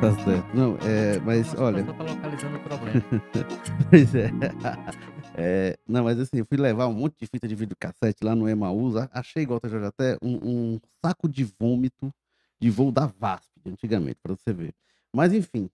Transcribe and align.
tá 0.00 0.12
certo. 0.24 0.56
Não, 0.56 0.76
é, 0.78 1.18
mas 1.20 1.54
olha. 1.54 1.84
Só 1.84 1.92
tá 1.92 2.04
localizando 2.04 2.56
o 2.56 2.60
problema. 2.60 3.02
Pois 3.90 4.14
é. 4.14 4.30
É, 5.36 5.76
Não, 5.88 6.04
mas 6.04 6.18
assim, 6.20 6.38
eu 6.38 6.46
fui 6.46 6.56
levar 6.56 6.86
um 6.86 6.92
monte 6.92 7.16
de 7.18 7.26
fita 7.26 7.48
de 7.48 7.56
videocassete 7.56 8.24
lá 8.24 8.36
no 8.36 8.48
Emaús. 8.48 8.94
Achei, 9.12 9.42
igual 9.42 9.58
eu 9.64 9.68
já 9.68 9.88
até, 9.88 10.16
um, 10.22 10.74
um 10.74 10.80
saco 11.04 11.28
de 11.28 11.42
vômito 11.58 12.14
de 12.60 12.70
voo 12.70 12.92
da 12.92 13.06
VASP, 13.06 13.50
antigamente, 13.66 14.18
para 14.22 14.36
você 14.36 14.52
ver. 14.52 14.72
Mas 15.12 15.32
enfim. 15.32 15.68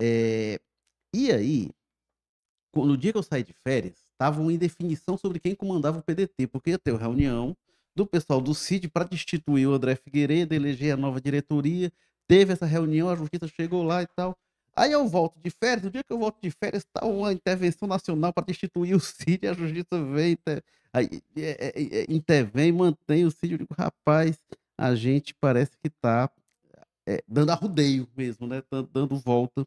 é, 0.00 0.60
E 1.14 1.32
aí, 1.32 1.70
no 2.74 2.96
dia 2.96 3.12
que 3.12 3.18
eu 3.18 3.22
saí 3.22 3.42
de 3.42 3.52
férias, 3.52 3.94
estavam 4.12 4.50
em 4.50 4.58
definição 4.58 5.16
sobre 5.16 5.38
quem 5.38 5.54
comandava 5.54 5.98
o 5.98 6.02
PDT, 6.02 6.46
porque 6.48 6.70
ia 6.70 6.78
ter 6.78 6.92
uma 6.92 7.00
reunião 7.00 7.56
do 7.94 8.04
pessoal 8.06 8.40
do 8.40 8.54
CID 8.54 8.88
para 8.88 9.04
destituir 9.04 9.68
o 9.68 9.74
André 9.74 9.94
Figueiredo, 9.94 10.54
eleger 10.54 10.94
a 10.94 10.96
nova 10.96 11.20
diretoria. 11.20 11.92
Teve 12.26 12.52
essa 12.52 12.66
reunião, 12.66 13.08
a 13.08 13.16
justiça 13.16 13.46
chegou 13.48 13.82
lá 13.82 14.02
e 14.02 14.06
tal. 14.06 14.36
Aí 14.76 14.90
eu 14.90 15.06
volto 15.06 15.38
de 15.38 15.50
férias, 15.50 15.84
no 15.84 15.90
dia 15.90 16.02
que 16.02 16.12
eu 16.12 16.18
volto 16.18 16.38
de 16.42 16.50
férias, 16.50 16.82
está 16.82 17.06
uma 17.06 17.32
intervenção 17.32 17.86
nacional 17.86 18.32
para 18.32 18.46
destituir 18.46 18.94
o 18.94 19.00
CID, 19.00 19.46
a 19.46 19.52
justiça 19.52 20.02
vem, 20.12 20.36
aí, 20.92 21.22
é, 21.36 21.72
é, 21.76 22.00
é, 22.00 22.06
intervém, 22.08 22.72
mantém 22.72 23.24
o 23.24 23.30
CID. 23.30 23.52
Eu 23.52 23.58
digo, 23.58 23.74
rapaz, 23.78 24.36
a 24.76 24.94
gente 24.94 25.34
parece 25.34 25.72
que 25.78 25.88
está 25.88 26.28
dando 27.28 27.50
arrudeio 27.50 28.08
mesmo, 28.16 28.46
né? 28.46 28.62
Dando, 28.92 29.16
volta 29.16 29.66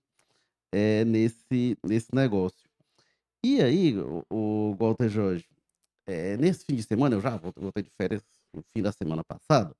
é, 0.71 1.05
nesse, 1.05 1.77
nesse 1.83 2.13
negócio. 2.13 2.67
E 3.43 3.61
aí, 3.61 3.97
o, 3.97 4.25
o 4.29 4.75
Walter 4.75 5.07
Jorge, 5.07 5.47
é, 6.05 6.35
nesse 6.37 6.65
fim 6.65 6.75
de 6.75 6.83
semana, 6.83 7.15
eu 7.15 7.21
já 7.21 7.37
voltei 7.37 7.83
de 7.83 7.91
férias 7.91 8.23
no 8.53 8.63
fim 8.73 8.81
da 8.81 8.91
semana 8.91 9.23
passada, 9.23 9.75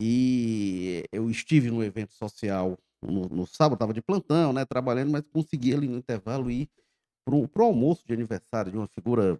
e 0.00 1.04
eu 1.12 1.30
estive 1.30 1.70
no 1.70 1.82
evento 1.82 2.12
social 2.14 2.78
no, 3.02 3.28
no 3.28 3.46
sábado, 3.46 3.74
estava 3.74 3.92
de 3.92 4.00
plantão, 4.00 4.52
né, 4.52 4.64
trabalhando, 4.64 5.10
mas 5.10 5.24
consegui 5.32 5.74
ali 5.74 5.88
no 5.88 5.98
intervalo 5.98 6.50
ir 6.50 6.68
para 7.24 7.34
o 7.34 7.64
almoço 7.64 8.06
de 8.06 8.12
aniversário 8.12 8.70
de 8.70 8.78
uma 8.78 8.86
figura 8.88 9.38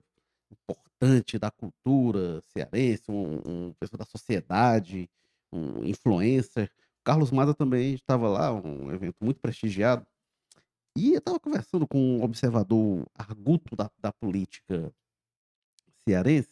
importante 0.50 1.39
da 1.39 1.50
cultura 1.50 2.42
cearense, 2.48 3.11
um, 3.11 3.41
um 3.44 3.72
pessoa 3.78 3.98
da 3.98 4.05
sociedade, 4.05 5.09
um 5.53 5.84
influencer. 5.84 6.70
Carlos 7.05 7.31
Maza 7.31 7.55
também 7.55 7.94
estava 7.94 8.28
lá, 8.28 8.53
um 8.53 8.92
evento 8.92 9.16
muito 9.20 9.41
prestigiado. 9.41 10.06
E 10.97 11.12
eu 11.12 11.19
estava 11.19 11.41
conversando 11.41 11.87
com 11.89 11.98
um 11.98 12.22
observador 12.22 13.06
arguto 13.14 13.75
da, 13.75 13.91
da 13.98 14.12
política 14.12 14.92
cearense, 16.05 16.50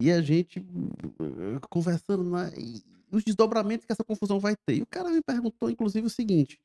e 0.00 0.10
a 0.10 0.20
gente 0.20 0.58
eh, 0.60 1.60
conversando 1.70 2.24
na, 2.24 2.48
e 2.50 2.82
os 3.10 3.24
desdobramentos 3.24 3.86
que 3.86 3.92
essa 3.92 4.04
confusão 4.04 4.38
vai 4.38 4.56
ter. 4.56 4.76
E 4.76 4.82
o 4.82 4.86
cara 4.86 5.10
me 5.10 5.22
perguntou, 5.22 5.70
inclusive, 5.70 6.06
o 6.06 6.10
seguinte: 6.10 6.60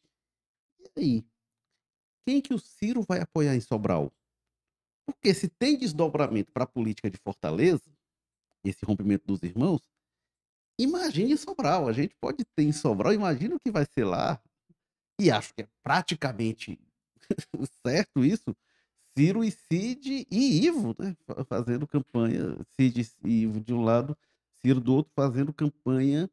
e 0.80 1.00
aí? 1.00 1.26
Quem 2.26 2.42
que 2.42 2.54
o 2.54 2.60
Ciro 2.60 3.02
vai 3.02 3.22
apoiar 3.22 3.56
em 3.56 3.62
Sobral? 3.62 4.12
Porque 5.06 5.34
se 5.34 5.50
tem 5.50 5.78
desdobramento 5.78 6.52
para 6.52 6.64
a 6.64 6.68
política 6.68 7.10
de 7.10 7.18
Fortaleza, 7.18 7.92
esse 8.64 8.86
rompimento 8.86 9.26
dos 9.26 9.42
irmãos, 9.42 9.82
imagine 10.80 11.36
Sobral. 11.38 11.88
A 11.88 11.94
gente 11.94 12.16
pode 12.22 12.46
ter 12.46 12.64
em 12.64 12.72
Sobral, 12.72 13.14
imagina 13.14 13.56
o 13.56 13.60
que 13.60 13.72
vai 13.72 13.86
ser 13.86 14.06
lá. 14.06 14.42
E 15.20 15.32
acho 15.32 15.54
que 15.54 15.64
é 15.64 15.68
praticamente 15.84 16.80
certo 17.86 18.24
isso. 18.24 18.56
Ciro 19.18 19.44
e 19.44 19.52
Cid 19.52 20.28
e 20.32 20.66
Ivo, 20.66 20.96
né? 20.98 21.16
fa- 21.26 21.44
Fazendo 21.46 21.88
campanha. 21.88 22.58
Cid 22.76 23.08
e 23.26 23.30
Ivo 23.44 23.60
de 23.60 23.74
um 23.74 23.82
lado, 23.84 24.18
Ciro 24.62 24.80
do 24.80 24.94
outro, 24.96 25.12
fazendo 25.16 25.54
campanha 25.54 26.30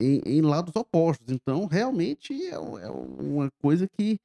em, 0.00 0.20
em 0.24 0.40
lados 0.40 0.74
opostos. 0.76 1.32
Então, 1.32 1.66
realmente 1.66 2.32
é, 2.32 2.54
é 2.54 2.90
uma 2.90 3.50
coisa 3.60 3.88
que 3.88 4.18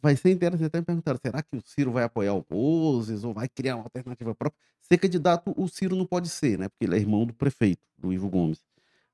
vai 0.00 0.16
ser 0.16 0.30
interessante. 0.30 0.66
Até 0.66 0.80
me 0.80 0.86
perguntaram: 0.86 1.18
será 1.22 1.42
que 1.42 1.56
o 1.56 1.62
Ciro 1.64 1.92
vai 1.92 2.04
apoiar 2.04 2.34
o 2.34 2.44
Moses 2.50 3.24
ou 3.24 3.34
vai 3.34 3.48
criar 3.48 3.76
uma 3.76 3.84
alternativa 3.84 4.34
própria? 4.34 4.58
Ser 4.80 4.98
candidato, 4.98 5.52
o 5.56 5.68
Ciro 5.68 5.94
não 5.94 6.06
pode 6.06 6.28
ser, 6.28 6.58
né? 6.58 6.68
Porque 6.68 6.84
ele 6.86 6.96
é 6.96 6.98
irmão 6.98 7.26
do 7.26 7.34
prefeito, 7.34 7.82
do 7.98 8.12
Ivo 8.12 8.28
Gomes. 8.28 8.60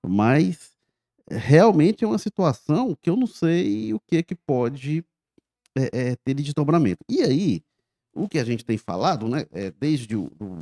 Mas 0.06 0.70
realmente 1.28 2.04
é 2.04 2.06
uma 2.06 2.18
situação 2.18 2.96
que 3.00 3.10
eu 3.10 3.16
não 3.16 3.26
sei 3.26 3.92
o 3.92 4.00
que 4.00 4.18
é 4.18 4.22
que 4.22 4.34
pode 4.34 5.04
é, 5.76 6.10
é, 6.10 6.16
ter 6.16 6.34
de 6.34 6.42
desdobramento. 6.44 7.04
E 7.08 7.20
aí, 7.22 7.62
o 8.16 8.28
que 8.28 8.38
a 8.38 8.44
gente 8.44 8.64
tem 8.64 8.78
falado, 8.78 9.28
né? 9.28 9.46
É, 9.52 9.70
desde 9.70 10.16
o. 10.16 10.30
do- 10.30 10.58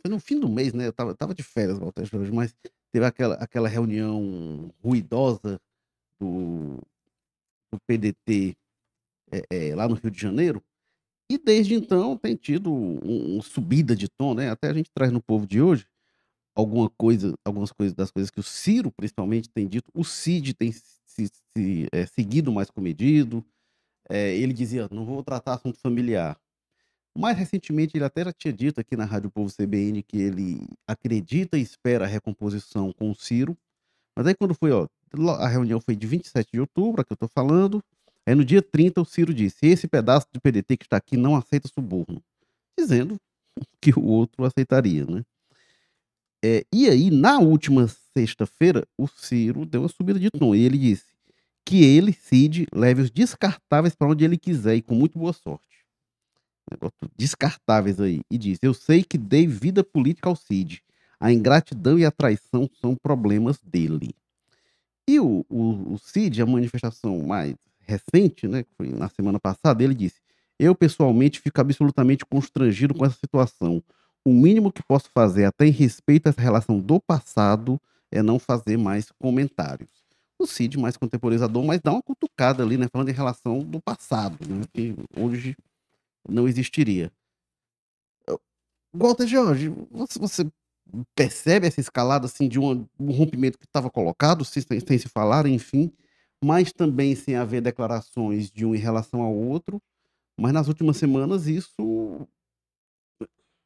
foi 0.00 0.10
no 0.10 0.20
fim 0.20 0.38
do 0.38 0.48
mês, 0.48 0.72
né? 0.72 0.86
Eu 0.86 0.92
tava, 0.92 1.14
tava 1.14 1.34
de 1.34 1.42
férias, 1.42 1.78
Walter 1.78 2.04
Jorge, 2.04 2.32
mas 2.32 2.54
teve 2.92 3.04
aquela, 3.04 3.34
aquela 3.36 3.68
reunião 3.68 4.72
ruidosa 4.82 5.60
do, 6.20 6.78
do 7.72 7.80
PDT 7.86 8.56
é, 9.32 9.70
é, 9.70 9.76
lá 9.76 9.88
no 9.88 9.94
Rio 9.96 10.10
de 10.10 10.20
Janeiro. 10.20 10.62
E 11.30 11.38
desde 11.38 11.74
então 11.74 12.16
tem 12.18 12.36
tido 12.36 12.72
um- 12.72 13.34
uma 13.36 13.42
subida 13.42 13.96
de 13.96 14.08
tom, 14.08 14.34
né? 14.34 14.50
Até 14.50 14.68
a 14.70 14.74
gente 14.74 14.90
traz 14.94 15.12
no 15.12 15.22
povo 15.22 15.46
de 15.46 15.62
hoje 15.62 15.86
alguma 16.56 16.90
coisa, 16.90 17.34
algumas 17.44 17.72
coisas 17.72 17.94
das 17.94 18.10
coisas 18.10 18.30
que 18.30 18.40
o 18.40 18.42
Ciro 18.44 18.92
principalmente 18.92 19.48
tem 19.50 19.68
dito. 19.68 19.90
O 19.94 20.04
Cid 20.04 20.54
tem 20.54 20.72
se, 20.72 21.28
se, 21.56 21.88
é, 21.92 22.06
seguido 22.06 22.52
mais 22.52 22.70
comedido. 22.70 23.44
É, 24.14 24.36
ele 24.36 24.52
dizia, 24.52 24.86
não 24.90 25.06
vou 25.06 25.22
tratar 25.24 25.54
assunto 25.54 25.78
familiar. 25.80 26.38
Mais 27.16 27.34
recentemente, 27.34 27.96
ele 27.96 28.04
até 28.04 28.22
já 28.22 28.30
tinha 28.30 28.52
dito 28.52 28.78
aqui 28.78 28.94
na 28.94 29.06
Rádio 29.06 29.30
Povo 29.30 29.50
CBN 29.50 30.02
que 30.02 30.18
ele 30.18 30.68
acredita 30.86 31.56
e 31.56 31.62
espera 31.62 32.04
a 32.04 32.08
recomposição 32.08 32.92
com 32.92 33.10
o 33.10 33.14
Ciro. 33.14 33.56
Mas 34.14 34.26
aí 34.26 34.34
quando 34.34 34.54
foi, 34.54 34.70
ó, 34.70 34.86
a 35.38 35.48
reunião 35.48 35.80
foi 35.80 35.96
de 35.96 36.06
27 36.06 36.50
de 36.52 36.60
outubro, 36.60 37.00
a 37.00 37.04
que 37.04 37.14
eu 37.14 37.16
tô 37.16 37.26
falando. 37.26 37.82
Aí 38.26 38.34
no 38.34 38.44
dia 38.44 38.60
30 38.60 39.00
o 39.00 39.04
Ciro 39.06 39.32
disse, 39.32 39.64
esse 39.66 39.88
pedaço 39.88 40.26
de 40.30 40.38
PDT 40.38 40.76
que 40.76 40.84
está 40.84 40.98
aqui 40.98 41.16
não 41.16 41.34
aceita 41.34 41.66
suborno. 41.68 42.22
Dizendo 42.78 43.16
que 43.80 43.98
o 43.98 44.04
outro 44.04 44.44
aceitaria, 44.44 45.06
né? 45.06 45.22
É, 46.44 46.66
e 46.70 46.86
aí, 46.86 47.10
na 47.10 47.38
última 47.38 47.88
sexta-feira, 48.12 48.86
o 48.98 49.06
Ciro 49.06 49.64
deu 49.64 49.80
uma 49.82 49.88
subida 49.88 50.18
de 50.20 50.28
tom. 50.30 50.54
E 50.54 50.62
ele 50.62 50.76
disse 50.76 51.12
que 51.64 51.84
ele, 51.84 52.12
Cid, 52.12 52.66
leve 52.74 53.02
os 53.02 53.10
descartáveis 53.10 53.94
para 53.94 54.08
onde 54.08 54.24
ele 54.24 54.36
quiser 54.36 54.76
e 54.76 54.82
com 54.82 54.94
muito 54.94 55.18
boa 55.18 55.32
sorte. 55.32 55.72
Negócio 56.70 57.10
descartáveis 57.16 58.00
aí. 58.00 58.20
E 58.30 58.38
disse: 58.38 58.60
Eu 58.62 58.74
sei 58.74 59.02
que 59.02 59.18
dei 59.18 59.46
vida 59.46 59.84
política 59.84 60.28
ao 60.28 60.36
Cid. 60.36 60.82
A 61.20 61.32
ingratidão 61.32 61.98
e 61.98 62.04
a 62.04 62.10
traição 62.10 62.68
são 62.80 62.96
problemas 62.96 63.58
dele. 63.62 64.10
E 65.08 65.20
o, 65.20 65.44
o, 65.48 65.94
o 65.94 65.98
Cid, 65.98 66.40
a 66.40 66.46
manifestação 66.46 67.20
mais 67.20 67.54
recente, 67.80 68.48
né, 68.48 68.62
que 68.62 68.70
foi 68.76 68.88
na 68.88 69.08
semana 69.08 69.38
passada, 69.38 69.82
ele 69.82 69.94
disse: 69.94 70.20
Eu 70.58 70.74
pessoalmente 70.74 71.40
fico 71.40 71.60
absolutamente 71.60 72.24
constrangido 72.24 72.94
com 72.94 73.04
essa 73.04 73.16
situação. 73.16 73.82
O 74.24 74.32
mínimo 74.32 74.72
que 74.72 74.82
posso 74.82 75.10
fazer, 75.12 75.44
até 75.44 75.66
em 75.66 75.70
respeito 75.70 76.26
a 76.26 76.30
essa 76.30 76.40
relação 76.40 76.78
do 76.78 77.00
passado, 77.00 77.80
é 78.10 78.22
não 78.22 78.38
fazer 78.38 78.76
mais 78.76 79.10
comentários. 79.18 80.01
O 80.42 80.46
Cid, 80.46 80.78
mais 80.78 80.96
contemporizador, 80.96 81.64
mas 81.64 81.80
dá 81.80 81.92
uma 81.92 82.02
cutucada 82.02 82.62
ali, 82.62 82.76
né? 82.76 82.88
Falando 82.92 83.08
em 83.10 83.12
relação 83.14 83.60
do 83.60 83.80
passado, 83.80 84.38
né? 84.48 84.64
Que 84.74 84.94
hoje 85.16 85.56
não 86.28 86.48
existiria. 86.48 87.12
Walter 88.94 89.26
Jorge, 89.26 89.68
você, 90.18 90.46
percebe 91.14 91.66
essa 91.66 91.80
escalada 91.80 92.26
assim 92.26 92.48
de 92.48 92.58
um 92.60 92.86
rompimento 93.00 93.58
que 93.58 93.64
estava 93.64 93.90
colocado, 93.90 94.44
sem- 94.44 94.62
sem 94.62 94.98
se 94.98 95.08
falar, 95.08 95.46
enfim, 95.46 95.90
mas 96.44 96.72
também 96.72 97.14
sem 97.14 97.36
haver 97.36 97.62
declarações 97.62 98.50
de 98.50 98.66
um 98.66 98.74
em 98.74 98.78
relação 98.78 99.22
ao 99.22 99.34
outro. 99.34 99.80
Mas 100.38 100.52
nas 100.52 100.68
últimas 100.68 100.96
semanas 100.98 101.46
isso 101.48 102.28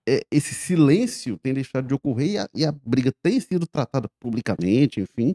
é, 0.08 0.22
esse 0.30 0.54
silêncio 0.54 1.38
tem 1.38 1.52
deixado 1.54 1.86
de 1.86 1.94
ocorrer 1.94 2.30
e 2.32 2.38
a, 2.38 2.48
e 2.54 2.64
a 2.64 2.72
briga 2.72 3.12
tem 3.22 3.40
sido 3.40 3.66
tratada 3.66 4.08
publicamente, 4.20 5.00
enfim. 5.00 5.34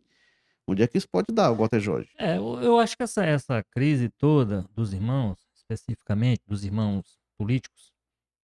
Onde 0.71 0.83
é 0.83 0.87
que 0.87 0.97
isso 0.97 1.07
pode 1.09 1.33
dar, 1.33 1.51
Walter 1.51 1.79
Jorge? 1.79 2.09
É, 2.17 2.37
eu, 2.37 2.79
acho 2.79 2.95
que 2.95 3.03
essa, 3.03 3.25
essa 3.25 3.63
crise 3.71 4.09
toda 4.09 4.65
dos 4.73 4.93
irmãos, 4.93 5.39
especificamente 5.55 6.41
dos 6.47 6.63
irmãos 6.63 7.19
políticos, 7.37 7.91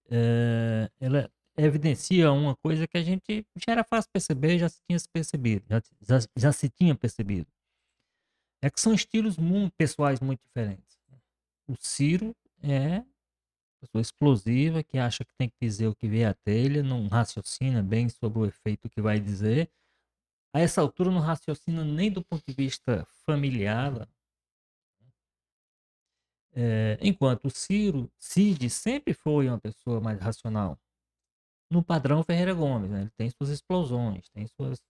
é, 0.10 0.90
ela 1.00 1.32
evidencia 1.58 2.32
uma 2.32 2.56
coisa 2.56 2.88
que 2.88 2.98
a 2.98 3.04
gente 3.04 3.46
já 3.56 3.72
era 3.72 3.84
fácil 3.84 4.10
perceber, 4.12 4.60
já 4.60 4.70
se 4.70 4.82
tinha 4.88 5.00
percebido, 5.12 5.66
já, 5.70 5.82
já, 6.02 6.28
já 6.36 6.52
se 6.52 6.70
tinha 6.70 6.94
percebido. 6.96 7.48
É 8.62 8.70
que 8.70 8.80
são 8.80 8.94
estilos 8.94 9.38
muito 9.38 9.74
pessoais 9.78 10.20
muito 10.20 10.42
diferentes. 10.44 10.98
O 11.68 11.76
Ciro 11.76 12.36
é 12.62 13.04
pessoa 13.80 14.02
explosiva 14.02 14.84
que 14.84 14.98
acha 14.98 15.24
que 15.24 15.34
tem 15.38 15.50
que 15.50 15.56
dizer 15.62 15.88
o 15.88 15.96
que 15.96 16.08
vê 16.08 16.26
a 16.26 16.34
telha, 16.34 16.84
não 16.84 17.08
raciocina 17.08 17.82
bem 17.82 18.10
sobre 18.10 18.40
o 18.40 18.46
efeito 18.46 18.90
que 18.90 19.02
vai 19.02 19.20
dizer. 19.20 19.70
A 20.54 20.60
essa 20.60 20.82
altura 20.82 21.12
não 21.12 21.20
raciocina 21.20 21.84
nem 21.84 22.12
do 22.12 22.24
ponto 22.24 22.44
de 22.48 22.54
vista 22.54 23.06
familiar. 23.26 24.08
É, 26.54 26.98
enquanto 27.02 27.50
Ciro, 27.50 28.12
Cid 28.18 28.70
sempre 28.70 29.14
foi 29.14 29.48
uma 29.48 29.60
pessoa 29.60 30.02
mais 30.02 30.20
racional. 30.20 30.80
No 31.72 31.84
padrão 31.84 32.24
Ferreira 32.24 32.54
Gomes, 32.54 32.90
né? 32.90 33.02
ele 33.02 33.12
tem 33.12 33.30
suas 33.30 33.50
explosões, 33.50 34.30
tem 34.30 34.48
suas, 34.48 34.82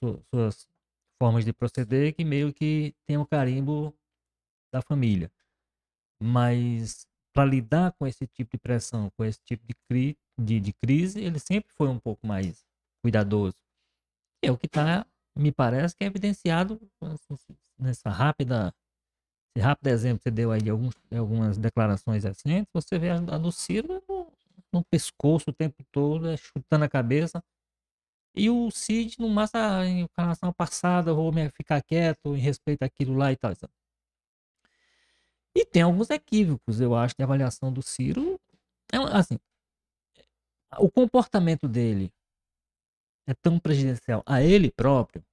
suas, 0.00 0.20
suas 0.28 0.68
formas 1.18 1.44
de 1.44 1.52
proceder 1.52 2.14
que 2.14 2.24
meio 2.24 2.52
que 2.52 2.94
tem 3.06 3.16
o 3.16 3.26
carimbo 3.26 3.96
da 4.72 4.82
família. 4.82 5.32
Mas 6.20 7.06
para 7.32 7.48
lidar 7.48 7.92
com 7.92 8.06
esse 8.06 8.26
tipo 8.26 8.52
de 8.52 8.58
pressão, 8.58 9.10
com 9.16 9.24
esse 9.24 9.40
tipo 9.44 9.66
de, 9.66 9.74
cri 9.88 10.18
de, 10.38 10.60
de 10.60 10.72
crise, 10.72 11.20
ele 11.20 11.38
sempre 11.38 11.72
foi 11.72 11.88
um 11.88 11.98
pouco 11.98 12.26
mais 12.26 12.64
cuidadoso. 13.02 13.63
É 14.46 14.52
o 14.52 14.58
que 14.58 14.66
está, 14.66 15.06
me 15.36 15.50
parece, 15.50 15.96
que 15.96 16.04
é 16.04 16.06
evidenciado 16.06 16.80
nessa 17.78 18.10
rápida, 18.10 18.74
esse 19.56 19.64
rápido 19.64 19.86
exemplo 19.88 20.18
que 20.18 20.24
você 20.24 20.30
deu 20.30 20.50
aí 20.52 20.60
de 20.60 20.70
alguns, 20.70 20.94
algumas 21.16 21.58
declarações 21.58 22.24
recentes, 22.24 22.70
você 22.72 22.98
vê 22.98 23.10
a, 23.10 23.18
do 23.18 23.52
Ciro 23.52 24.02
no, 24.08 24.32
no, 24.72 24.84
pescoço 24.84 25.50
o 25.50 25.52
tempo 25.52 25.84
todo, 25.92 26.28
é, 26.28 26.36
chutando 26.36 26.84
a 26.84 26.88
cabeça. 26.88 27.42
E 28.36 28.50
o 28.50 28.68
Cid, 28.70 29.16
no 29.20 29.28
massa, 29.28 29.86
em 29.86 30.00
encarnação 30.00 30.52
passada, 30.52 31.14
vou 31.14 31.32
me 31.32 31.48
ficar 31.50 31.80
quieto 31.82 32.34
em 32.34 32.40
respeito 32.40 32.82
àquilo 32.82 33.14
lá 33.14 33.30
e 33.30 33.36
tal. 33.36 33.52
E 35.54 35.64
tem 35.64 35.82
alguns 35.82 36.10
equívocos, 36.10 36.80
eu 36.80 36.96
acho, 36.96 37.14
de 37.16 37.22
avaliação 37.22 37.72
do 37.72 37.80
Ciro. 37.80 38.40
É, 38.92 38.96
assim, 39.16 39.38
o 40.78 40.90
comportamento 40.90 41.68
dele 41.68 42.12
é 43.26 43.34
tão 43.34 43.58
prejudicial 43.58 44.22
a 44.26 44.42
ele 44.42 44.70
próprio 44.70 45.24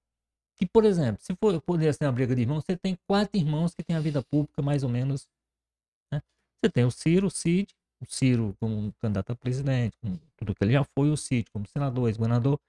que, 0.55 0.65
por 0.65 0.85
exemplo, 0.85 1.21
se 1.23 1.35
for 1.35 1.59
poder 1.61 1.93
ser 1.93 2.05
uma 2.05 2.11
briga 2.11 2.35
de 2.35 2.41
irmãos, 2.41 2.63
você 2.63 2.77
tem 2.77 2.95
quatro 3.07 3.35
irmãos 3.35 3.73
que 3.73 3.83
têm 3.83 3.95
a 3.95 3.99
vida 3.99 4.21
pública 4.21 4.61
mais 4.61 4.83
ou 4.83 4.89
menos. 4.89 5.27
Né? 6.11 6.21
Você 6.59 6.71
tem 6.71 6.85
o 6.85 6.91
Ciro, 6.91 7.27
o 7.27 7.31
Cid, 7.31 7.73
o 7.99 8.05
Ciro 8.05 8.55
como 8.59 8.93
candidato 9.01 9.31
a 9.31 9.35
presidente, 9.35 9.97
com 9.99 10.19
tudo 10.37 10.53
que 10.53 10.63
ele 10.63 10.73
já 10.73 10.83
foi, 10.83 11.09
o 11.09 11.17
Cid 11.17 11.49
como 11.51 11.67
senador, 11.67 12.09
ex-governador, 12.09 12.59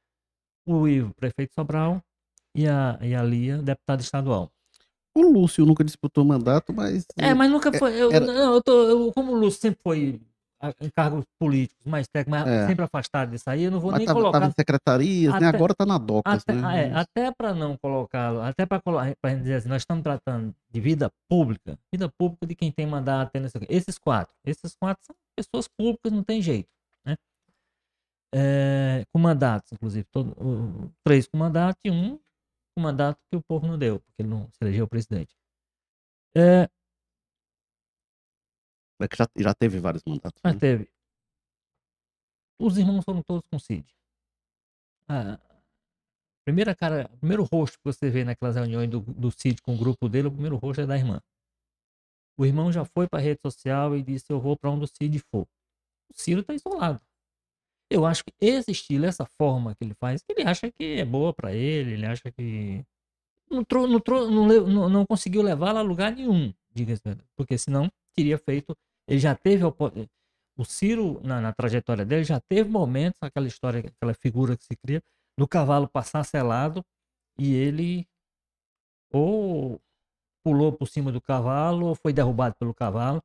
o 0.66 0.88
Ivo, 0.88 1.12
prefeito 1.14 1.52
Sobral, 1.52 2.02
e 2.54 2.66
a, 2.66 2.98
e 3.02 3.14
a 3.14 3.22
Lia, 3.22 3.58
deputada 3.58 4.00
estadual. 4.00 4.50
O 5.14 5.20
Lúcio 5.20 5.66
nunca 5.66 5.84
disputou 5.84 6.24
mandato, 6.24 6.72
mas. 6.72 7.06
É, 7.19 7.34
mas 7.34 7.50
nunca 7.50 7.69
é, 7.69 7.78
foi. 7.78 7.94
Eu, 8.00 8.10
era... 8.10 8.24
não, 8.24 8.54
eu 8.54 8.62
tô, 8.62 8.88
eu, 8.88 9.12
como 9.12 9.32
o 9.32 9.34
Lúcio 9.34 9.60
sempre 9.60 9.82
foi 9.82 10.19
em 10.80 10.88
cargos 10.90 11.24
políticos 11.38 11.84
mais 11.84 12.06
técnicos, 12.06 12.46
é. 12.46 12.66
sempre 12.66 12.84
afastado 12.84 13.30
disso 13.30 13.50
aí, 13.50 13.64
eu 13.64 13.70
não 13.70 13.80
vou 13.80 13.90
mas 13.90 13.98
nem 13.98 14.06
tava, 14.06 14.20
colocar. 14.20 14.40
Tava 14.40 14.50
em 14.50 14.54
secretarias, 14.54 15.32
né? 15.32 15.36
até, 15.36 15.44
né? 15.44 15.56
Agora 15.56 15.74
tá 15.74 15.84
na 15.84 15.98
DOCAS, 15.98 16.42
até, 16.42 16.52
né? 16.52 16.88
É, 16.88 16.94
até 16.94 17.32
para 17.32 17.52
não 17.52 17.76
colocá-lo, 17.76 18.40
até 18.40 18.64
para 18.64 18.80
dizer 19.34 19.54
assim, 19.54 19.68
nós 19.68 19.82
estamos 19.82 20.02
tratando 20.02 20.54
de 20.70 20.80
vida 20.80 21.10
pública, 21.28 21.76
vida 21.92 22.08
pública 22.08 22.46
de 22.46 22.54
quem 22.54 22.70
tem 22.70 22.86
mandato, 22.86 23.32
esses 23.68 23.98
quatro. 23.98 24.34
Esses 24.44 24.74
quatro 24.76 25.04
são 25.04 25.16
pessoas 25.36 25.66
públicas, 25.66 26.12
não 26.12 26.22
tem 26.22 26.40
jeito, 26.40 26.68
né? 27.04 27.16
É, 28.34 29.04
com 29.12 29.18
mandatos, 29.18 29.72
inclusive, 29.72 30.06
todo, 30.12 30.92
três 31.04 31.26
com 31.26 31.36
mandato 31.36 31.78
e 31.84 31.90
um 31.90 32.18
com 32.74 32.80
mandato 32.80 33.18
que 33.30 33.36
o 33.36 33.42
povo 33.42 33.66
não 33.66 33.76
deu, 33.76 34.00
porque 34.00 34.22
ele 34.22 34.28
não 34.28 34.48
se 34.52 34.58
elegeu 34.62 34.86
presidente. 34.86 35.34
É, 36.34 36.68
é 39.00 39.08
que 39.08 39.16
já, 39.16 39.28
já 39.36 39.54
teve 39.54 39.78
vários 39.78 40.02
mandatos. 40.06 40.40
Mas 40.42 40.54
né? 40.54 40.60
teve. 40.60 40.88
Os 42.58 42.78
irmãos 42.78 43.04
foram 43.04 43.22
todos 43.22 43.42
com 43.50 43.58
Cid. 43.58 43.84
A 45.08 45.38
primeira 46.44 46.74
cara, 46.74 47.10
o 47.12 47.18
primeiro 47.18 47.44
rosto 47.44 47.78
que 47.78 47.84
você 47.84 48.08
vê 48.08 48.24
naquelas 48.24 48.56
reuniões 48.56 48.88
do, 48.88 49.00
do 49.00 49.30
Cid 49.30 49.60
com 49.62 49.74
o 49.74 49.78
grupo 49.78 50.08
dele, 50.08 50.28
o 50.28 50.32
primeiro 50.32 50.56
rosto 50.56 50.80
é 50.80 50.86
da 50.86 50.96
irmã. 50.96 51.20
O 52.36 52.46
irmão 52.46 52.72
já 52.72 52.84
foi 52.84 53.06
para 53.08 53.18
a 53.18 53.22
rede 53.22 53.40
social 53.40 53.96
e 53.96 54.02
disse: 54.02 54.32
Eu 54.32 54.40
vou 54.40 54.56
para 54.56 54.70
onde 54.70 54.84
o 54.84 54.88
Cid 54.88 55.18
for. 55.18 55.46
O 56.08 56.14
Ciro 56.14 56.40
está 56.40 56.54
isolado. 56.54 57.00
Eu 57.90 58.06
acho 58.06 58.24
que 58.24 58.32
esse 58.40 58.70
estilo, 58.70 59.04
essa 59.04 59.26
forma 59.26 59.74
que 59.74 59.84
ele 59.84 59.94
faz, 59.94 60.24
ele 60.28 60.42
acha 60.42 60.70
que 60.70 61.00
é 61.00 61.04
boa 61.04 61.34
para 61.34 61.52
ele, 61.52 61.92
ele 61.92 62.06
acha 62.06 62.30
que. 62.30 62.84
Não, 63.50 63.62
não, 63.70 64.00
não, 64.30 64.66
não, 64.66 64.88
não 64.88 65.06
conseguiu 65.06 65.42
levá-la 65.42 65.80
a 65.80 65.82
lugar 65.82 66.10
nenhum, 66.12 66.54
diga-se, 66.72 67.02
porque 67.36 67.58
senão 67.58 67.90
teria 68.14 68.38
feito. 68.38 68.76
Ele 69.08 69.18
já 69.18 69.34
teve. 69.34 69.64
O 70.56 70.64
Ciro, 70.64 71.20
na, 71.24 71.40
na, 71.40 71.52
trajetória 71.52 72.04
dele, 72.04 72.24
já 72.24 72.38
teve 72.40 72.68
momentos, 72.68 73.18
aquela 73.22 73.46
história, 73.46 73.80
aquela 73.80 74.14
figura 74.14 74.56
que 74.56 74.64
se 74.64 74.76
cria, 74.76 75.02
do 75.38 75.48
cavalo 75.48 75.88
passar 75.88 76.24
selado 76.24 76.84
e 77.38 77.54
ele 77.54 78.06
ou 79.12 79.80
pulou 80.44 80.72
por 80.72 80.88
cima 80.88 81.12
do 81.12 81.20
cavalo 81.20 81.86
ou 81.86 81.94
foi 81.94 82.12
derrubado 82.12 82.54
pelo 82.56 82.74
cavalo. 82.74 83.22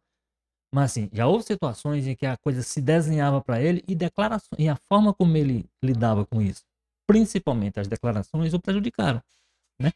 Mas 0.73 0.91
assim, 0.91 1.09
já 1.13 1.27
houve 1.27 1.43
situações 1.45 2.07
em 2.07 2.15
que 2.15 2.25
a 2.25 2.37
coisa 2.37 2.61
se 2.61 2.81
desenhava 2.81 3.41
para 3.41 3.61
ele 3.61 3.83
e 3.87 3.95
declarações, 3.95 4.59
e 4.59 4.67
a 4.67 4.75
forma 4.75 5.13
como 5.13 5.35
ele 5.37 5.65
lidava 5.81 6.25
com 6.25 6.41
isso, 6.41 6.63
principalmente 7.07 7.79
as 7.79 7.87
declarações, 7.87 8.53
o 8.53 8.59
prejudicaram, 8.59 9.23
né? 9.79 9.93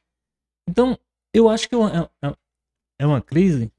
Então, 0.67 0.97
eu 1.33 1.49
acho 1.49 1.67
que 1.67 1.75
é 1.75 1.77
uma, 1.77 2.11
é, 2.23 2.35
é 2.99 3.05
uma 3.05 3.21
crise 3.21 3.71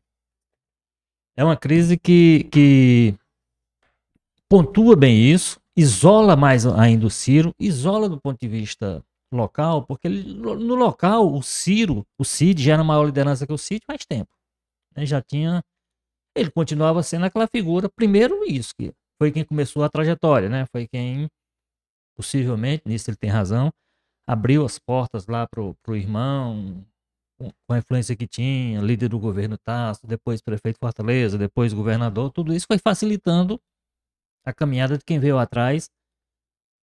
é 1.36 1.44
uma 1.44 1.56
crise 1.56 1.96
que, 1.96 2.48
que 2.50 3.14
pontua 4.48 4.96
bem 4.96 5.30
isso, 5.30 5.60
isola 5.76 6.36
mais 6.36 6.66
ainda 6.66 7.06
o 7.06 7.10
Ciro, 7.10 7.54
isola 7.58 8.08
do 8.08 8.20
ponto 8.20 8.38
de 8.38 8.48
vista 8.48 9.02
local, 9.32 9.84
porque 9.84 10.06
ele, 10.06 10.34
no 10.34 10.74
local 10.74 11.32
o 11.32 11.42
Ciro, 11.42 12.06
o 12.18 12.24
Cid 12.24 12.62
já 12.62 12.74
era 12.74 12.84
maior 12.84 13.04
liderança 13.04 13.46
que 13.46 13.52
o 13.52 13.58
Cid 13.58 13.82
faz 13.86 14.04
tempo. 14.04 14.30
Né? 14.94 15.06
Já 15.06 15.22
tinha. 15.22 15.62
Ele 16.36 16.50
continuava 16.50 17.02
sendo 17.02 17.26
aquela 17.26 17.46
figura, 17.46 17.88
primeiro 17.88 18.44
isso, 18.44 18.74
que 18.74 18.92
foi 19.18 19.30
quem 19.30 19.44
começou 19.44 19.84
a 19.84 19.88
trajetória, 19.88 20.48
né? 20.48 20.66
Foi 20.66 20.88
quem, 20.88 21.28
possivelmente, 22.16 22.84
nisso 22.86 23.10
ele 23.10 23.16
tem 23.18 23.28
razão, 23.28 23.70
abriu 24.26 24.64
as 24.64 24.78
portas 24.78 25.26
lá 25.26 25.46
pro, 25.46 25.74
pro 25.82 25.94
irmão, 25.94 26.84
com 27.66 27.74
a 27.74 27.78
influência 27.78 28.14
que 28.14 28.26
tinha, 28.26 28.80
líder 28.80 29.08
do 29.08 29.18
governo 29.18 29.56
Tasso, 29.58 30.06
depois 30.06 30.40
prefeito 30.40 30.78
Fortaleza, 30.78 31.38
depois 31.38 31.72
governador, 31.72 32.30
tudo 32.30 32.54
isso 32.54 32.66
foi 32.66 32.78
facilitando 32.78 33.60
a 34.44 34.52
caminhada 34.52 34.98
de 34.98 35.04
quem 35.04 35.18
veio 35.18 35.38
atrás, 35.38 35.88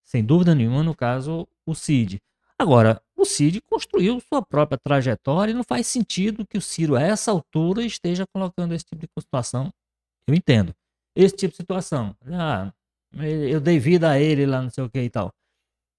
sem 0.04 0.24
dúvida 0.24 0.56
nenhuma, 0.56 0.84
no 0.84 0.96
caso, 0.96 1.48
o 1.66 1.76
Cid. 1.76 2.22
Agora, 2.58 3.02
o 3.16 3.26
Cid 3.26 3.62
construiu 3.62 4.20
sua 4.20 4.42
própria 4.42 4.78
trajetória 4.78 5.52
e 5.52 5.56
não 5.56 5.64
faz 5.64 5.88
sentido 5.88 6.46
que 6.46 6.58
o 6.58 6.62
Ciro, 6.62 6.96
a 6.96 7.02
essa 7.02 7.32
altura, 7.32 7.84
esteja 7.84 8.26
colocando 8.34 8.74
esse 8.74 8.86
tipo 8.86 9.02
de 9.02 9.22
situação. 9.22 9.72
Eu 10.28 10.34
entendo. 10.34 10.74
Esse 11.16 11.36
tipo 11.36 11.52
de 11.52 11.58
situação. 11.58 12.16
Ah, 12.26 12.74
eu 13.14 13.60
dei 13.62 13.80
vida 13.80 14.10
a 14.10 14.20
ele 14.20 14.46
lá, 14.46 14.62
não 14.62 14.70
sei 14.70 14.84
o 14.84 14.90
que 14.90 15.02
e 15.02 15.10
tal. 15.10 15.32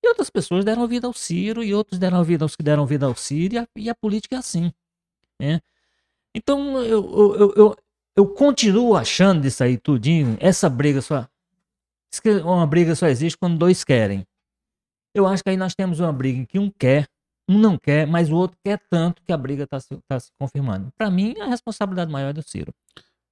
E 0.03 0.09
outras 0.09 0.31
pessoas 0.31 0.65
deram 0.65 0.87
vida 0.87 1.07
ao 1.07 1.13
Ciro, 1.13 1.63
e 1.63 1.75
outros 1.75 1.99
deram 1.99 2.23
vida 2.25 2.45
aos 2.45 2.57
que 2.57 2.63
deram 2.63 2.87
vida 2.87 3.07
ao 3.07 3.15
Ciro, 3.15 3.55
e 3.55 3.59
a, 3.59 3.69
e 3.77 3.91
a 3.91 3.95
política 3.95 4.37
é 4.37 4.39
assim. 4.39 4.73
Né? 5.39 5.61
Então, 6.35 6.81
eu, 6.83 7.35
eu, 7.39 7.55
eu, 7.57 7.77
eu, 8.17 8.27
continuo 8.29 8.97
achando 8.97 9.43
disso 9.43 9.63
aí 9.63 9.77
tudinho, 9.77 10.37
essa 10.41 10.69
briga 10.69 11.03
só. 11.03 11.29
Uma 12.45 12.67
briga 12.67 12.95
só 12.95 13.07
existe 13.07 13.39
quando 13.39 13.59
dois 13.59 13.85
querem. 13.85 14.27
Eu 15.15 15.27
acho 15.27 15.43
que 15.43 15.51
aí 15.51 15.57
nós 15.57 15.75
temos 15.75 16.01
uma 16.01 16.13
briga 16.13 16.41
em 16.41 16.45
que 16.45 16.59
um 16.59 16.71
quer, 16.71 17.09
um 17.49 17.59
não 17.59 17.77
quer, 17.77 18.07
mas 18.07 18.31
o 18.31 18.37
outro 18.37 18.57
quer 18.65 18.81
tanto 18.89 19.23
que 19.23 19.33
a 19.33 19.37
briga 19.37 19.65
está 19.65 19.81
se, 19.81 19.97
tá 20.09 20.19
se 20.19 20.31
confirmando. 20.39 20.93
Para 20.97 21.11
mim, 21.11 21.35
a 21.41 21.47
responsabilidade 21.47 22.11
maior 22.11 22.31
é 22.31 22.33
do 22.33 22.43
Ciro. 22.43 22.73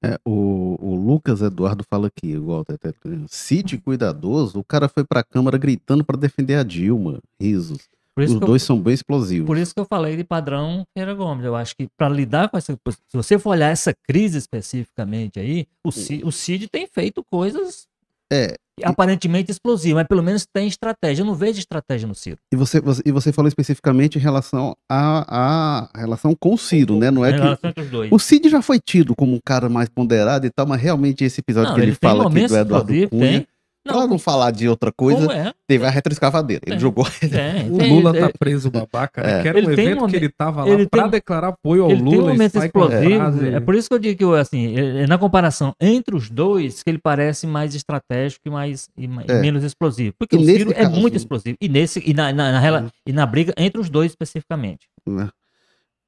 É, 0.02 0.18
o, 0.24 0.76
o 0.80 0.94
Lucas 0.94 1.42
Eduardo 1.42 1.84
fala 1.88 2.06
aqui, 2.06 2.28
igual 2.28 2.60
até, 2.60 2.92
Cid 3.26 3.78
cuidadoso, 3.78 4.60
o 4.60 4.64
cara 4.64 4.88
foi 4.88 5.04
pra 5.04 5.24
Câmara 5.24 5.58
gritando 5.58 6.04
para 6.04 6.16
defender 6.16 6.54
a 6.54 6.62
Dilma. 6.62 7.20
Risos. 7.40 7.88
Os 8.16 8.34
dois 8.34 8.62
eu, 8.62 8.66
são 8.66 8.80
bem 8.80 8.94
explosivos. 8.94 9.46
Por 9.46 9.56
isso 9.56 9.72
que 9.72 9.80
eu 9.80 9.84
falei 9.84 10.16
de 10.16 10.24
padrão 10.24 10.84
Feira 10.92 11.14
Gomes. 11.14 11.44
Eu 11.44 11.54
acho 11.54 11.76
que 11.76 11.88
para 11.96 12.08
lidar 12.08 12.48
com 12.48 12.56
essa. 12.56 12.76
Se 12.86 13.16
você 13.16 13.38
for 13.38 13.50
olhar 13.50 13.70
essa 13.70 13.94
crise 14.08 14.38
especificamente 14.38 15.38
aí, 15.38 15.68
o 15.84 15.92
Cid, 15.92 16.24
o 16.24 16.32
Cid 16.32 16.66
tem 16.66 16.88
feito 16.88 17.22
coisas 17.22 17.86
é, 18.32 18.56
aparentemente 18.82 19.50
explosivo, 19.50 19.96
mas 19.96 20.06
pelo 20.06 20.22
menos 20.22 20.46
tem 20.46 20.66
estratégia. 20.66 21.22
Eu 21.22 21.26
não 21.26 21.34
vejo 21.34 21.58
estratégia 21.58 22.06
no 22.06 22.14
Ciro. 22.14 22.38
E 22.52 22.56
você, 22.56 22.80
você 22.80 23.02
e 23.04 23.12
você 23.12 23.32
falou 23.32 23.48
especificamente 23.48 24.18
em 24.18 24.20
relação 24.20 24.76
à 24.90 25.88
relação 25.94 26.34
com 26.38 26.54
o 26.54 26.58
Ciro, 26.58 26.98
né? 26.98 27.10
Não 27.10 27.24
é 27.24 27.32
que 27.32 27.84
o 28.10 28.18
Cid 28.18 28.48
já 28.48 28.62
foi 28.62 28.78
tido 28.80 29.14
como 29.14 29.34
um 29.34 29.40
cara 29.44 29.68
mais 29.68 29.88
ponderado 29.88 30.46
e 30.46 30.50
tal, 30.50 30.66
mas 30.66 30.80
realmente 30.80 31.24
esse 31.24 31.40
episódio 31.40 31.70
não, 31.70 31.74
que 31.74 31.80
ele, 31.80 31.90
ele 31.90 31.98
fala 32.00 32.28
aqui 32.28 32.46
do 32.46 32.56
Eduardo 32.56 33.08
Cunha, 33.08 33.32
tem, 33.32 33.46
Pra 33.84 34.06
não 34.06 34.18
falar 34.18 34.50
de 34.50 34.68
outra 34.68 34.92
coisa, 34.92 35.32
é? 35.32 35.52
teve 35.66 35.86
a 35.86 35.90
retroescavadeira. 35.90 36.62
Ele 36.66 36.76
é. 36.76 36.78
jogou. 36.78 37.06
É, 37.22 37.62
o 37.70 37.94
Lula 37.94 38.12
tá 38.12 38.30
preso, 38.38 38.70
babaca, 38.70 39.22
né? 39.22 39.42
Que 39.42 39.48
era 39.48 39.58
um 39.58 39.70
evento 39.70 40.06
que 40.06 40.16
ele 40.16 40.28
tava 40.28 40.64
lá 40.64 40.70
ele 40.70 40.86
pra 40.86 41.02
tem, 41.02 41.10
declarar 41.12 41.48
apoio 41.48 41.84
ao 41.84 41.90
Lula. 41.90 42.10
Tem 42.10 42.20
momentos 42.20 42.62
explosivos. 42.62 43.42
É 43.42 43.60
por 43.60 43.74
isso 43.74 43.88
que 43.88 43.94
eu 43.94 43.98
digo 43.98 44.18
que, 44.18 44.38
assim, 44.38 44.74
na 45.08 45.16
comparação 45.16 45.74
entre 45.80 46.14
os 46.14 46.28
dois, 46.28 46.82
que 46.82 46.90
ele 46.90 46.98
parece 46.98 47.46
mais 47.46 47.74
estratégico 47.74 48.42
e, 48.46 48.50
mais, 48.50 48.88
e 48.96 49.08
é. 49.28 49.40
menos 49.40 49.64
explosivo. 49.64 50.14
Porque 50.18 50.36
e 50.36 50.38
o 50.38 50.44
Ciro 50.44 50.72
é 50.74 50.88
muito 50.88 51.16
explosivo. 51.16 51.56
E, 51.60 51.68
nesse, 51.68 52.02
e, 52.04 52.12
na, 52.12 52.32
na, 52.32 52.52
na, 52.52 52.80
uhum. 52.80 52.88
e 53.06 53.12
na 53.12 53.26
briga 53.26 53.52
entre 53.56 53.80
os 53.80 53.88
dois 53.88 54.12
especificamente. 54.12 54.88
Né? 55.06 55.28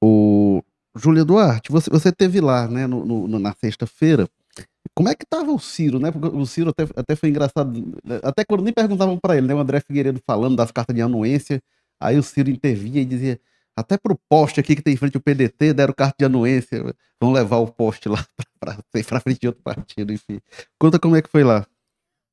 O 0.02 0.62
Júlia 0.96 1.24
Duarte, 1.24 1.70
você, 1.70 1.90
você 1.90 2.10
teve 2.10 2.40
lá, 2.40 2.66
né, 2.66 2.86
no, 2.86 3.04
no 3.04 3.38
na 3.38 3.52
sexta-feira. 3.52 4.28
Como 4.94 5.08
é 5.08 5.14
que 5.14 5.24
tava 5.24 5.52
o 5.52 5.58
Ciro, 5.58 5.98
né? 5.98 6.10
Porque 6.10 6.36
o 6.36 6.46
Ciro 6.46 6.70
até, 6.70 6.82
até 6.96 7.16
foi 7.16 7.28
engraçado. 7.28 7.72
Até 8.22 8.44
quando 8.44 8.62
nem 8.62 8.72
perguntavam 8.72 9.18
para 9.18 9.36
ele, 9.36 9.46
né? 9.46 9.54
O 9.54 9.58
André 9.58 9.80
Figueiredo 9.80 10.20
falando 10.26 10.56
das 10.56 10.70
cartas 10.70 10.94
de 10.94 11.02
anuência. 11.02 11.62
Aí 12.00 12.18
o 12.18 12.22
Ciro 12.22 12.50
intervia 12.50 13.00
e 13.00 13.04
dizia: 13.04 13.40
até 13.76 13.96
pro 13.96 14.18
poste 14.28 14.60
aqui 14.60 14.76
que 14.76 14.82
tem 14.82 14.94
em 14.94 14.96
frente 14.96 15.16
ao 15.16 15.22
PDT, 15.22 15.72
deram 15.72 15.94
carta 15.94 16.16
de 16.18 16.24
anuência, 16.24 16.82
vão 17.20 17.32
levar 17.32 17.58
o 17.58 17.66
poste 17.66 18.08
lá 18.08 18.24
para 18.60 19.20
frente 19.20 19.40
de 19.40 19.46
outro 19.46 19.62
partido, 19.62 20.12
enfim. 20.12 20.40
Conta 20.78 20.98
como 20.98 21.16
é 21.16 21.22
que 21.22 21.30
foi 21.30 21.44
lá. 21.44 21.66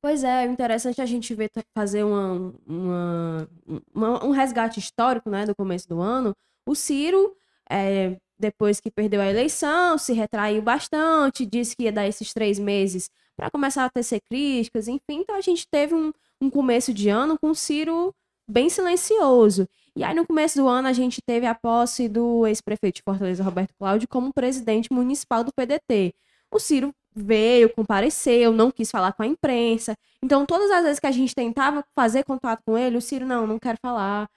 Pois 0.00 0.22
é, 0.22 0.44
é 0.44 0.46
interessante 0.46 1.00
a 1.00 1.06
gente 1.06 1.34
ver 1.34 1.50
fazer 1.74 2.04
uma, 2.04 2.54
uma, 2.66 3.48
uma, 3.92 4.24
um 4.24 4.30
resgate 4.30 4.78
histórico, 4.78 5.28
né, 5.28 5.44
do 5.44 5.54
começo 5.54 5.88
do 5.88 6.00
ano. 6.00 6.34
O 6.66 6.74
Ciro, 6.74 7.36
é, 7.68 8.16
depois 8.38 8.80
que 8.80 8.90
perdeu 8.90 9.20
a 9.20 9.28
eleição, 9.28 9.98
se 9.98 10.12
retraiu 10.12 10.62
bastante, 10.62 11.44
disse 11.44 11.76
que 11.76 11.84
ia 11.84 11.92
dar 11.92 12.06
esses 12.06 12.32
três 12.32 12.58
meses 12.58 13.10
para 13.36 13.50
começar 13.50 13.84
a 13.84 13.90
tecer 13.90 14.20
críticas, 14.28 14.88
enfim. 14.88 15.20
Então 15.20 15.36
a 15.36 15.40
gente 15.40 15.66
teve 15.68 15.94
um, 15.94 16.12
um 16.40 16.50
começo 16.50 16.92
de 16.92 17.08
ano 17.08 17.38
com 17.38 17.50
o 17.50 17.54
Ciro 17.54 18.14
bem 18.48 18.68
silencioso. 18.68 19.68
E 19.94 20.02
aí, 20.02 20.14
no 20.14 20.26
começo 20.26 20.56
do 20.56 20.66
ano, 20.66 20.88
a 20.88 20.92
gente 20.92 21.20
teve 21.20 21.46
a 21.46 21.54
posse 21.54 22.08
do 22.08 22.46
ex-prefeito 22.46 22.96
de 22.96 23.02
Fortaleza, 23.02 23.42
Roberto 23.42 23.74
Cláudio, 23.78 24.08
como 24.08 24.32
presidente 24.32 24.92
municipal 24.92 25.44
do 25.44 25.52
PDT. 25.52 26.14
O 26.50 26.58
Ciro 26.58 26.94
veio, 27.14 27.72
compareceu, 27.74 28.52
não 28.52 28.70
quis 28.70 28.90
falar 28.90 29.12
com 29.12 29.22
a 29.22 29.26
imprensa. 29.26 29.96
Então, 30.22 30.46
todas 30.46 30.70
as 30.70 30.84
vezes 30.84 31.00
que 31.00 31.06
a 31.06 31.12
gente 31.12 31.34
tentava 31.34 31.84
fazer 31.94 32.24
contato 32.24 32.62
com 32.64 32.78
ele, 32.78 32.96
o 32.96 33.00
Ciro, 33.00 33.26
não, 33.26 33.46
não 33.46 33.58
quero 33.58 33.78
falar. 33.82 34.30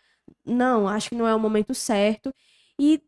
Não, 0.46 0.88
acho 0.88 1.10
que 1.10 1.15
não 1.15 1.27
é 1.27 1.36
o 1.36 1.39
momento 1.39 1.74
certo. 1.74 2.34
E 2.79 3.01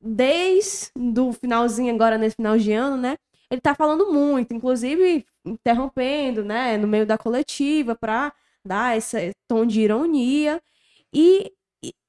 desde 0.00 0.90
o 1.20 1.32
finalzinho 1.32 1.94
agora, 1.94 2.18
nesse 2.18 2.36
final 2.36 2.58
de 2.58 2.72
ano, 2.72 2.96
né? 2.96 3.16
Ele 3.50 3.60
tá 3.60 3.74
falando 3.74 4.12
muito, 4.12 4.52
inclusive 4.54 5.24
interrompendo, 5.44 6.44
né, 6.44 6.76
no 6.76 6.88
meio 6.88 7.06
da 7.06 7.16
coletiva 7.16 7.94
para 7.94 8.32
dar 8.64 8.96
esse 8.96 9.32
tom 9.48 9.64
de 9.64 9.80
ironia. 9.82 10.60
E 11.12 11.52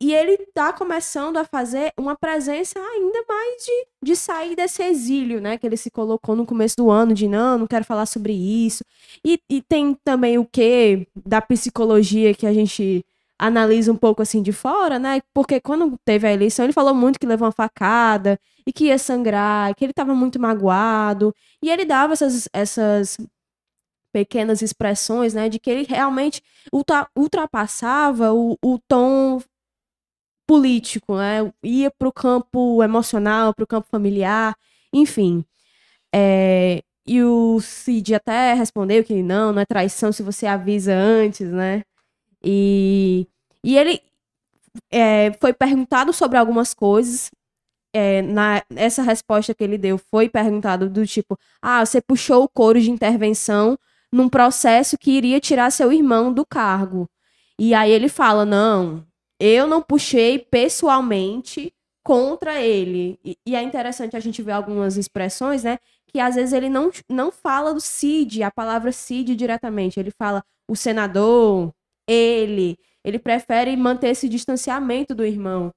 e, 0.01 0.13
ele 0.13 0.33
está 0.33 0.71
começando 0.73 1.37
a 1.37 1.45
fazer 1.45 1.93
uma 1.97 2.15
presença 2.15 2.79
ainda 2.79 3.23
mais 3.27 3.63
de, 3.63 3.87
de 4.03 4.15
sair 4.15 4.55
desse 4.55 4.81
exílio, 4.83 5.41
né? 5.41 5.57
Que 5.57 5.67
ele 5.67 5.77
se 5.77 5.91
colocou 5.91 6.35
no 6.35 6.45
começo 6.45 6.75
do 6.77 6.89
ano, 6.89 7.13
de 7.13 7.27
não, 7.27 7.59
não 7.59 7.67
quero 7.67 7.85
falar 7.85 8.05
sobre 8.05 8.33
isso. 8.33 8.83
E, 9.25 9.39
e 9.49 9.61
tem 9.61 9.95
também 10.03 10.37
o 10.37 10.45
que 10.45 11.07
da 11.25 11.41
psicologia 11.41 12.33
que 12.33 12.47
a 12.47 12.53
gente 12.53 13.05
analisa 13.39 13.91
um 13.91 13.95
pouco 13.95 14.21
assim 14.21 14.41
de 14.41 14.51
fora, 14.51 14.97
né? 14.97 15.21
Porque 15.33 15.59
quando 15.61 15.97
teve 16.03 16.27
a 16.27 16.33
eleição, 16.33 16.65
ele 16.65 16.73
falou 16.73 16.93
muito 16.93 17.19
que 17.19 17.27
levou 17.27 17.45
uma 17.47 17.51
facada 17.51 18.39
e 18.65 18.73
que 18.73 18.85
ia 18.85 18.97
sangrar, 18.97 19.75
que 19.75 19.85
ele 19.85 19.91
estava 19.91 20.13
muito 20.15 20.39
magoado. 20.39 21.33
E 21.61 21.69
ele 21.69 21.85
dava 21.85 22.13
essas, 22.13 22.49
essas 22.53 23.17
pequenas 24.11 24.61
expressões, 24.61 25.33
né? 25.33 25.49
De 25.49 25.59
que 25.59 25.69
ele 25.69 25.83
realmente 25.83 26.41
ultrapassava 27.15 28.33
o, 28.33 28.57
o 28.63 28.79
tom 28.87 29.41
político, 30.47 31.17
né? 31.17 31.51
Ia 31.63 31.91
para 31.91 32.07
o 32.07 32.13
campo 32.13 32.83
emocional, 32.83 33.53
para 33.53 33.63
o 33.63 33.67
campo 33.67 33.87
familiar, 33.89 34.55
enfim. 34.93 35.45
É, 36.13 36.81
e 37.05 37.23
o 37.23 37.59
Cid 37.61 38.15
até 38.15 38.53
respondeu 38.53 39.03
que 39.03 39.21
não, 39.21 39.53
não 39.53 39.61
é 39.61 39.65
traição 39.65 40.11
se 40.11 40.23
você 40.23 40.47
avisa 40.47 40.93
antes, 40.93 41.49
né? 41.51 41.83
E, 42.43 43.27
e 43.63 43.77
ele 43.77 44.01
é, 44.91 45.31
foi 45.39 45.53
perguntado 45.53 46.13
sobre 46.13 46.37
algumas 46.37 46.73
coisas. 46.73 47.31
É, 47.93 48.21
na, 48.21 48.61
essa 48.75 49.01
resposta 49.01 49.55
que 49.55 49.63
ele 49.63 49.77
deu 49.77 49.97
foi 49.97 50.29
perguntado 50.29 50.89
do 50.89 51.05
tipo: 51.05 51.37
ah, 51.61 51.85
você 51.85 52.01
puxou 52.01 52.43
o 52.43 52.49
coro 52.49 52.79
de 52.79 52.91
intervenção 52.91 53.77
num 54.11 54.29
processo 54.29 54.97
que 54.97 55.11
iria 55.11 55.39
tirar 55.39 55.71
seu 55.71 55.91
irmão 55.91 56.31
do 56.31 56.45
cargo. 56.45 57.09
E 57.59 57.73
aí 57.73 57.91
ele 57.91 58.09
fala: 58.09 58.45
não, 58.45 59.05
eu 59.39 59.67
não 59.67 59.81
puxei 59.81 60.39
pessoalmente 60.39 61.73
contra 62.03 62.61
ele. 62.61 63.19
E, 63.23 63.37
e, 63.45 63.55
é 63.55 63.61
interessante 63.61 64.15
a 64.15 64.19
gente 64.19 64.41
ver 64.41 64.53
algumas 64.53 64.97
expressões, 64.97 65.63
né? 65.63 65.77
Que 66.07 66.19
às 66.19 66.35
vezes 66.35 66.53
ele 66.53 66.69
não, 66.69 66.89
não 67.09 67.31
fala 67.31 67.73
do 67.73 67.81
Cid, 67.81 68.43
a 68.43 68.51
palavra 68.51 68.91
Cid 68.91 69.35
diretamente. 69.35 69.99
Ele 69.99 70.11
fala 70.11 70.43
o 70.69 70.75
senador, 70.75 71.73
ele. 72.07 72.77
Ele 73.03 73.19
prefere 73.19 73.75
manter 73.75 74.09
esse 74.09 74.27
distanciamento 74.27 75.15
do 75.15 75.25
irmão. 75.25 75.71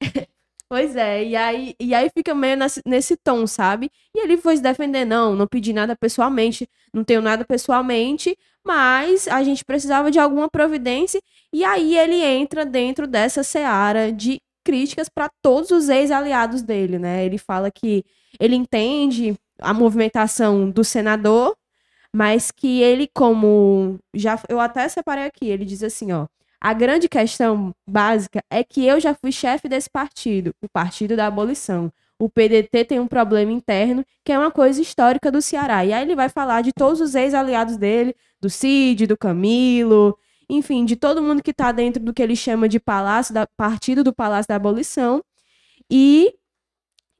pois 0.68 0.96
é, 0.96 1.24
e 1.24 1.36
aí, 1.36 1.74
e 1.78 1.94
aí 1.94 2.10
fica 2.10 2.34
meio 2.34 2.56
nesse, 2.56 2.80
nesse 2.86 3.16
tom, 3.16 3.46
sabe? 3.46 3.90
E 4.14 4.20
ele 4.20 4.36
foi 4.36 4.56
se 4.56 4.62
defender, 4.62 5.04
não, 5.04 5.36
não 5.36 5.46
pedi 5.46 5.72
nada 5.72 5.94
pessoalmente, 5.96 6.68
não 6.92 7.04
tenho 7.04 7.20
nada 7.20 7.44
pessoalmente, 7.44 8.36
mas 8.64 9.28
a 9.28 9.42
gente 9.42 9.64
precisava 9.64 10.10
de 10.10 10.18
alguma 10.18 10.48
providência 10.48 11.20
e 11.52 11.64
aí 11.64 11.96
ele 11.98 12.22
entra 12.22 12.64
dentro 12.64 13.06
dessa 13.06 13.42
seara 13.42 14.12
de 14.12 14.40
críticas 14.64 15.08
para 15.08 15.28
todos 15.42 15.70
os 15.70 15.88
ex-aliados 15.88 16.62
dele, 16.62 16.98
né? 16.98 17.24
Ele 17.24 17.38
fala 17.38 17.70
que 17.70 18.04
ele 18.40 18.54
entende 18.54 19.36
a 19.58 19.74
movimentação 19.74 20.70
do 20.70 20.84
senador, 20.84 21.56
mas 22.14 22.50
que 22.50 22.80
ele 22.82 23.08
como 23.12 23.98
já 24.14 24.40
eu 24.48 24.60
até 24.60 24.88
separei 24.88 25.24
aqui, 25.24 25.46
ele 25.46 25.64
diz 25.64 25.82
assim, 25.82 26.12
ó, 26.12 26.26
a 26.60 26.72
grande 26.72 27.08
questão 27.08 27.74
básica 27.86 28.42
é 28.50 28.62
que 28.62 28.86
eu 28.86 29.00
já 29.00 29.14
fui 29.14 29.32
chefe 29.32 29.68
desse 29.68 29.90
partido, 29.90 30.54
o 30.62 30.68
Partido 30.68 31.16
da 31.16 31.26
Abolição 31.26 31.92
o 32.22 32.28
PDT 32.28 32.84
tem 32.84 33.00
um 33.00 33.06
problema 33.08 33.50
interno, 33.50 34.04
que 34.24 34.30
é 34.30 34.38
uma 34.38 34.52
coisa 34.52 34.80
histórica 34.80 35.28
do 35.28 35.42
Ceará. 35.42 35.84
E 35.84 35.92
aí 35.92 36.02
ele 36.04 36.14
vai 36.14 36.28
falar 36.28 36.62
de 36.62 36.72
todos 36.72 37.00
os 37.00 37.16
ex-aliados 37.16 37.76
dele, 37.76 38.14
do 38.40 38.48
Cid, 38.48 39.08
do 39.08 39.16
Camilo, 39.16 40.16
enfim, 40.48 40.84
de 40.84 40.94
todo 40.94 41.20
mundo 41.20 41.42
que 41.42 41.50
está 41.50 41.72
dentro 41.72 42.00
do 42.00 42.14
que 42.14 42.22
ele 42.22 42.36
chama 42.36 42.68
de 42.68 42.78
palácio 42.78 43.34
da 43.34 43.44
partido 43.56 44.04
do 44.04 44.12
Palácio 44.12 44.48
da 44.48 44.54
Abolição. 44.54 45.20
E 45.90 46.32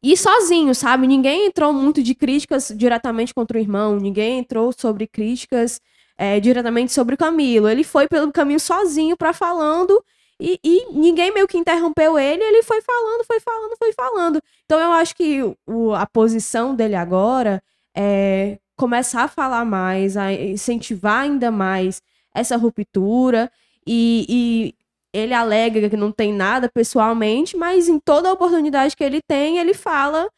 e 0.03 0.17
sozinho, 0.17 0.75
sabe? 0.75 1.07
Ninguém 1.07 1.47
entrou 1.47 1.73
muito 1.73 2.03
de 2.03 2.15
críticas 2.15 2.73
diretamente 2.75 3.33
contra 3.33 3.57
o 3.57 3.61
irmão, 3.61 3.97
ninguém 3.97 4.39
entrou 4.39 4.73
sobre 4.77 5.07
críticas 5.07 5.81
é, 6.19 6.41
diretamente 6.41 6.93
sobre 6.93 7.15
o 7.15 7.19
Camilo. 7.19 7.69
Ele 7.69 7.85
foi 7.85 8.09
pelo 8.09 8.33
caminho 8.33 8.61
sozinho 8.61 9.17
para 9.17 9.33
falando 9.33 10.03
e, 10.41 10.59
e, 10.65 10.93
ninguém 10.93 11.33
meio 11.33 11.47
que 11.47 11.57
interrompeu 11.57 12.19
ele, 12.19 12.43
ele 12.43 12.63
foi 12.65 12.81
falando, 12.83 13.25
foi 13.25 13.39
falando, 13.39 13.77
foi 13.79 13.93
falando. 13.93 14.43
Então 14.65 14.81
eu 14.81 14.91
acho 14.91 15.15
que 15.15 15.41
o, 15.67 15.95
a 15.95 16.07
posição 16.07 16.75
dele 16.75 16.97
agora 16.97 17.63
é 17.97 18.59
começar 18.77 19.25
a 19.25 19.29
falar 19.29 19.65
mais, 19.65 20.17
a 20.17 20.33
incentivar 20.33 21.21
ainda 21.23 21.51
mais 21.53 22.03
essa 22.35 22.57
ruptura 22.57 23.51
e, 23.87 24.27
e 24.29 24.75
ele 25.13 25.35
alega 25.35 25.91
que 25.91 25.97
não 25.97 26.11
tem 26.11 26.33
nada 26.33 26.71
pessoalmente, 26.73 27.57
mas 27.57 27.89
em 27.89 27.99
toda 27.99 28.33
oportunidade 28.33 28.97
que 28.97 29.05
ele 29.05 29.21
tem, 29.23 29.59
ele 29.59 29.75
fala 29.75 30.29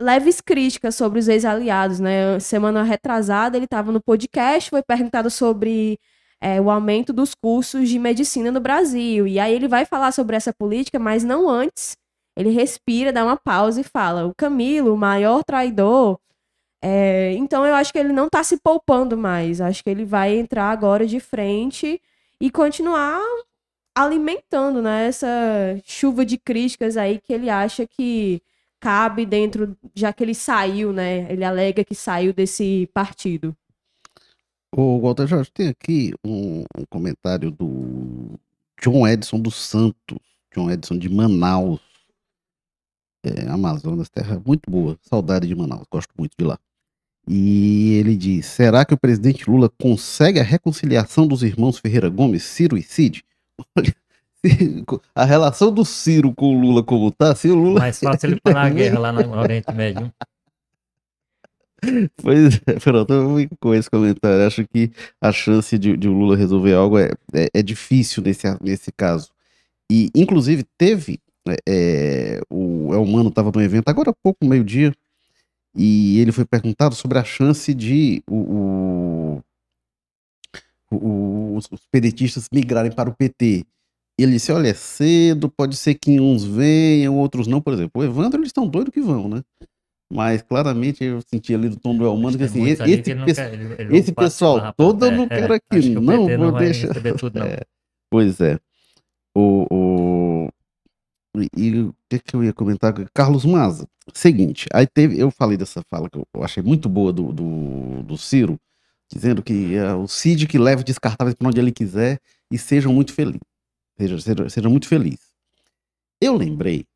leves 0.00 0.40
críticas 0.40 0.94
sobre 0.94 1.18
os 1.18 1.28
ex-aliados, 1.28 1.98
né? 2.00 2.38
Semana 2.38 2.82
retrasada 2.82 3.56
ele 3.56 3.64
estava 3.64 3.90
no 3.90 4.00
podcast, 4.00 4.70
foi 4.70 4.82
perguntado 4.82 5.30
sobre 5.30 5.98
é, 6.40 6.60
o 6.60 6.70
aumento 6.70 7.12
dos 7.12 7.34
cursos 7.34 7.88
de 7.88 7.98
medicina 7.98 8.50
no 8.50 8.60
Brasil. 8.60 9.26
E 9.26 9.38
aí 9.38 9.54
ele 9.54 9.68
vai 9.68 9.84
falar 9.84 10.12
sobre 10.12 10.36
essa 10.36 10.52
política, 10.52 10.98
mas 10.98 11.24
não 11.24 11.48
antes. 11.48 11.96
Ele 12.36 12.50
respira, 12.50 13.12
dá 13.12 13.24
uma 13.24 13.36
pausa 13.36 13.80
e 13.80 13.84
fala: 13.84 14.26
o 14.26 14.34
Camilo, 14.36 14.94
o 14.94 14.98
maior 14.98 15.42
traidor. 15.44 16.18
É, 16.82 17.32
então 17.34 17.66
eu 17.66 17.74
acho 17.74 17.92
que 17.92 17.98
ele 17.98 18.12
não 18.12 18.26
está 18.26 18.44
se 18.44 18.58
poupando 18.58 19.16
mais. 19.16 19.60
Acho 19.60 19.82
que 19.82 19.90
ele 19.90 20.04
vai 20.04 20.36
entrar 20.36 20.70
agora 20.70 21.06
de 21.06 21.18
frente 21.18 22.00
e 22.40 22.50
continuar 22.50 23.22
alimentando 23.96 24.82
né, 24.82 25.06
essa 25.06 25.26
chuva 25.86 26.26
de 26.26 26.36
críticas 26.36 26.98
aí 26.98 27.18
que 27.18 27.32
ele 27.32 27.48
acha 27.48 27.86
que 27.86 28.42
cabe 28.78 29.24
dentro, 29.24 29.74
já 29.94 30.12
que 30.12 30.22
ele 30.22 30.34
saiu, 30.34 30.92
né? 30.92 31.32
Ele 31.32 31.42
alega 31.42 31.82
que 31.82 31.94
saiu 31.94 32.34
desse 32.34 32.88
partido. 32.92 33.56
O 34.70 35.00
Walter 35.00 35.26
Jorge, 35.26 35.50
tem 35.50 35.68
aqui 35.68 36.12
um, 36.22 36.64
um 36.78 36.84
comentário 36.90 37.50
do 37.50 38.38
John 38.82 39.08
Edson 39.08 39.40
dos 39.40 39.54
Santos, 39.54 40.18
John 40.54 40.70
Edson 40.70 40.98
de 40.98 41.08
Manaus, 41.08 41.80
é, 43.24 43.48
Amazonas, 43.48 44.10
terra 44.10 44.40
muito 44.44 44.70
boa, 44.70 44.98
saudade 45.00 45.48
de 45.48 45.54
Manaus, 45.54 45.86
gosto 45.90 46.12
muito 46.18 46.34
de 46.38 46.44
lá. 46.44 46.58
E 47.26 47.94
ele 47.94 48.14
diz: 48.14 48.44
será 48.44 48.84
que 48.84 48.92
o 48.92 48.98
presidente 48.98 49.48
Lula 49.48 49.70
consegue 49.80 50.38
a 50.38 50.44
reconciliação 50.44 51.26
dos 51.26 51.42
irmãos 51.42 51.78
Ferreira 51.78 52.10
Gomes, 52.10 52.42
Ciro 52.42 52.76
e 52.76 52.82
Cid? 52.82 53.24
Olha, 53.76 53.94
a 55.14 55.24
relação 55.24 55.72
do 55.72 55.84
Ciro 55.84 56.32
com 56.34 56.56
o 56.56 56.60
Lula 56.60 56.82
como 56.82 57.10
tá, 57.10 57.34
se 57.34 57.48
o 57.48 57.54
Lula. 57.54 57.80
Mais 57.80 57.98
fácil 57.98 58.30
ele 58.30 58.40
parar 58.40 58.66
a 58.66 58.70
guerra 58.70 58.98
lá 58.98 59.12
no 59.12 59.38
Oriente 59.38 59.72
Médio. 59.72 60.12
Pois 62.16 62.60
é, 62.66 62.72
pronto, 62.80 63.12
eu 63.12 63.36
fico 63.36 63.56
com 63.60 63.74
esse 63.74 63.90
comentário. 63.90 64.46
Acho 64.46 64.66
que 64.66 64.90
a 65.20 65.30
chance 65.32 65.78
de, 65.78 65.96
de 65.96 66.08
o 66.08 66.12
Lula 66.12 66.36
resolver 66.36 66.74
algo 66.74 66.98
é, 66.98 67.10
é, 67.32 67.48
é, 67.54 67.62
difícil 67.62 68.22
nesse, 68.22 68.46
nesse 68.62 68.90
caso. 68.92 69.30
E, 69.90 70.10
inclusive, 70.14 70.64
teve. 70.78 71.20
É, 71.48 71.56
é 71.68 72.40
o 72.50 72.92
Elmano 72.92 73.28
estava 73.28 73.52
no 73.54 73.62
evento 73.62 73.88
agora 73.88 74.10
há 74.10 74.14
pouco, 74.20 74.44
meio-dia, 74.44 74.92
e 75.76 76.18
ele 76.18 76.32
foi 76.32 76.44
perguntado 76.44 76.94
sobre 76.94 77.18
a 77.18 77.24
chance 77.24 77.72
de 77.74 78.22
o, 78.28 78.34
o, 78.34 79.25
o, 80.90 81.56
os 81.56 81.68
pedetistas 81.90 82.48
migrarem 82.52 82.92
para 82.92 83.10
o 83.10 83.14
PT. 83.14 83.64
ele 84.18 84.32
disse: 84.32 84.52
olha, 84.52 84.68
é 84.68 84.74
cedo, 84.74 85.48
pode 85.48 85.76
ser 85.76 85.94
que 85.94 86.20
uns 86.20 86.44
venham, 86.44 87.18
outros 87.18 87.46
não. 87.46 87.60
Por 87.60 87.72
exemplo, 87.72 88.02
o 88.02 88.04
Evandro, 88.04 88.40
eles 88.40 88.48
estão 88.48 88.66
doidos 88.66 88.92
que 88.92 89.00
vão, 89.00 89.28
né? 89.28 89.42
Mas 90.12 90.40
claramente 90.40 91.02
eu 91.02 91.20
senti 91.22 91.52
ali 91.52 91.68
do 91.68 91.76
tom 91.76 91.96
do 91.96 92.06
Elmano 92.06 92.38
que 92.38 92.44
assim, 92.44 92.64
esse, 92.64 92.82
esse, 92.84 93.02
quer, 93.02 93.52
ele, 93.52 93.74
ele 93.76 93.96
esse 93.96 94.12
pessoal 94.12 94.72
todo 94.72 95.04
eu 95.04 95.10
não 95.10 95.24
é, 95.24 95.28
quero 95.28 95.54
aqui, 95.54 95.88
não 95.88 96.28
vou 96.28 96.38
não 96.38 96.52
deixar. 96.52 96.94
Tudo, 97.18 97.38
não. 97.40 97.46
É, 97.46 97.60
pois 98.08 98.40
é. 98.40 98.58
O, 99.36 99.66
o... 99.70 100.48
E 101.56 101.80
o 101.80 101.94
que, 102.08 102.18
que 102.20 102.34
eu 102.34 102.44
ia 102.44 102.52
comentar? 102.52 102.94
Carlos 103.12 103.44
Maza. 103.44 103.86
Seguinte, 104.14 104.66
aí 104.72 104.86
teve, 104.86 105.18
eu 105.18 105.30
falei 105.30 105.56
dessa 105.56 105.82
fala 105.90 106.08
que 106.08 106.16
eu 106.16 106.24
achei 106.40 106.62
muito 106.62 106.88
boa 106.88 107.12
do, 107.12 107.32
do, 107.32 108.02
do 108.04 108.16
Ciro, 108.16 108.56
dizendo 109.12 109.42
que 109.42 109.74
é 109.74 109.94
o 109.94 110.06
Cid 110.06 110.46
que 110.46 110.58
leva 110.58 110.82
descartáveis 110.82 111.34
para 111.34 111.48
onde 111.48 111.60
ele 111.60 111.72
quiser 111.72 112.20
e 112.50 112.58
sejam 112.58 112.92
muito 112.92 113.12
felizes. 113.12 113.40
Sejam, 113.98 114.18
sejam, 114.18 114.48
sejam 114.48 114.70
muito 114.70 114.88
felizes. 114.88 115.32
Eu 116.20 116.36
lembrei 116.36 116.86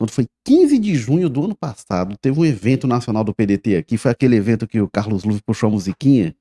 quando 0.00 0.12
foi 0.12 0.26
15 0.46 0.78
de 0.78 0.94
junho 0.94 1.28
do 1.28 1.44
ano 1.44 1.54
passado, 1.54 2.16
teve 2.16 2.40
um 2.40 2.44
evento 2.46 2.86
nacional 2.86 3.22
do 3.22 3.34
PDT 3.34 3.76
aqui. 3.76 3.98
Foi 3.98 4.10
aquele 4.10 4.34
evento 4.34 4.66
que 4.66 4.80
o 4.80 4.88
Carlos 4.88 5.24
Luz 5.24 5.42
puxou 5.42 5.68
a 5.68 5.72
musiquinha. 5.72 6.34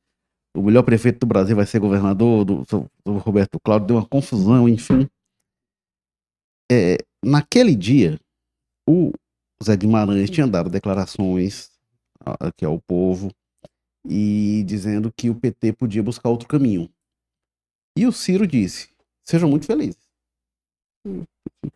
O 0.55 0.63
melhor 0.63 0.81
prefeito 0.83 1.19
do 1.19 1.25
Brasil 1.25 1.57
vai 1.57 1.65
ser 1.65 1.77
governador, 1.79 2.45
do, 2.45 2.63
do 2.63 3.17
Roberto 3.17 3.59
Cláudio. 3.59 3.88
Deu 3.88 3.97
uma 3.97 4.05
confusão, 4.05 4.69
enfim. 4.69 5.09
É, 6.71 6.99
naquele 7.21 7.75
dia, 7.75 8.17
o 8.88 9.11
Zé 9.61 9.75
Guimarães 9.75 10.29
tinha 10.29 10.47
dado 10.47 10.69
declarações 10.69 11.69
aqui 12.39 12.63
ao 12.63 12.79
povo 12.79 13.29
e 14.08 14.63
dizendo 14.65 15.12
que 15.15 15.29
o 15.29 15.36
PT 15.36 15.74
podia 15.74 16.03
buscar 16.03 16.29
outro 16.29 16.48
caminho. 16.48 16.89
E 17.98 18.06
o 18.06 18.12
Ciro 18.12 18.48
disse: 18.48 18.89
sejam 19.24 19.50
muito 19.50 19.65
felizes. 19.65 20.00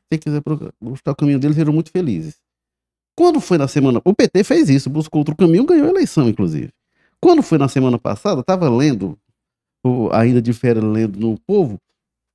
Quem 0.09 0.19
quiser 0.19 0.41
buscar 0.81 1.11
o 1.11 1.15
caminho 1.15 1.39
deles, 1.39 1.55
serão 1.55 1.73
muito 1.73 1.91
felizes. 1.91 2.41
Quando 3.15 3.39
foi 3.39 3.57
na 3.57 3.67
semana. 3.67 4.01
O 4.03 4.13
PT 4.13 4.43
fez 4.43 4.69
isso, 4.69 4.89
buscou 4.89 5.19
outro 5.19 5.35
caminho, 5.35 5.65
ganhou 5.65 5.87
a 5.87 5.89
eleição, 5.89 6.27
inclusive. 6.27 6.71
Quando 7.21 7.43
foi 7.43 7.57
na 7.57 7.67
semana 7.67 7.97
passada, 7.99 8.41
estava 8.41 8.69
lendo, 8.69 9.17
ainda 10.11 10.41
de 10.41 10.51
férias 10.51 10.83
lendo 10.83 11.19
no 11.19 11.39
povo, 11.39 11.79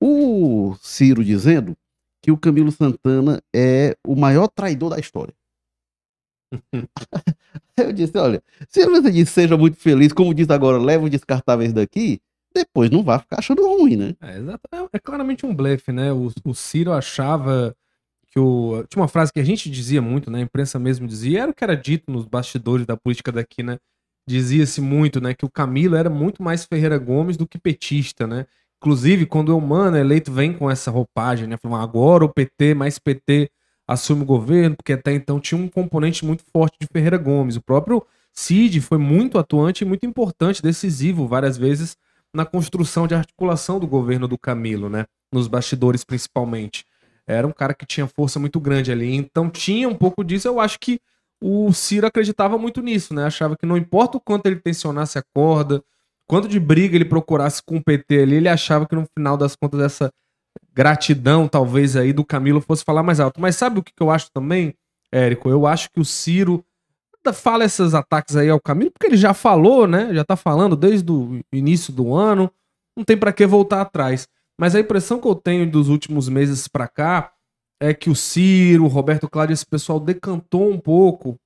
o 0.00 0.76
Ciro 0.80 1.24
dizendo 1.24 1.76
que 2.22 2.30
o 2.30 2.38
Camilo 2.38 2.70
Santana 2.70 3.42
é 3.54 3.96
o 4.06 4.14
maior 4.14 4.48
traidor 4.48 4.90
da 4.90 4.98
história. 4.98 5.34
Eu 7.76 7.92
disse: 7.92 8.16
olha, 8.16 8.42
se 8.68 8.86
você 8.86 9.10
diz 9.10 9.28
seja 9.30 9.56
muito 9.56 9.76
feliz, 9.76 10.12
como 10.12 10.34
diz 10.34 10.48
agora, 10.50 10.78
leva 10.78 11.04
os 11.04 11.10
descartáveis 11.10 11.72
daqui, 11.72 12.20
depois 12.54 12.90
não 12.90 13.02
vai 13.02 13.18
ficar 13.18 13.38
achando 13.38 13.66
ruim, 13.66 13.96
né? 13.96 14.14
É. 14.20 14.38
É, 14.76 14.88
é 14.94 14.98
claramente 14.98 15.44
um 15.46 15.54
blefe, 15.54 15.92
né? 15.92 16.12
O, 16.12 16.30
o 16.44 16.54
Ciro 16.54 16.92
achava 16.92 17.74
que 18.30 18.38
o. 18.38 18.84
Tinha 18.88 19.02
uma 19.02 19.08
frase 19.08 19.32
que 19.32 19.40
a 19.40 19.44
gente 19.44 19.70
dizia 19.70 20.02
muito, 20.02 20.30
né? 20.30 20.40
A 20.40 20.42
imprensa 20.42 20.78
mesmo 20.78 21.06
dizia, 21.06 21.42
era 21.42 21.50
o 21.50 21.54
que 21.54 21.64
era 21.64 21.76
dito 21.76 22.10
nos 22.10 22.24
bastidores 22.24 22.86
da 22.86 22.96
política 22.96 23.30
daqui, 23.32 23.62
né? 23.62 23.78
Dizia-se 24.26 24.80
muito, 24.80 25.20
né? 25.20 25.34
Que 25.34 25.44
o 25.44 25.50
Camilo 25.50 25.96
era 25.96 26.10
muito 26.10 26.42
mais 26.42 26.64
Ferreira 26.64 26.98
Gomes 26.98 27.36
do 27.36 27.46
que 27.46 27.58
petista, 27.58 28.26
né? 28.26 28.46
Inclusive, 28.80 29.26
quando 29.26 29.50
o 29.50 29.58
Humano 29.58 29.96
eleito 29.96 30.30
vem 30.32 30.52
com 30.52 30.70
essa 30.70 30.90
roupagem, 30.90 31.48
né? 31.48 31.56
Falando, 31.56 31.82
agora 31.82 32.24
o 32.24 32.28
PT 32.28 32.74
mais 32.74 32.98
PT 32.98 33.50
assume 33.88 34.22
o 34.22 34.26
governo, 34.26 34.76
porque 34.76 34.92
até 34.92 35.14
então 35.14 35.40
tinha 35.40 35.58
um 35.58 35.66
componente 35.66 36.24
muito 36.24 36.44
forte 36.52 36.76
de 36.78 36.86
Ferreira 36.86 37.16
Gomes. 37.16 37.56
O 37.56 37.62
próprio 37.62 38.04
Cid 38.34 38.82
foi 38.82 38.98
muito 38.98 39.38
atuante 39.38 39.82
e 39.82 39.86
muito 39.86 40.04
importante, 40.04 40.62
decisivo 40.62 41.26
várias 41.26 41.56
vezes 41.56 41.96
na 42.32 42.44
construção 42.44 43.06
de 43.06 43.14
articulação 43.14 43.80
do 43.80 43.86
governo 43.86 44.28
do 44.28 44.36
Camilo, 44.36 44.90
né? 44.90 45.06
Nos 45.32 45.48
bastidores, 45.48 46.04
principalmente. 46.04 46.84
Era 47.26 47.46
um 47.46 47.52
cara 47.52 47.72
que 47.72 47.86
tinha 47.86 48.06
força 48.06 48.38
muito 48.38 48.60
grande 48.60 48.92
ali. 48.92 49.14
Então 49.14 49.48
tinha 49.48 49.88
um 49.88 49.94
pouco 49.94 50.22
disso. 50.22 50.46
Eu 50.46 50.60
acho 50.60 50.78
que 50.78 51.00
o 51.42 51.72
Ciro 51.72 52.06
acreditava 52.06 52.58
muito 52.58 52.82
nisso, 52.82 53.14
né? 53.14 53.24
Achava 53.24 53.56
que 53.56 53.64
não 53.64 53.76
importa 53.76 54.18
o 54.18 54.20
quanto 54.20 54.46
ele 54.46 54.56
tensionasse 54.56 55.18
a 55.18 55.22
corda, 55.34 55.82
quanto 56.26 56.46
de 56.46 56.60
briga 56.60 56.94
ele 56.94 57.04
procurasse 57.06 57.62
com 57.62 57.76
o 57.76 57.82
PT 57.82 58.22
ali, 58.22 58.36
ele 58.36 58.48
achava 58.48 58.86
que 58.86 58.94
no 58.94 59.06
final 59.16 59.36
das 59.36 59.56
contas 59.56 59.80
essa 59.80 60.12
gratidão, 60.74 61.48
talvez 61.48 61.96
aí, 61.96 62.12
do 62.12 62.24
Camilo 62.24 62.60
fosse 62.60 62.84
falar 62.84 63.02
mais 63.02 63.20
alto. 63.20 63.40
Mas 63.40 63.56
sabe 63.56 63.80
o 63.80 63.82
que 63.82 63.92
eu 63.98 64.10
acho 64.10 64.30
também, 64.32 64.74
Érico? 65.12 65.48
Eu 65.48 65.66
acho 65.66 65.90
que 65.90 66.00
o 66.00 66.04
Ciro 66.04 66.64
fala 67.32 67.64
esses 67.64 67.94
ataques 67.94 68.36
aí 68.36 68.48
ao 68.48 68.60
Camilo, 68.60 68.90
porque 68.90 69.06
ele 69.06 69.16
já 69.16 69.34
falou, 69.34 69.86
né? 69.86 70.14
Já 70.14 70.24
tá 70.24 70.36
falando 70.36 70.76
desde 70.76 71.10
o 71.10 71.40
início 71.52 71.92
do 71.92 72.14
ano. 72.14 72.50
Não 72.96 73.04
tem 73.04 73.16
para 73.16 73.32
que 73.32 73.46
voltar 73.46 73.80
atrás. 73.80 74.26
Mas 74.58 74.74
a 74.74 74.80
impressão 74.80 75.20
que 75.20 75.28
eu 75.28 75.34
tenho 75.34 75.70
dos 75.70 75.88
últimos 75.88 76.28
meses 76.28 76.66
para 76.66 76.88
cá 76.88 77.32
é 77.80 77.94
que 77.94 78.10
o 78.10 78.14
Ciro, 78.14 78.84
o 78.84 78.88
Roberto 78.88 79.28
Cláudio, 79.28 79.54
esse 79.54 79.66
pessoal 79.66 80.00
decantou 80.00 80.70
um 80.70 80.78
pouco, 80.78 81.38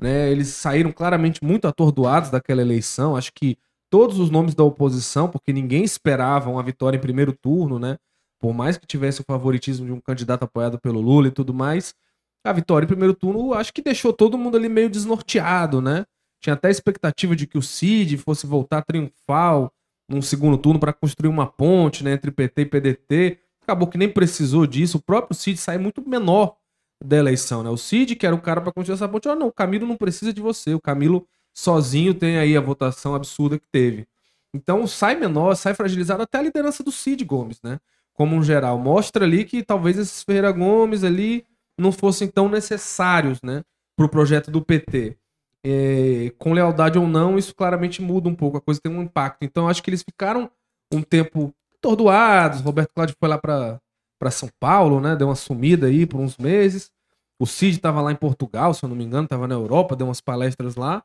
né? 0.00 0.30
Eles 0.30 0.48
saíram 0.48 0.92
claramente 0.92 1.42
muito 1.42 1.66
atordoados 1.66 2.30
daquela 2.30 2.60
eleição. 2.60 3.16
Acho 3.16 3.32
que 3.34 3.58
todos 3.90 4.20
os 4.20 4.30
nomes 4.30 4.54
da 4.54 4.62
oposição, 4.62 5.28
porque 5.28 5.52
ninguém 5.52 5.82
esperava 5.82 6.48
uma 6.48 6.62
vitória 6.62 6.96
em 6.96 7.00
primeiro 7.00 7.32
turno, 7.32 7.78
né? 7.78 7.96
Por 8.40 8.54
mais 8.54 8.78
que 8.78 8.86
tivesse 8.86 9.20
o 9.20 9.24
favoritismo 9.24 9.86
de 9.86 9.92
um 9.92 10.00
candidato 10.00 10.44
apoiado 10.44 10.80
pelo 10.80 11.00
Lula 11.00 11.28
e 11.28 11.30
tudo 11.30 11.52
mais, 11.52 11.94
a 12.42 12.52
vitória 12.52 12.84
em 12.84 12.88
primeiro 12.88 13.14
turno 13.14 13.52
acho 13.52 13.72
que 13.72 13.82
deixou 13.82 14.12
todo 14.12 14.38
mundo 14.38 14.56
ali 14.56 14.68
meio 14.68 14.88
desnorteado, 14.88 15.80
né? 15.80 16.06
Tinha 16.40 16.54
até 16.54 16.68
a 16.68 16.70
expectativa 16.70 17.36
de 17.36 17.46
que 17.46 17.58
o 17.58 17.62
Cid 17.62 18.16
fosse 18.16 18.46
voltar 18.46 18.82
triunfal 18.82 19.70
num 20.08 20.22
segundo 20.22 20.56
turno 20.56 20.80
para 20.80 20.92
construir 20.92 21.28
uma 21.28 21.46
ponte 21.46 22.02
né, 22.02 22.12
entre 22.12 22.30
PT 22.30 22.62
e 22.62 22.66
PDT. 22.66 23.38
Acabou 23.62 23.86
que 23.86 23.98
nem 23.98 24.08
precisou 24.08 24.66
disso. 24.66 24.96
O 24.96 25.02
próprio 25.02 25.36
Cid 25.36 25.58
sai 25.58 25.76
muito 25.76 26.06
menor 26.08 26.56
da 27.04 27.16
eleição, 27.18 27.62
né? 27.62 27.68
O 27.68 27.76
Cid, 27.76 28.16
que 28.16 28.26
era 28.26 28.34
o 28.34 28.40
cara 28.40 28.60
para 28.60 28.72
construir 28.72 28.94
essa 28.94 29.08
ponte, 29.08 29.28
ah, 29.28 29.36
não, 29.36 29.48
o 29.48 29.52
Camilo 29.52 29.86
não 29.86 29.96
precisa 29.96 30.32
de 30.32 30.40
você. 30.40 30.74
O 30.74 30.80
Camilo 30.80 31.26
sozinho 31.54 32.14
tem 32.14 32.38
aí 32.38 32.56
a 32.56 32.60
votação 32.60 33.14
absurda 33.14 33.58
que 33.58 33.66
teve. 33.70 34.06
Então 34.54 34.86
sai 34.86 35.14
menor, 35.14 35.54
sai 35.54 35.74
fragilizado 35.74 36.22
até 36.22 36.38
a 36.38 36.42
liderança 36.42 36.82
do 36.82 36.90
Cid 36.90 37.24
Gomes, 37.24 37.60
né? 37.62 37.78
Como 38.14 38.36
um 38.36 38.42
geral. 38.42 38.78
Mostra 38.78 39.24
ali 39.24 39.44
que 39.44 39.62
talvez 39.62 39.98
esses 39.98 40.22
Ferreira 40.22 40.52
Gomes 40.52 41.04
ali 41.04 41.46
não 41.78 41.90
fossem 41.90 42.28
tão 42.28 42.48
necessários 42.48 43.40
né, 43.42 43.62
para 43.96 44.06
o 44.06 44.08
projeto 44.08 44.50
do 44.50 44.62
PT. 44.62 45.16
É, 45.64 46.32
com 46.38 46.52
lealdade 46.52 46.98
ou 46.98 47.06
não, 47.06 47.38
isso 47.38 47.54
claramente 47.54 48.00
muda 48.00 48.28
um 48.28 48.34
pouco, 48.34 48.56
a 48.56 48.60
coisa 48.60 48.80
tem 48.80 48.92
um 48.92 49.02
impacto. 49.02 49.42
Então, 49.42 49.68
acho 49.68 49.82
que 49.82 49.90
eles 49.90 50.02
ficaram 50.02 50.50
um 50.92 51.02
tempo 51.02 51.54
atordoados. 51.76 52.60
Roberto 52.60 52.92
Cláudio 52.94 53.16
foi 53.18 53.28
lá 53.28 53.38
para 53.38 54.30
São 54.30 54.48
Paulo, 54.58 55.00
né? 55.00 55.16
Deu 55.16 55.28
uma 55.28 55.34
sumida 55.34 55.86
aí 55.86 56.06
por 56.06 56.20
uns 56.20 56.36
meses. 56.36 56.90
O 57.38 57.46
Cid 57.46 57.76
estava 57.76 58.02
lá 58.02 58.12
em 58.12 58.16
Portugal, 58.16 58.74
se 58.74 58.84
eu 58.84 58.88
não 58.88 58.96
me 58.96 59.04
engano, 59.04 59.24
estava 59.24 59.48
na 59.48 59.54
Europa, 59.54 59.96
deu 59.96 60.06
umas 60.06 60.20
palestras 60.20 60.76
lá. 60.76 61.02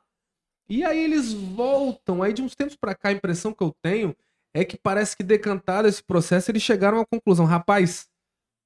E 0.67 0.83
aí 0.83 1.01
eles 1.01 1.31
voltam. 1.31 2.21
Aí 2.21 2.33
de 2.33 2.41
uns 2.41 2.55
tempos 2.55 2.75
para 2.75 2.93
cá, 2.93 3.09
a 3.09 3.13
impressão 3.13 3.53
que 3.53 3.63
eu 3.63 3.73
tenho 3.81 4.15
é 4.55 4.63
que 4.63 4.77
parece 4.77 5.17
que 5.17 5.23
decantado 5.23 5.85
esse 5.85 6.01
processo, 6.01 6.49
eles 6.49 6.63
chegaram 6.63 7.01
à 7.01 7.05
conclusão, 7.05 7.45
rapaz, 7.45 8.07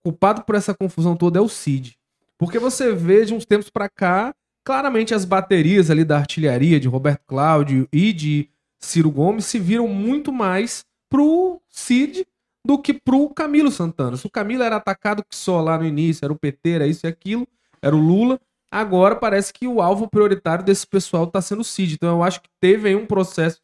culpado 0.03 0.43
por 0.43 0.53
essa 0.53 0.71
confusão 0.71 1.15
toda 1.15 1.39
é 1.39 1.41
o 1.41 1.49
Cid. 1.49 1.97
Porque 2.37 2.59
você 2.59 2.93
vê 2.93 3.25
de 3.25 3.33
uns 3.33 3.43
tempos 3.43 3.71
para 3.71 3.89
cá, 3.89 4.31
claramente 4.63 5.15
as 5.15 5.25
baterias 5.25 5.89
ali 5.89 6.05
da 6.05 6.19
artilharia 6.19 6.79
de 6.79 6.87
Roberto 6.87 7.23
Cláudio 7.25 7.89
e 7.91 8.13
de 8.13 8.47
Ciro 8.79 9.09
Gomes 9.09 9.45
se 9.45 9.57
viram 9.57 9.87
muito 9.87 10.31
mais 10.31 10.85
pro 11.09 11.59
Cid 11.67 12.23
do 12.63 12.77
que 12.77 12.93
pro 12.93 13.27
Camilo 13.29 13.71
Santana. 13.71 14.15
Se 14.15 14.27
o 14.27 14.29
Camilo 14.29 14.61
era 14.61 14.75
atacado 14.75 15.23
que 15.27 15.35
só 15.35 15.59
lá 15.59 15.75
no 15.75 15.85
início, 15.85 16.23
era 16.23 16.31
o 16.31 16.37
PT, 16.37 16.69
era 16.69 16.85
isso 16.85 17.07
e 17.07 17.09
aquilo, 17.09 17.47
era 17.81 17.95
o 17.95 17.99
Lula, 17.99 18.39
agora 18.69 19.15
parece 19.15 19.51
que 19.51 19.67
o 19.67 19.81
alvo 19.81 20.07
prioritário 20.07 20.63
desse 20.63 20.85
pessoal 20.85 21.23
está 21.23 21.41
sendo 21.41 21.61
o 21.61 21.65
Cid. 21.65 21.95
Então 21.95 22.09
eu 22.09 22.23
acho 22.23 22.41
que 22.41 22.49
teve 22.61 22.89
aí 22.89 22.95
um 22.95 23.07
processo, 23.07 23.59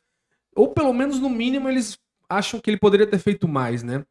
ou 0.55 0.69
pelo 0.69 0.91
menos 0.91 1.19
no 1.19 1.29
mínimo 1.29 1.69
eles 1.69 1.99
acham 2.29 2.59
que 2.59 2.69
ele 2.69 2.77
poderia 2.77 3.07
ter 3.07 3.19
feito 3.19 3.47
mais, 3.47 3.83
né? 3.83 4.03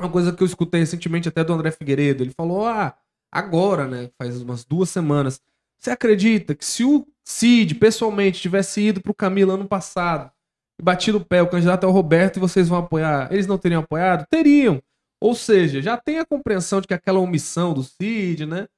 Uma 0.00 0.10
coisa 0.10 0.32
que 0.32 0.42
eu 0.42 0.46
escutei 0.46 0.80
recentemente 0.80 1.28
até 1.28 1.42
do 1.42 1.52
André 1.52 1.70
Figueiredo, 1.72 2.22
ele 2.22 2.32
falou: 2.32 2.66
ah, 2.66 2.96
agora, 3.32 3.86
né? 3.88 4.10
Faz 4.16 4.40
umas 4.40 4.64
duas 4.64 4.88
semanas. 4.90 5.40
Você 5.78 5.90
acredita 5.90 6.54
que 6.54 6.64
se 6.64 6.84
o 6.84 7.06
Cid 7.24 7.74
pessoalmente 7.76 8.40
tivesse 8.40 8.80
ido 8.80 9.00
para 9.00 9.12
o 9.12 9.14
Camilo 9.14 9.52
ano 9.52 9.66
passado 9.66 10.30
e 10.78 10.82
batido 10.82 11.18
o 11.18 11.24
pé, 11.24 11.42
o 11.42 11.48
candidato 11.48 11.84
é 11.84 11.88
o 11.88 11.92
Roberto 11.92 12.36
e 12.36 12.40
vocês 12.40 12.68
vão 12.68 12.78
apoiar, 12.78 13.32
eles 13.32 13.46
não 13.46 13.58
teriam 13.58 13.82
apoiado? 13.82 14.26
Teriam. 14.30 14.80
Ou 15.20 15.34
seja, 15.34 15.82
já 15.82 15.96
tem 15.96 16.18
a 16.20 16.24
compreensão 16.24 16.80
de 16.80 16.86
que 16.86 16.94
aquela 16.94 17.18
omissão 17.18 17.74
do 17.74 17.82
Cid, 17.82 18.46
né? 18.46 18.68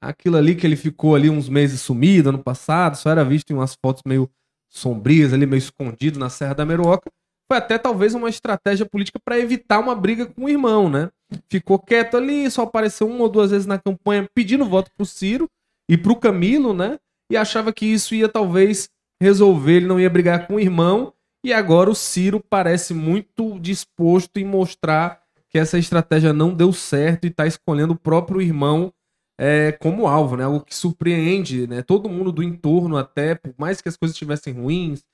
Aquilo 0.00 0.36
ali 0.36 0.54
que 0.54 0.66
ele 0.66 0.76
ficou 0.76 1.14
ali 1.14 1.30
uns 1.30 1.48
meses 1.48 1.80
sumido 1.80 2.28
ano 2.28 2.42
passado, 2.42 2.96
só 2.96 3.10
era 3.10 3.24
visto 3.24 3.50
em 3.50 3.54
umas 3.54 3.74
fotos 3.74 4.02
meio 4.06 4.28
sombrias 4.68 5.32
ali, 5.32 5.46
meio 5.46 5.58
escondido 5.58 6.18
na 6.18 6.28
Serra 6.28 6.54
da 6.54 6.66
Meruoca 6.66 7.10
foi 7.48 7.58
até 7.58 7.78
talvez 7.78 8.14
uma 8.14 8.28
estratégia 8.28 8.84
política 8.84 9.20
para 9.24 9.38
evitar 9.38 9.78
uma 9.78 9.94
briga 9.94 10.26
com 10.26 10.44
o 10.44 10.48
irmão, 10.48 10.88
né? 10.88 11.10
Ficou 11.48 11.78
quieto 11.78 12.16
ali, 12.16 12.50
só 12.50 12.62
apareceu 12.62 13.08
uma 13.08 13.22
ou 13.22 13.28
duas 13.28 13.50
vezes 13.50 13.66
na 13.66 13.78
campanha 13.78 14.28
pedindo 14.34 14.64
voto 14.64 14.90
pro 14.96 15.06
Ciro 15.06 15.48
e 15.88 15.96
pro 15.96 16.16
Camilo, 16.16 16.72
né? 16.72 16.98
E 17.30 17.36
achava 17.36 17.72
que 17.72 17.86
isso 17.86 18.14
ia 18.14 18.28
talvez 18.28 18.88
resolver, 19.20 19.76
ele 19.76 19.86
não 19.86 20.00
ia 20.00 20.10
brigar 20.10 20.46
com 20.46 20.54
o 20.54 20.60
irmão. 20.60 21.12
E 21.44 21.52
agora 21.52 21.90
o 21.90 21.94
Ciro 21.94 22.40
parece 22.40 22.92
muito 22.92 23.58
disposto 23.60 24.36
em 24.38 24.44
mostrar 24.44 25.22
que 25.48 25.58
essa 25.58 25.78
estratégia 25.78 26.32
não 26.32 26.52
deu 26.52 26.72
certo 26.72 27.26
e 27.26 27.30
tá 27.30 27.46
escolhendo 27.46 27.92
o 27.92 27.98
próprio 27.98 28.42
irmão 28.42 28.92
é, 29.38 29.72
como 29.72 30.08
alvo, 30.08 30.36
né? 30.36 30.44
Algo 30.44 30.60
que 30.60 30.74
surpreende, 30.74 31.66
né? 31.66 31.82
Todo 31.82 32.08
mundo 32.08 32.32
do 32.32 32.42
entorno, 32.42 32.96
até, 32.96 33.34
por 33.34 33.54
mais 33.56 33.80
que 33.80 33.88
as 33.88 33.96
coisas 33.96 34.14
estivessem 34.14 34.52
ruins, 34.52 35.04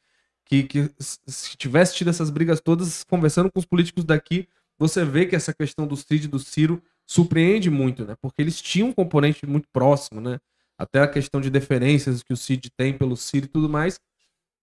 que, 0.53 0.65
que 0.65 0.91
se 0.99 1.57
tivesse 1.57 1.95
tido 1.95 2.11
essas 2.11 2.29
brigas 2.29 2.61
todas, 2.61 3.05
conversando 3.05 3.51
com 3.51 3.59
os 3.59 3.65
políticos 3.65 4.05
daqui, 4.05 4.47
você 4.79 5.03
vê 5.03 5.25
que 5.25 5.35
essa 5.35 5.55
questão 5.55 5.87
do 5.87 5.97
Cid 5.97 6.27
e 6.27 6.29
do 6.29 6.39
Ciro 6.39 6.83
surpreende 7.07 7.71
muito, 7.71 8.05
né? 8.05 8.15
Porque 8.21 8.43
eles 8.43 8.61
tinham 8.61 8.89
um 8.89 8.93
componente 8.93 9.47
muito 9.47 9.67
próximo, 9.73 10.21
né? 10.21 10.39
Até 10.77 11.01
a 11.01 11.09
questão 11.09 11.41
de 11.41 11.49
deferências 11.49 12.23
que 12.23 12.35
o 12.35 12.37
Cid 12.37 12.71
tem 12.77 12.93
pelo 12.93 13.17
Ciro 13.17 13.47
e 13.47 13.49
tudo 13.49 13.69
mais. 13.69 13.99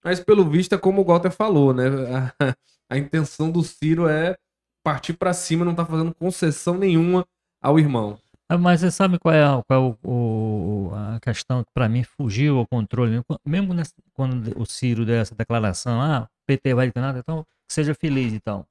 Mas 0.03 0.19
pelo 0.19 0.47
visto 0.47 0.75
é 0.75 0.77
como 0.77 1.01
o 1.01 1.05
Walter 1.05 1.31
falou, 1.31 1.73
né? 1.73 1.85
A, 2.39 2.95
a 2.95 2.97
intenção 2.97 3.51
do 3.51 3.63
Ciro 3.63 4.07
é 4.07 4.35
partir 4.83 5.13
para 5.13 5.33
cima, 5.33 5.65
não 5.65 5.75
tá 5.75 5.85
fazendo 5.85 6.13
concessão 6.13 6.77
nenhuma 6.77 7.25
ao 7.61 7.79
irmão. 7.79 8.19
Ah, 8.49 8.57
Mas 8.57 8.81
você 8.81 8.91
sabe 8.91 9.19
qual 9.19 9.33
é, 9.33 9.43
a, 9.43 9.63
qual 9.63 9.97
é 10.03 10.07
o, 10.07 10.89
o- 10.89 10.95
a 10.95 11.19
questão 11.19 11.63
que 11.63 11.71
para 11.73 11.87
mim 11.87 12.03
fugiu 12.03 12.57
ao 12.57 12.67
controle? 12.67 13.21
mesmo? 13.45 13.73
Nessa- 13.73 13.93
quando 14.13 14.59
o 14.59 14.65
Ciro 14.65 15.05
deu 15.05 15.15
essa 15.17 15.35
declaração, 15.35 16.01
ah, 16.01 16.27
PT 16.47 16.73
vai 16.73 16.91
de 16.91 16.99
nada, 16.99 17.19
então 17.19 17.45
seja 17.71 17.93
feliz 17.93 18.33
então. 18.33 18.65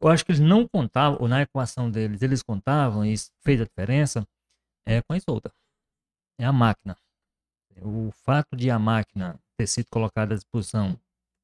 Eu 0.00 0.08
acho 0.08 0.24
que 0.24 0.32
eles 0.32 0.40
não 0.40 0.68
contavam, 0.68 1.18
ou 1.20 1.28
na 1.28 1.42
equação 1.42 1.90
deles, 1.90 2.20
eles 2.20 2.42
contavam, 2.42 3.04
e 3.04 3.12
isso 3.14 3.30
fez 3.42 3.60
a 3.60 3.64
diferença, 3.64 4.26
é 4.86 5.02
com 5.02 5.14
a 5.14 5.16
Isolda. 5.16 5.52
É 6.38 6.44
a 6.44 6.52
máquina. 6.52 6.96
O 7.82 8.10
fato 8.12 8.56
de 8.56 8.70
a 8.70 8.78
máquina 8.78 9.38
ter 9.58 9.66
sido 9.66 9.86
colocada 9.90 10.34
à 10.34 10.36
disposição, 10.36 10.98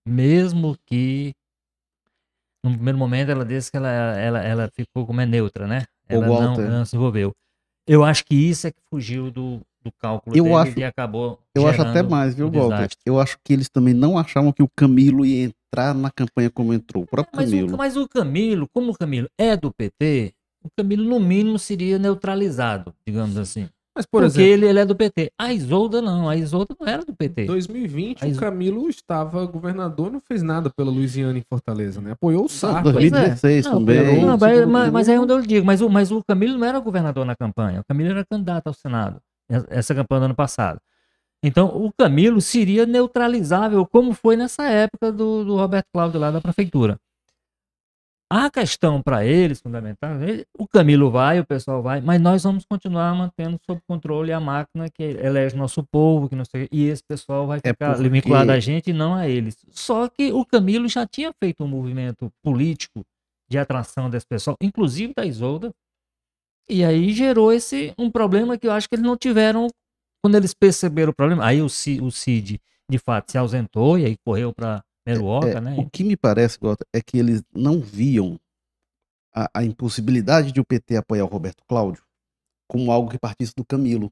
mesmo 0.07 0.77
que 0.87 1.35
no 2.65 2.73
primeiro 2.73 2.99
momento 2.99 3.31
ela 3.31 3.45
disse 3.45 3.71
que 3.71 3.77
ela, 3.77 3.89
ela, 3.89 4.39
ela 4.43 4.71
ficou 4.75 5.07
como 5.07 5.21
é 5.21 5.27
neutra, 5.27 5.67
né? 5.67 5.85
Ela 6.09 6.27
não, 6.27 6.57
não 6.57 6.85
se 6.85 6.97
envolveu. 6.97 7.33
Eu 7.87 8.05
acho 8.05 8.25
que 8.25 8.35
isso 8.35 8.67
é 8.67 8.71
que 8.71 8.79
fugiu 8.91 9.31
do, 9.31 9.61
do 9.83 9.91
cálculo 9.99 10.37
Eu 10.37 10.45
dele 10.45 10.57
acho- 10.57 10.79
e 10.79 10.85
acabou 10.85 11.41
Eu 11.55 11.67
acho 11.67 11.83
até 11.83 12.03
mais, 12.03 12.35
viu, 12.35 12.49
Walter? 12.51 12.77
desastre. 12.77 12.99
Eu 13.05 13.21
acho 13.21 13.37
que 13.45 13.53
eles 13.53 13.69
também 13.69 13.93
não 13.95 14.17
achavam 14.17 14.53
que 14.53 14.63
o 14.63 14.69
Camilo 14.77 15.25
ia 15.27 15.45
entrar 15.45 15.93
na 15.95 16.11
campanha 16.11 16.51
como 16.51 16.73
entrou. 16.73 17.03
O 17.03 17.07
próprio 17.07 17.35
Mas 17.37 17.51
Camilo. 17.51 17.75
o, 17.75 17.77
mas 17.77 17.97
o 17.97 18.09
Camilo, 18.09 18.69
como 18.73 18.93
o 18.93 18.97
Camilo 18.97 19.29
é 19.39 19.57
do 19.57 19.73
PT, 19.73 20.33
o 20.63 20.69
Camilo 20.77 21.05
no 21.05 21.19
mínimo 21.19 21.59
seria 21.59 21.99
neutralizado, 21.99 22.95
digamos 23.07 23.37
assim. 23.37 23.69
Mas, 23.95 24.07
por 24.07 24.23
porque 24.23 24.41
exemplo, 24.41 24.53
ele, 24.53 24.67
ele 24.67 24.79
é 24.79 24.87
do 24.87 24.97
PT. 24.97 25.31
A 25.39 25.53
Isolda 25.53 26.01
não, 26.01 26.27
a 26.29 26.35
Isolda 26.37 26.75
não 26.81 26.87
era 26.89 27.05
do 27.05 27.15
PT. 27.15 27.43
em 27.43 27.47
2020 27.47 28.25
Aí- 28.25 28.33
o 28.33 28.37
Camilo 28.37 28.89
estava 28.89 29.45
governador, 29.45 30.11
não 30.11 30.21
fez 30.21 30.43
nada 30.43 30.71
pela 30.71 30.91
Luiziana 30.91 31.39
em 31.39 31.43
Fortaleza, 31.43 32.01
né? 32.01 32.13
Apoiou 32.13 32.47
o 32.47 32.49
Sarto. 32.49 32.91
2016 32.93 33.67
Não, 33.67 33.73
também. 33.75 34.25
não, 34.25 34.39
mas, 34.39 34.67
mas- 34.67 34.91
mas 34.93 35.09
aí 35.11 35.17
é 35.17 35.21
onde 35.21 35.33
eu 35.33 35.43
digo, 35.43 35.67
mas 35.67 35.83
o, 35.83 35.91
mas 35.91 36.11
o 36.11 36.23
Camilo 36.25 36.57
não 36.59 36.67
era 36.67 36.79
governador 36.81 37.27
na 37.27 37.37
campanha, 37.37 37.81
o 37.81 37.85
Camilo 37.85 38.11
era 38.11 38.25
candidato 38.25 38.67
ao 38.69 38.75
Senado, 38.75 39.21
essa- 39.49 39.67
essa 39.69 39.95
campanha 39.95 40.21
do 40.21 40.25
ano 40.27 40.35
passado. 40.35 40.81
Então, 41.45 41.67
o 41.67 41.93
Camilo 41.93 42.41
seria 42.41 42.87
neutralizável, 42.87 43.85
como 43.85 44.15
foi 44.15 44.37
nessa 44.37 44.63
época 44.69 45.11
do, 45.13 45.45
do 45.45 45.57
Roberto 45.57 45.87
Cláudio 45.93 46.19
lá 46.21 46.31
da 46.31 46.41
prefeitura. 46.41 46.99
A 48.35 48.51
questão 48.51 49.03
para 49.03 49.27
eles, 49.27 49.61
fundamental, 49.61 50.13
o 50.59 50.67
Camilo 50.67 51.11
vai, 51.11 51.39
o 51.39 51.45
pessoal 51.45 51.83
vai, 51.83 52.01
mas 52.01 52.19
nós 52.19 52.43
vamos 52.43 52.65
continuar 52.65 53.15
mantendo 53.15 53.61
sob 53.67 53.83
controle 53.87 54.33
a 54.33 54.41
máquina 54.41 54.89
que 54.89 55.03
elege 55.03 55.55
nosso 55.55 55.85
povo, 55.85 56.31
que 56.31 56.35
não 56.35 56.45
sei, 56.47 56.67
e 56.73 56.87
esse 56.87 57.03
pessoal 57.05 57.47
vai 57.47 57.59
É 57.63 57.69
ficar 57.75 57.93
porque- 57.95 58.09
vinculado 58.09 58.51
a 58.51 58.59
gente 58.59 58.89
e 58.89 58.93
não 58.95 59.15
a 59.15 59.29
eles. 59.29 59.59
Só 59.69 60.09
que 60.09 60.33
o 60.33 60.47
Camilo 60.47 60.89
já 60.89 61.07
tinha 61.07 61.31
feito 61.39 61.63
um 61.63 61.69
movimento 61.69 62.33
político 62.43 63.05
de 63.51 63.59
atração 63.59 64.09
desse 64.09 64.27
pessoal, 64.27 64.57
inclusive 64.63 65.13
da 65.15 65.27
Isolda, 65.27 65.71
e 66.71 66.83
aí 66.83 67.13
gerou 67.13 67.53
esse 67.53 67.93
um 67.99 68.11
problema 68.11 68.57
que 68.57 68.67
eu 68.67 68.73
acho 68.73 68.89
que 68.89 68.95
eles 68.95 69.05
não 69.05 69.15
tiveram 69.15 69.69
quando 70.25 70.37
eles 70.37 70.55
perceberam 70.55 71.11
o 71.11 71.15
problema. 71.15 71.45
Aí 71.45 71.61
o 71.61 71.69
Cid, 71.69 72.01
o 72.03 72.11
Cid 72.11 72.59
de 72.91 72.99
fato 72.99 73.31
se 73.31 73.37
ausentou 73.37 73.99
e 73.99 74.07
aí 74.07 74.17
correu 74.25 74.55
para 74.55 74.83
Meruoca, 75.07 75.59
É, 75.59 75.61
né? 75.61 75.75
O 75.79 75.89
que 75.91 76.05
me 76.05 76.17
parece, 76.17 76.59
Walter, 76.61 76.87
é 76.93 77.01
que 77.01 77.19
eles 77.19 77.43
não 77.55 77.81
viam 77.81 78.39
a, 79.35 79.49
a 79.55 79.65
impossibilidade 79.65 80.53
de 80.53 80.61
o 80.61 80.65
PT 80.65 80.97
apoiar 80.97 81.25
o 81.25 81.29
Roberto 81.29 81.63
Cláudio 81.69 82.03
como 82.69 82.91
algo 82.91 83.11
que 83.11 83.19
partisse 83.19 83.53
do 83.55 83.65
Camilo. 83.65 84.11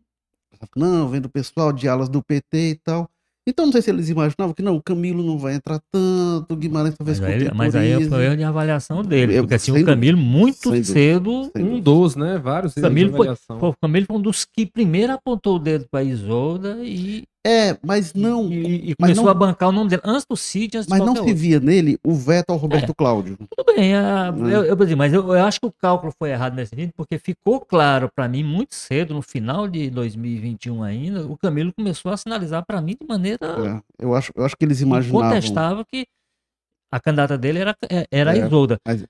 Não, 0.77 1.09
vem 1.09 1.21
do 1.21 1.31
pessoal 1.31 1.73
de 1.73 1.89
alas 1.89 2.09
do 2.09 2.23
PT 2.23 2.71
e 2.71 2.75
tal. 2.77 3.09
Então 3.49 3.65
não 3.65 3.73
sei 3.73 3.81
se 3.81 3.91
eles 3.91 4.09
imaginavam 4.11 4.53
que 4.53 4.63
não, 4.63 4.77
o 4.77 4.83
Camilo 4.83 5.23
não 5.23 5.39
vai 5.39 5.55
entrar 5.55 5.81
tanto, 5.91 6.53
o 6.53 6.57
Guimarães 6.57 6.95
talvez 6.95 7.19
Mas 7.19 7.29
aí, 7.29 7.51
mas 7.55 7.75
aí 7.75 7.93
contemporize. 7.93 8.11
foi 8.11 8.25
erro 8.27 8.37
de 8.37 8.45
avaliação 8.45 9.03
dele, 9.03 9.35
Eu- 9.39 9.43
porque 9.45 9.55
assim, 9.55 9.73
o 9.73 9.85
Camilo 9.85 10.19
muito 10.19 10.63
dúvida, 10.69 10.85
cedo, 10.85 11.51
Um 11.57 11.81
dos, 11.81 12.17
né? 12.17 12.37
Vários 12.39 12.75
Camilo 12.75 13.17
foi- 13.17 13.27
pô, 13.59 13.69
o 13.71 13.77
Camilo 13.81 14.07
foi 14.07 14.17
um 14.17 14.21
dos 14.21 14.45
que 14.45 14.67
primeiro 14.67 15.13
apontou 15.15 15.57
o 15.57 15.59
dedo 15.59 15.87
para 15.91 16.05
Isolda 16.05 16.79
e, 16.85 17.25
É, 17.47 17.79
mas 17.83 18.13
não, 18.13 18.49
e, 18.53 18.91
e 18.91 18.95
mas 19.01 19.13
começou 19.13 19.25
não- 19.25 19.31
a 19.31 19.35
bancar 19.35 19.71
o 19.71 19.73
nome 19.73 19.89
dele, 19.89 20.03
antes 20.05 20.27
do 20.29 20.37
Cid, 20.37 20.77
antes 20.77 20.89
mas 20.91 20.99
não 20.99 21.17
se 21.17 21.33
via 21.33 21.59
nele 21.59 21.99
o 22.05 22.13
veto 22.15 22.51
ao 22.51 22.59
Roberto 22.59 22.95
Cláudio. 22.95 23.39
Tudo 23.57 23.75
bem, 23.75 23.95
a- 23.95 24.31
Hum. 24.31 24.47
eu, 24.51 24.65
eu, 24.65 24.75
exemplo, 24.83 24.99
mas 24.99 25.13
eu, 25.13 25.23
eu 25.27 25.43
acho 25.45 25.59
que 25.59 25.67
o 25.67 25.73
cálculo 25.73 26.13
foi 26.19 26.31
errado 26.31 26.55
nesse 26.55 26.71
sentido, 26.71 26.93
porque 26.95 27.19
ficou 27.19 27.59
claro 27.61 28.11
para 28.15 28.29
mim 28.29 28.45
muito 28.45 28.75
cedo, 28.75 29.15
no 29.15 29.23
final 29.23 29.67
de 29.67 29.89
2021 29.89 30.83
ainda, 30.83 31.27
o 31.27 31.37
Camilo 31.37 31.73
começou 31.73 32.13
a 32.13 32.17
sinalizar 32.19 32.65
para 32.67 32.79
mim 32.83 32.95
de 33.01 33.07
maneira 33.09 33.39
É, 33.99 34.05
eu, 34.05 34.15
acho, 34.15 34.33
eu 34.37 34.45
acho 34.45 34.55
que 34.55 34.65
eles 34.67 34.83
imaginavam. 34.83 35.29
incontestável 35.29 35.83
que 35.87 36.07
a 36.93 37.01
candidata 37.01 37.39
dele 37.39 37.61
era, 37.61 37.75
era 38.11 38.33
a 38.33 38.37
É, 38.37 38.47
Isolda. 38.47 38.79
E 38.87 39.07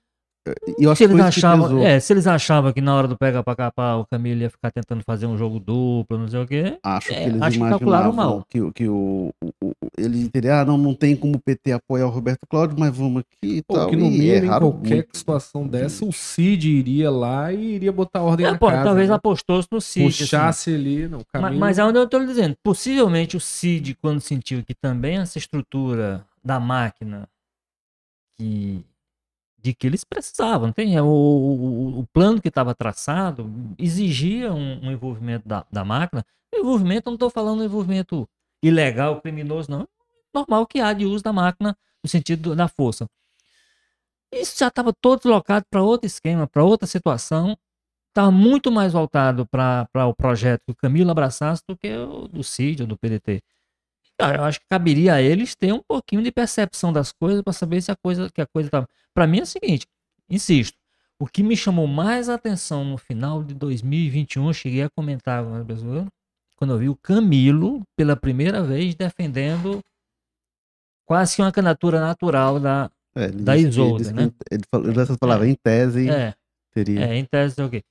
eu 0.79 0.89
acho 0.91 0.97
Se 0.97 1.03
eles, 1.03 1.15
que 1.15 1.21
achavam, 1.21 1.83
é, 1.83 1.99
se 1.99 2.11
eles 2.13 2.25
achavam 2.25 2.73
que 2.73 2.81
na 2.81 2.95
hora 2.95 3.07
do 3.07 3.15
pega 3.15 3.43
pra 3.43 3.55
capar 3.55 3.99
o 3.99 4.05
Camilo 4.07 4.41
ia 4.41 4.49
ficar 4.49 4.71
tentando 4.71 5.03
fazer 5.03 5.27
um 5.27 5.37
jogo 5.37 5.59
duplo, 5.59 6.17
não 6.17 6.27
sei 6.27 6.41
o 6.41 6.47
quê, 6.47 6.79
Acho 6.81 7.11
É, 7.13 7.23
que 7.23 7.29
eles 7.29 7.41
acho 7.43 7.59
que 7.59 7.69
calcularam 7.69 8.11
mal. 8.11 8.43
que, 8.49 8.59
o- 8.59 8.71
que 8.73 8.87
o, 8.87 9.29
o, 9.43 9.47
o- 9.67 9.73
eles 9.97 10.21
entenderam, 10.21 10.57
ah, 10.57 10.65
não, 10.65 10.77
não 10.79 10.95
tem 10.95 11.15
como 11.15 11.35
o 11.35 11.39
PT 11.39 11.73
apoiar 11.73 12.07
o 12.07 12.09
Roberto 12.09 12.47
Cláudio, 12.49 12.75
mas 12.79 12.95
vamos 12.97 13.21
aqui 13.21 13.57
e 13.57 13.61
Pô, 13.61 13.75
tal. 13.75 13.89
que 13.89 13.95
no 13.95 14.05
e 14.07 14.09
mínimo, 14.17 14.45
em 14.45 14.59
qualquer 14.59 14.95
muito. 14.95 15.17
situação 15.17 15.67
dessa, 15.67 16.03
o 16.03 16.11
Cid 16.11 16.67
iria 16.69 17.11
lá 17.11 17.53
e 17.53 17.75
iria 17.75 17.91
botar 17.91 18.21
ordem 18.23 18.47
é, 18.47 18.51
na 18.51 18.57
pô, 18.57 18.67
casa. 18.69 18.83
talvez 18.83 19.09
né? 19.09 19.15
apostou-se 19.15 19.67
no 19.71 19.79
Cid. 19.79 20.07
assim. 20.07 20.23
Puxasse 20.23 20.73
ali, 20.73 21.07
não, 21.07 21.19
o 21.19 21.21
Ma- 21.21 21.41
caminho... 21.41 21.59
Mas 21.59 21.77
é 21.77 21.83
onde 21.85 21.99
eu 21.99 22.03
estou 22.05 22.19
lhe 22.19 22.25
dizendo, 22.25 22.55
possivelmente 22.63 23.37
o 23.37 23.39
Cid, 23.39 23.95
quando 24.01 24.19
sentiu 24.19 24.63
que 24.63 24.73
também 24.73 25.17
essa 25.17 25.37
estrutura 25.37 26.25
da 26.43 26.59
máquina 26.59 27.27
que, 28.39 28.83
de 29.61 29.73
que 29.73 29.87
eles 29.87 30.03
precisavam, 30.03 30.71
tem? 30.71 30.95
É, 30.97 31.01
O, 31.01 31.07
o, 31.07 31.99
o 31.99 32.07
plano 32.13 32.41
que 32.41 32.47
estava 32.49 32.73
traçado 32.75 33.49
exigia 33.77 34.51
um, 34.53 34.87
um 34.87 34.91
envolvimento 34.91 35.47
da, 35.47 35.65
da 35.71 35.85
máquina. 35.85 36.25
Envolvimento, 36.53 37.05
não 37.09 37.13
estou 37.15 37.29
falando 37.29 37.63
envolvimento 37.63 38.27
ilegal, 38.63 39.21
criminoso, 39.21 39.69
não. 39.71 39.87
Normal 40.33 40.65
que 40.67 40.79
há 40.79 40.93
de 40.93 41.05
uso 41.05 41.23
da 41.23 41.33
máquina 41.33 41.77
no 42.03 42.09
sentido 42.09 42.49
do- 42.51 42.55
da 42.55 42.67
força. 42.67 43.07
Isso 44.31 44.57
já 44.59 44.67
estava 44.67 44.93
todo 44.93 45.19
deslocado 45.21 45.65
para 45.69 45.81
outro 45.83 46.07
esquema, 46.07 46.47
para 46.47 46.63
outra 46.63 46.87
situação 46.87 47.57
estava 48.09 48.31
muito 48.31 48.71
mais 48.71 48.93
voltado 48.93 49.45
para 49.47 49.87
o 50.07 50.15
projeto 50.15 50.63
que 50.67 50.71
o 50.73 50.75
Camilo 50.75 51.11
abraçasse 51.11 51.63
do 51.67 51.77
que 51.77 51.89
o 51.95 52.27
do 52.27 52.43
Cid 52.43 52.83
ou 52.83 52.87
do 52.87 52.97
PDT. 52.97 53.43
Cara, 54.21 54.37
eu 54.37 54.43
acho 54.43 54.59
que 54.59 54.65
caberia 54.69 55.15
a 55.15 55.21
eles 55.21 55.55
ter 55.55 55.73
um 55.73 55.81
pouquinho 55.81 56.21
de 56.21 56.31
percepção 56.31 56.93
das 56.93 57.11
coisas 57.11 57.41
para 57.41 57.53
saber 57.53 57.81
se 57.81 57.91
a 57.91 57.95
coisa 57.95 58.29
que 58.29 58.39
a 58.39 58.45
coisa 58.45 58.69
tá. 58.69 58.87
Para 59.15 59.25
mim 59.25 59.39
é 59.39 59.41
o 59.41 59.45
seguinte, 59.47 59.87
insisto, 60.29 60.77
o 61.19 61.25
que 61.25 61.41
me 61.41 61.57
chamou 61.57 61.87
mais 61.87 62.29
atenção 62.29 62.85
no 62.85 62.97
final 62.99 63.43
de 63.43 63.55
2021, 63.55 64.45
eu 64.47 64.53
cheguei 64.53 64.83
a 64.83 64.89
comentar 64.89 65.43
com 65.43 65.55
as 65.55 65.65
pessoas, 65.65 66.05
quando 66.55 66.73
eu 66.73 66.77
vi 66.77 66.87
o 66.87 66.95
Camilo 66.95 67.81
pela 67.97 68.15
primeira 68.15 68.61
vez 68.61 68.93
defendendo 68.93 69.79
quase 71.05 71.35
que 71.35 71.41
uma 71.41 71.51
candidatura 71.51 71.99
natural 71.99 72.59
da 72.59 72.91
É, 73.15 73.25
ele 73.25 73.43
da 73.43 73.55
disse 73.55 73.67
Isolda, 73.69 74.09
que 74.09 74.13
né? 74.13 74.31
Ele 74.51 74.63
falou 74.69 74.87
ele 74.89 75.01
essas 75.01 75.17
palavras, 75.17 75.49
em 75.49 75.55
tese, 75.55 76.09
é, 76.09 76.33
teria, 76.71 77.05
é, 77.05 77.15
em 77.17 77.25
tese, 77.25 77.59
o 77.61 77.69
quê. 77.69 77.83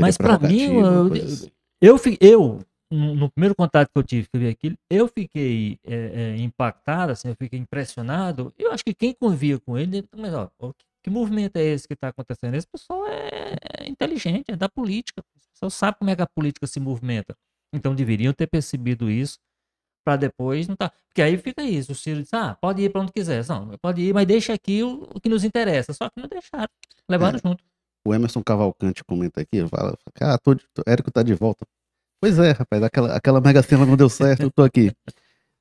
Mas 0.00 0.16
pra 0.16 0.38
mim, 0.38 0.60
eu, 0.62 1.12
assim. 1.12 1.50
eu, 1.80 1.98
fi- 1.98 2.18
eu, 2.20 2.60
no 2.90 3.30
primeiro 3.30 3.54
contato 3.54 3.90
que 3.92 3.98
eu 3.98 4.02
tive, 4.02 4.28
que 4.28 4.36
eu 4.36 4.40
vi 4.40 4.48
aquilo, 4.48 4.76
eu 4.90 5.08
fiquei 5.08 5.78
é, 5.84 5.94
é, 5.94 6.36
impactado, 6.38 7.12
assim, 7.12 7.28
eu 7.28 7.36
fiquei 7.36 7.58
impressionado. 7.58 8.52
Eu 8.58 8.72
acho 8.72 8.84
que 8.84 8.94
quem 8.94 9.12
convia 9.12 9.58
com 9.60 9.76
ele, 9.78 10.04
mas, 10.16 10.32
ó, 10.34 10.50
que, 11.02 11.10
movimento 11.10 11.56
é 11.56 11.62
esse 11.64 11.86
que 11.86 11.94
está 11.94 12.08
acontecendo? 12.08 12.54
Esse 12.54 12.66
pessoal 12.66 13.06
é, 13.06 13.56
é 13.80 13.88
inteligente, 13.88 14.50
é 14.50 14.56
da 14.56 14.68
política. 14.68 15.22
Esse 15.36 15.48
pessoal 15.52 15.70
sabe 15.70 15.98
como 15.98 16.10
é 16.10 16.16
que 16.16 16.22
a 16.22 16.26
política 16.26 16.66
se 16.66 16.80
movimenta. 16.80 17.34
Então 17.74 17.94
deveriam 17.94 18.32
ter 18.32 18.46
percebido 18.46 19.10
isso 19.10 19.38
para 20.04 20.16
depois 20.16 20.66
não 20.66 20.74
tá. 20.74 20.90
Porque 21.08 21.20
aí 21.20 21.36
fica 21.36 21.62
isso. 21.62 21.92
O 21.92 21.94
Ciro 21.94 22.22
diz: 22.22 22.32
ah, 22.32 22.54
pode 22.58 22.80
ir 22.82 22.90
para 22.90 23.02
onde 23.02 23.12
quiser. 23.12 23.44
Não, 23.46 23.76
pode 23.78 24.00
ir, 24.00 24.14
mas 24.14 24.26
deixa 24.26 24.54
aqui 24.54 24.82
o, 24.82 25.02
o 25.14 25.20
que 25.20 25.28
nos 25.28 25.44
interessa. 25.44 25.92
Só 25.92 26.08
que 26.08 26.18
não 26.20 26.28
deixaram. 26.28 26.68
Levaram 27.08 27.36
É. 27.38 27.40
junto. 27.46 27.62
O 28.06 28.14
Emerson 28.14 28.42
Cavalcante 28.42 29.04
comenta 29.04 29.42
aqui, 29.42 29.66
fala, 29.68 29.94
ah, 30.20 30.38
tô 30.38 30.56
tô- 30.56 30.82
Érico 30.86 31.10
tá 31.10 31.22
de 31.22 31.34
volta. 31.34 31.66
Pois 32.20 32.38
é, 32.38 32.50
rapaz, 32.52 32.82
aquela, 32.82 33.14
aquela 33.14 33.40
mega 33.40 33.62
cena 33.62 33.86
não 33.86 33.96
deu 33.96 34.08
certo, 34.08 34.42
eu 34.42 34.50
tô 34.50 34.62
aqui. 34.62 34.92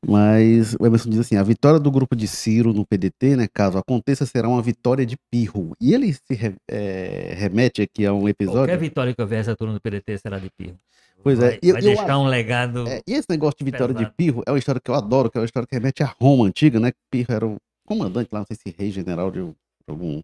Mas 0.05 0.75
o 0.79 0.85
Emerson 0.85 1.09
diz 1.09 1.19
assim: 1.19 1.35
a 1.35 1.43
vitória 1.43 1.79
do 1.79 1.89
grupo 1.91 2.15
de 2.15 2.27
Ciro 2.27 2.71
no 2.71 2.85
PDT, 2.85 3.35
né, 3.35 3.47
caso 3.51 3.77
aconteça, 3.77 4.25
será 4.25 4.47
uma 4.47 4.61
vitória 4.61 5.05
de 5.05 5.17
pirro. 5.31 5.75
E 5.81 5.93
ele 5.93 6.13
se 6.13 6.33
re- 6.33 6.55
é, 6.69 7.33
remete 7.35 7.81
aqui 7.81 8.05
a 8.05 8.13
um 8.13 8.27
episódio. 8.29 8.59
Qualquer 8.59 8.77
vitória 8.77 9.13
que 9.13 9.21
houver 9.21 9.39
essa 9.39 9.55
turma 9.55 9.73
do 9.73 9.81
PDT 9.81 10.17
será 10.19 10.37
de 10.39 10.49
pirro. 10.55 10.77
Pois 11.23 11.39
é, 11.39 11.49
Vai, 11.49 11.59
e 11.63 11.67
eu- 11.69 11.73
vai 11.73 11.81
eu 11.81 11.85
deixar 11.85 12.17
um 12.19 12.27
legado. 12.27 12.87
É, 12.87 13.01
e 13.07 13.13
esse 13.13 13.25
negócio 13.29 13.57
de 13.57 13.65
vitória 13.65 13.93
de 13.93 13.99
Pesado. 14.01 14.15
Pirro 14.15 14.43
é 14.45 14.51
uma 14.51 14.59
história 14.59 14.79
que 14.79 14.89
eu 14.89 14.95
adoro, 14.95 15.31
que 15.31 15.37
é 15.37 15.41
uma 15.41 15.45
história 15.45 15.67
que 15.67 15.75
remete 15.75 16.03
à 16.03 16.15
Roma 16.21 16.45
antiga, 16.45 16.79
né? 16.79 16.91
Pirro 17.09 17.33
era 17.33 17.45
o 17.47 17.57
comandante 17.85 18.29
lá, 18.31 18.39
não 18.39 18.45
sei 18.45 18.55
se 18.55 18.75
rei 18.77 18.91
general 18.91 19.31
de, 19.31 19.39
de 19.43 19.53
algum, 19.87 20.17
de 20.17 20.23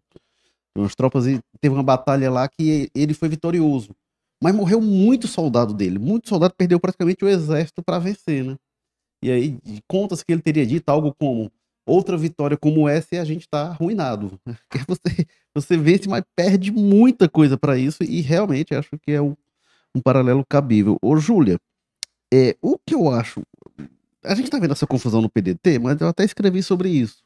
umas 0.78 0.94
tropas, 0.94 1.26
e 1.26 1.40
teve 1.60 1.74
uma 1.74 1.84
batalha 1.84 2.30
lá 2.30 2.48
que 2.48 2.90
ele 2.94 3.14
foi 3.16 3.28
vitorioso. 3.28 3.90
Mas 4.44 4.54
morreu 4.54 4.82
muito 4.82 5.26
soldado 5.26 5.74
dele. 5.74 5.98
Muito 5.98 6.28
soldado 6.28 6.54
perdeu 6.54 6.78
praticamente 6.78 7.24
o 7.24 7.30
exército 7.30 7.82
para 7.82 7.98
vencer, 7.98 8.44
né? 8.44 8.58
E 9.24 9.32
aí 9.32 9.58
conta-se 9.88 10.26
que 10.26 10.34
ele 10.34 10.42
teria 10.42 10.66
dito 10.66 10.90
algo 10.90 11.16
como 11.18 11.50
outra 11.86 12.18
vitória 12.18 12.58
como 12.58 12.90
essa 12.90 13.16
e 13.16 13.18
a 13.18 13.24
gente 13.24 13.48
tá 13.48 13.68
arruinado. 13.68 14.38
Você, 14.86 15.28
você 15.56 15.78
vence, 15.78 16.10
mas 16.10 16.24
perde 16.36 16.72
muita 16.72 17.30
coisa 17.30 17.58
para 17.58 17.78
isso 17.78 18.04
e 18.04 18.20
realmente 18.20 18.76
acho 18.76 18.98
que 19.02 19.12
é 19.12 19.22
um, 19.22 19.36
um 19.96 20.02
paralelo 20.02 20.44
cabível. 20.50 20.98
Ô, 21.02 21.16
Júlia, 21.16 21.58
é, 22.34 22.58
o 22.62 22.78
que 22.78 22.96
eu 22.96 23.10
acho. 23.10 23.44
A 24.26 24.36
gente 24.36 24.50
tá 24.50 24.60
vendo 24.60 24.72
essa 24.72 24.88
confusão 24.88 25.22
no 25.22 25.30
PDT, 25.30 25.80
mas 25.80 26.02
eu 26.02 26.08
até 26.08 26.26
escrevi 26.26 26.62
sobre 26.64 26.90
isso. 26.90 27.24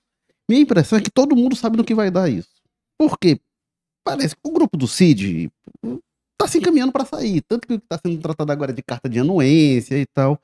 Minha 0.48 0.62
impressão 0.62 1.00
é 1.00 1.02
que 1.02 1.10
todo 1.10 1.36
mundo 1.36 1.56
sabe 1.56 1.78
no 1.78 1.84
que 1.84 1.96
vai 1.96 2.12
dar 2.12 2.30
isso. 2.30 2.62
Por 2.98 3.18
quê? 3.18 3.40
Parece 4.04 4.36
que 4.36 4.42
o 4.44 4.52
grupo 4.52 4.78
do 4.78 4.88
CID 4.88 5.50
tá 6.38 6.48
se 6.48 6.58
encaminhando 6.58 6.92
para 6.92 7.06
sair. 7.06 7.42
Tanto 7.42 7.68
que 7.68 7.74
o 7.74 7.80
que 7.80 7.86
está 7.86 7.98
sendo 7.98 8.20
tratado 8.22 8.52
agora 8.52 8.72
é 8.72 8.76
de 8.76 8.82
carta 8.84 9.10
de 9.10 9.20
anuência 9.20 9.98
e 9.98 10.06
tal. 10.06 10.40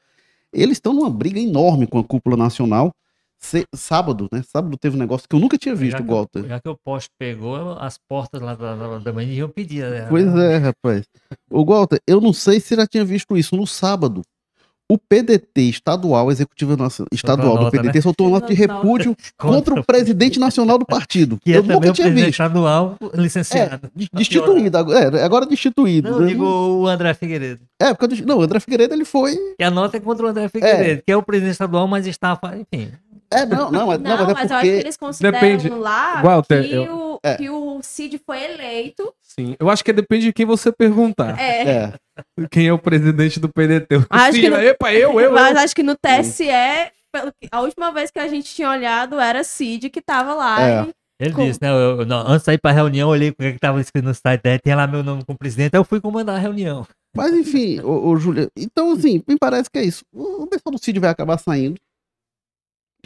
Eles 0.51 0.77
estão 0.77 0.93
numa 0.93 1.09
briga 1.09 1.39
enorme 1.39 1.87
com 1.87 1.99
a 1.99 2.03
cúpula 2.03 2.35
nacional. 2.37 2.93
Se- 3.39 3.67
sábado, 3.75 4.29
né? 4.31 4.41
Sábado 4.47 4.77
teve 4.77 4.95
um 4.95 4.99
negócio 4.99 5.27
que 5.27 5.35
eu 5.35 5.39
nunca 5.39 5.57
tinha 5.57 5.75
visto, 5.75 5.97
já, 5.97 6.03
Walter. 6.03 6.47
já 6.47 6.59
que 6.61 6.69
o 6.69 6.77
poste 6.77 7.09
pegou, 7.19 7.73
as 7.77 7.97
portas 7.97 8.41
lá 8.41 8.55
da, 8.55 8.75
da, 8.75 8.99
da 8.99 9.13
manhã 9.13 9.33
iam 9.33 9.49
pedir. 9.49 9.83
Né? 9.89 10.07
Pois 10.09 10.25
é, 10.35 10.57
rapaz. 10.57 11.05
O 11.51 11.65
Walter, 11.65 11.99
eu 12.07 12.21
não 12.21 12.31
sei 12.31 12.59
se 12.61 12.73
já 12.75 12.87
tinha 12.87 13.03
visto 13.03 13.35
isso 13.35 13.57
no 13.57 13.67
sábado. 13.67 14.21
O 14.91 14.97
PDT 14.97 15.61
estadual, 15.69 16.29
Executivo 16.29 16.75
Nacional- 16.75 17.07
Estadual 17.11 17.57
do 17.57 17.63
nota, 17.63 17.77
PDT, 17.81 18.01
soltou 18.01 18.27
uma 18.27 18.39
nota 18.39 18.47
de 18.47 18.53
repúdio 18.53 19.15
contra 19.39 19.73
o 19.79 19.83
presidente 19.83 20.39
nacional 20.39 20.77
do 20.77 20.85
partido. 20.85 21.39
Que 21.43 21.53
é 21.53 21.57
eu 21.57 21.63
nunca 21.63 21.77
o 21.77 21.79
tinha 21.79 21.93
presidente 21.93 22.15
visto. 22.25 22.29
estadual 22.31 22.97
licenciado. 23.13 23.89
De- 23.95 24.09
Destituído, 24.13 24.77
agora, 24.77 25.17
é, 25.17 25.23
agora 25.23 25.45
destituído. 25.45 26.11
Não, 26.11 26.19
né? 26.19 26.25
eu 26.25 26.27
digo 26.27 26.45
o 26.45 26.87
André 26.87 27.13
Figueiredo. 27.13 27.61
É, 27.81 27.93
porque, 27.93 28.21
não, 28.23 28.37
o 28.39 28.41
André 28.41 28.59
Figueiredo, 28.59 28.93
ele 28.93 29.05
foi... 29.05 29.35
Que 29.57 29.63
a 29.63 29.71
nota 29.71 29.97
é 29.97 29.99
contra 29.99 30.25
o 30.25 30.29
André 30.29 30.47
Figueiredo, 30.49 31.01
que 31.05 31.11
é 31.11 31.17
o 31.17 31.23
presidente 31.23 31.53
estadual, 31.53 31.87
mas 31.87 32.05
está. 32.05 32.39
Enfim. 32.71 32.91
É, 33.33 33.45
não, 33.45 33.71
não, 33.71 33.87
mas, 33.87 33.99
não, 33.99 34.17
Não, 34.17 34.25
mas 34.25 34.29
é 34.29 34.33
mas 34.33 34.51
eu 34.51 34.57
acho 34.57 34.65
que 34.65 34.71
porque... 34.71 34.85
eles 34.85 34.97
consideram 34.97 35.39
Depende. 35.39 35.69
lá 35.69 36.21
Walter, 36.21 36.63
que, 36.67 36.73
eu- 36.75 36.95
o, 37.13 37.19
É. 37.23 37.35
que 37.37 37.49
o 37.49 37.79
Cid 37.81 38.19
foi 38.25 38.43
eleito. 38.43 39.13
Sim. 39.21 39.55
Eu 39.59 39.69
acho 39.69 39.83
que 39.83 39.91
depende 39.93 40.25
de 40.25 40.33
quem 40.33 40.45
você 40.45 40.71
perguntar. 40.71 41.39
É, 41.39 41.61
É, 41.69 41.93
Quem 42.51 42.67
é 42.67 42.73
o 42.73 42.77
presidente 42.77 43.39
do 43.39 43.49
PDT. 43.49 43.97
O 43.97 44.05
Acho 44.09 44.39
que 44.39 44.49
não- 44.49 44.61
Epa, 44.61 44.93
eu, 44.93 45.19
eu, 45.19 45.31
mas 45.31 45.55
eu. 45.55 45.61
acho 45.61 45.75
que 45.75 45.81
no 45.83 45.95
TSE, 45.95 46.47
a 47.51 47.61
última 47.61 47.91
vez 47.91 48.11
que 48.11 48.19
a 48.19 48.27
gente 48.27 48.53
tinha 48.53 48.69
olhado 48.69 49.19
era 49.19 49.43
Cid 49.43 49.89
que 49.89 50.01
tava 50.01 50.33
lá. 50.33 50.61
É. 50.61 50.83
e- 50.83 50.93
Ele 51.19 51.33
Com- 51.33 51.45
disse, 51.45 51.59
né? 51.61 51.69
eu- 51.69 51.99
eu- 51.99 52.05
não, 52.05 52.19
antes 52.21 52.39
de 52.39 52.45
sair 52.45 52.57
pra 52.57 52.71
reunião, 52.71 53.07
eu 53.09 53.11
olhei 53.13 53.29
o 53.29 53.35
que 53.35 53.43
estava 53.45 53.79
escrito 53.79 54.03
no 54.05 54.13
site 54.13 54.41
dele, 54.41 54.59
tem 54.59 54.75
lá 54.75 54.85
meu 54.87 55.03
nome 55.03 55.23
como 55.23 55.37
presidente, 55.37 55.73
aí 55.75 55.79
eu 55.79 55.83
fui 55.85 56.01
comandar 56.01 56.35
a 56.35 56.39
reunião. 56.39 56.85
mas 57.15 57.31
enfim, 57.33 57.79
ô, 57.81 58.09
ô, 58.09 58.17
Júlia, 58.17 58.49
então 58.57 58.91
assim, 58.91 59.21
me 59.27 59.37
parece 59.37 59.69
que 59.71 59.77
é 59.79 59.83
isso. 59.83 60.03
O, 60.11 60.43
o 60.43 60.47
pessoal 60.47 60.73
do 60.73 60.83
CID 60.83 60.99
vai 60.99 61.11
acabar 61.11 61.37
saindo. 61.37 61.75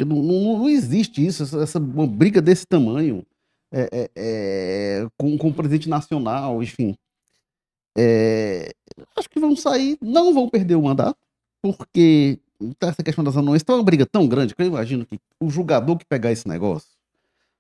Não, 0.06 0.22
não, 0.22 0.58
não 0.60 0.70
existe 0.70 1.26
isso, 1.26 1.44
essa, 1.44 1.62
essa 1.62 1.80
uma 1.80 2.06
briga 2.06 2.42
desse 2.42 2.66
tamanho 2.66 3.26
é, 3.72 3.90
é, 3.92 4.10
é, 4.16 5.08
com, 5.18 5.38
com 5.38 5.50
o 5.50 5.54
presidente 5.54 5.90
nacional, 5.90 6.62
enfim. 6.62 6.96
É, 7.98 8.72
acho 9.16 9.30
que 9.30 9.40
vão 9.40 9.56
sair, 9.56 9.98
não 10.02 10.34
vão 10.34 10.48
perder 10.48 10.76
o 10.76 10.84
mandato, 10.84 11.18
porque 11.62 12.40
essa 12.80 13.04
questão 13.04 13.24
das 13.24 13.36
anões 13.36 13.64
tá 13.64 13.74
uma 13.74 13.84
briga 13.84 14.06
tão 14.06 14.28
grande 14.28 14.56
que 14.56 14.62
eu 14.62 14.68
imagino 14.68 15.06
que 15.06 15.20
o 15.40 15.50
julgador 15.50 15.98
que 15.98 16.06
pegar 16.06 16.32
esse 16.32 16.48
negócio, 16.48 16.90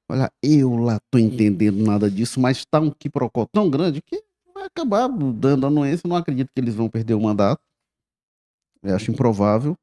olha, 0.09 0.31
eu 0.41 0.75
lá 0.75 0.99
tô 1.11 1.17
entendendo 1.17 1.83
nada 1.83 2.09
disso, 2.09 2.39
mas 2.39 2.63
tá 2.65 2.79
um 2.79 2.91
quiprocó 2.91 3.45
tão 3.45 3.69
grande 3.69 4.01
que 4.01 4.23
vai 4.53 4.65
acabar 4.65 5.07
dando 5.07 5.67
anuência. 5.67 6.05
Eu 6.05 6.09
não 6.09 6.17
acredito 6.17 6.49
que 6.53 6.59
eles 6.59 6.75
vão 6.75 6.89
perder 6.89 7.13
o 7.13 7.21
mandato. 7.21 7.61
Eu 8.83 8.95
acho 8.95 9.11
improvável. 9.11 9.77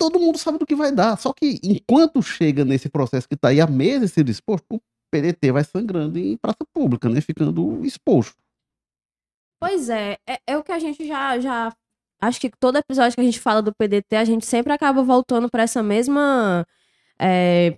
Todo 0.00 0.18
mundo 0.18 0.38
sabe 0.38 0.56
do 0.56 0.64
que 0.64 0.74
vai 0.74 0.90
dar. 0.90 1.18
Só 1.18 1.30
que 1.30 1.60
enquanto 1.62 2.22
chega 2.22 2.64
nesse 2.64 2.88
processo 2.88 3.28
que 3.28 3.34
está 3.34 3.48
aí 3.48 3.60
há 3.60 3.66
meses 3.66 4.12
sendo 4.12 4.30
exposto, 4.30 4.64
o 4.76 4.80
PDT 5.10 5.52
vai 5.52 5.62
sangrando 5.62 6.18
em 6.18 6.38
praça 6.38 6.64
pública, 6.72 7.06
né? 7.10 7.20
Ficando 7.20 7.84
exposto. 7.84 8.34
Pois 9.60 9.90
é, 9.90 10.16
é, 10.26 10.38
é 10.46 10.56
o 10.56 10.64
que 10.64 10.72
a 10.72 10.78
gente 10.78 11.06
já, 11.06 11.38
já. 11.38 11.70
Acho 12.18 12.40
que 12.40 12.50
todo 12.58 12.78
episódio 12.78 13.14
que 13.14 13.20
a 13.20 13.24
gente 13.24 13.38
fala 13.38 13.60
do 13.60 13.74
PDT, 13.74 14.16
a 14.16 14.24
gente 14.24 14.46
sempre 14.46 14.72
acaba 14.72 15.02
voltando 15.02 15.50
para 15.50 15.64
essa 15.64 15.82
mesma. 15.82 16.66
é, 17.20 17.76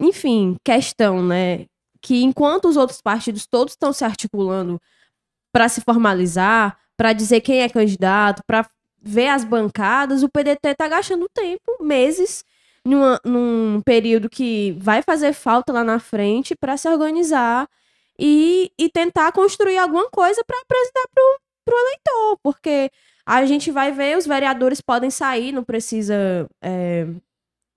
enfim, 0.00 0.56
questão, 0.64 1.24
né? 1.26 1.66
Que 2.00 2.22
enquanto 2.22 2.68
os 2.68 2.76
outros 2.76 3.00
partidos 3.02 3.44
todos 3.46 3.72
estão 3.72 3.92
se 3.92 4.04
articulando 4.04 4.80
para 5.52 5.68
se 5.68 5.80
formalizar, 5.80 6.78
para 6.96 7.12
dizer 7.12 7.40
quem 7.40 7.62
é 7.62 7.68
candidato, 7.68 8.42
para 8.46 8.68
ver 9.02 9.28
as 9.28 9.44
bancadas, 9.44 10.22
o 10.22 10.28
PDT 10.28 10.70
está 10.70 10.88
gastando 10.88 11.28
tempo, 11.32 11.82
meses, 11.82 12.44
numa- 12.84 13.20
num 13.24 13.80
período 13.82 14.28
que 14.30 14.72
vai 14.78 15.02
fazer 15.02 15.32
falta 15.32 15.72
lá 15.72 15.84
na 15.84 15.98
frente 15.98 16.54
para 16.56 16.76
se 16.76 16.88
organizar 16.88 17.68
e, 18.18 18.70
e 18.78 18.88
tentar 18.88 19.32
construir 19.32 19.78
alguma 19.78 20.08
coisa 20.10 20.42
para 20.46 20.58
apresentar 20.60 21.08
para 21.64 21.74
o 21.74 21.78
eleitor, 21.78 22.38
porque 22.42 22.90
a 23.24 23.44
gente 23.44 23.70
vai 23.70 23.90
ver, 23.92 24.16
os 24.16 24.26
vereadores 24.26 24.80
podem 24.80 25.10
sair, 25.10 25.52
não 25.52 25.64
precisa. 25.64 26.48
é, 26.62 27.06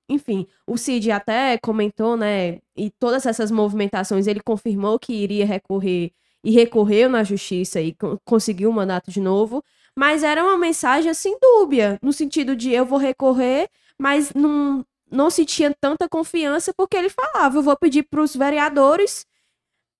enfim, 0.09 0.47
o 0.65 0.77
Cid 0.77 1.11
até 1.11 1.57
comentou, 1.59 2.17
né? 2.17 2.59
E 2.75 2.89
todas 2.99 3.25
essas 3.25 3.51
movimentações, 3.51 4.25
ele 4.27 4.39
confirmou 4.41 4.97
que 4.99 5.13
iria 5.13 5.45
recorrer 5.45 6.11
e 6.43 6.51
recorreu 6.51 7.09
na 7.09 7.23
justiça 7.23 7.79
e 7.81 7.93
co- 7.93 8.17
conseguiu 8.25 8.69
o 8.69 8.73
mandato 8.73 9.11
de 9.11 9.19
novo. 9.19 9.63
Mas 9.95 10.23
era 10.23 10.43
uma 10.43 10.57
mensagem 10.57 11.09
assim 11.09 11.37
dúbia, 11.41 11.99
no 12.01 12.13
sentido 12.13 12.55
de 12.55 12.71
eu 12.71 12.85
vou 12.85 12.99
recorrer, 12.99 13.69
mas 13.97 14.33
não, 14.33 14.85
não 15.11 15.29
se 15.29 15.45
tinha 15.45 15.75
tanta 15.79 16.07
confiança 16.07 16.73
porque 16.75 16.95
ele 16.95 17.09
falava, 17.09 17.57
eu 17.57 17.63
vou 17.63 17.77
pedir 17.77 18.03
para 18.03 18.21
os 18.21 18.35
vereadores 18.35 19.25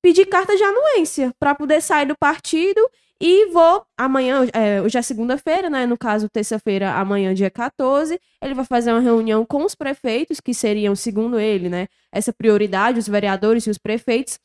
pedir 0.02 0.26
carta 0.26 0.56
de 0.56 0.64
anuência 0.64 1.34
para 1.40 1.54
poder 1.54 1.82
sair 1.82 2.06
do 2.06 2.18
partido 2.18 2.80
e 3.22 3.48
vou 3.48 3.86
amanhã, 3.98 4.48
é, 4.54 4.82
hoje 4.82 4.98
é 4.98 5.02
segunda-feira, 5.02 5.70
né? 5.70 5.86
No 5.86 5.98
caso, 5.98 6.30
terça-feira, 6.30 6.94
amanhã, 6.94 7.34
dia 7.34 7.50
14, 7.50 8.18
ele 8.42 8.54
vai 8.54 8.64
fazer 8.64 8.94
uma 8.94 9.02
reunião 9.02 9.46
com 9.46 9.66
os 9.66 9.76
prefeitos, 9.76 10.40
que 10.40 10.54
seriam, 10.54 10.96
segundo 10.96 11.38
ele, 11.38 11.68
né, 11.68 11.88
essa 12.14 12.32
prioridade, 12.32 12.98
os 12.98 13.10
vereadores 13.10 13.68
e 13.68 13.70
os 13.70 13.78
prefeitos, 13.78 14.40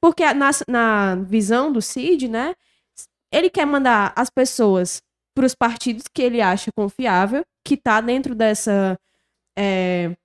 porque 0.00 0.22
na, 0.32 0.50
na 0.68 1.16
visão 1.16 1.72
do 1.72 1.82
Cid, 1.82 2.28
né, 2.28 2.54
ele 3.32 3.50
quer 3.50 3.66
mandar 3.66 4.12
as 4.16 4.30
pessoas 4.30 5.02
para 5.34 5.46
os 5.46 5.54
partidos 5.54 6.04
que 6.12 6.22
ele 6.22 6.40
acha 6.40 6.70
confiável, 6.72 7.44
que 7.64 7.76
tá 7.76 8.00
dentro 8.00 8.34
dessa 8.34 8.98
é, 9.56 10.16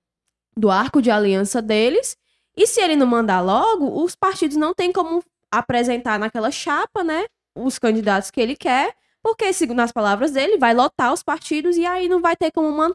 do 0.56 0.70
arco 0.70 1.00
de 1.00 1.10
aliança 1.10 1.62
deles. 1.62 2.16
E 2.56 2.66
se 2.66 2.80
ele 2.80 2.96
não 2.96 3.06
mandar 3.06 3.40
logo, 3.40 4.02
os 4.02 4.14
partidos 4.14 4.56
não 4.56 4.74
têm 4.74 4.92
como 4.92 5.22
apresentar 5.50 6.18
naquela 6.18 6.50
chapa, 6.50 7.04
né, 7.04 7.26
os 7.54 7.78
candidatos 7.78 8.30
que 8.30 8.40
ele 8.40 8.56
quer, 8.56 8.94
porque, 9.22 9.52
segundo 9.52 9.80
as 9.80 9.90
palavras 9.90 10.32
dele, 10.32 10.56
vai 10.56 10.72
lotar 10.72 11.12
os 11.12 11.22
partidos 11.22 11.76
e 11.76 11.84
aí 11.84 12.08
não 12.08 12.20
vai 12.20 12.36
ter 12.36 12.52
como 12.52 12.94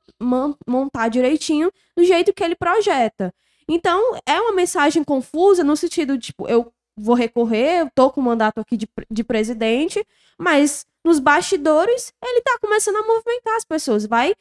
montar 0.66 1.10
direitinho 1.10 1.72
do 1.96 2.04
jeito 2.04 2.34
que 2.34 2.44
ele 2.44 2.56
projeta. 2.56 3.34
Então, 3.68 4.18
é 4.26 4.40
uma 4.40 4.54
mensagem 4.54 5.04
confusa 5.04 5.64
no 5.64 5.76
sentido 5.76 6.18
de, 6.18 6.28
tipo, 6.28 6.48
eu 6.48 6.74
vou 7.02 7.16
recorrer, 7.16 7.82
eu 7.82 7.90
tô 7.94 8.12
com 8.12 8.22
o 8.22 8.24
mandato 8.24 8.60
aqui 8.60 8.78
de, 8.78 8.88
de 9.10 9.24
presidente, 9.24 10.06
mas 10.38 10.86
nos 11.04 11.20
bastidores 11.20 12.14
ele 12.24 12.42
tá 12.42 12.58
começando 12.62 12.98
a 12.98 13.08
movimentar 13.08 13.56
as 13.56 13.66
pessoas, 13.66 14.06
vai 14.06 14.34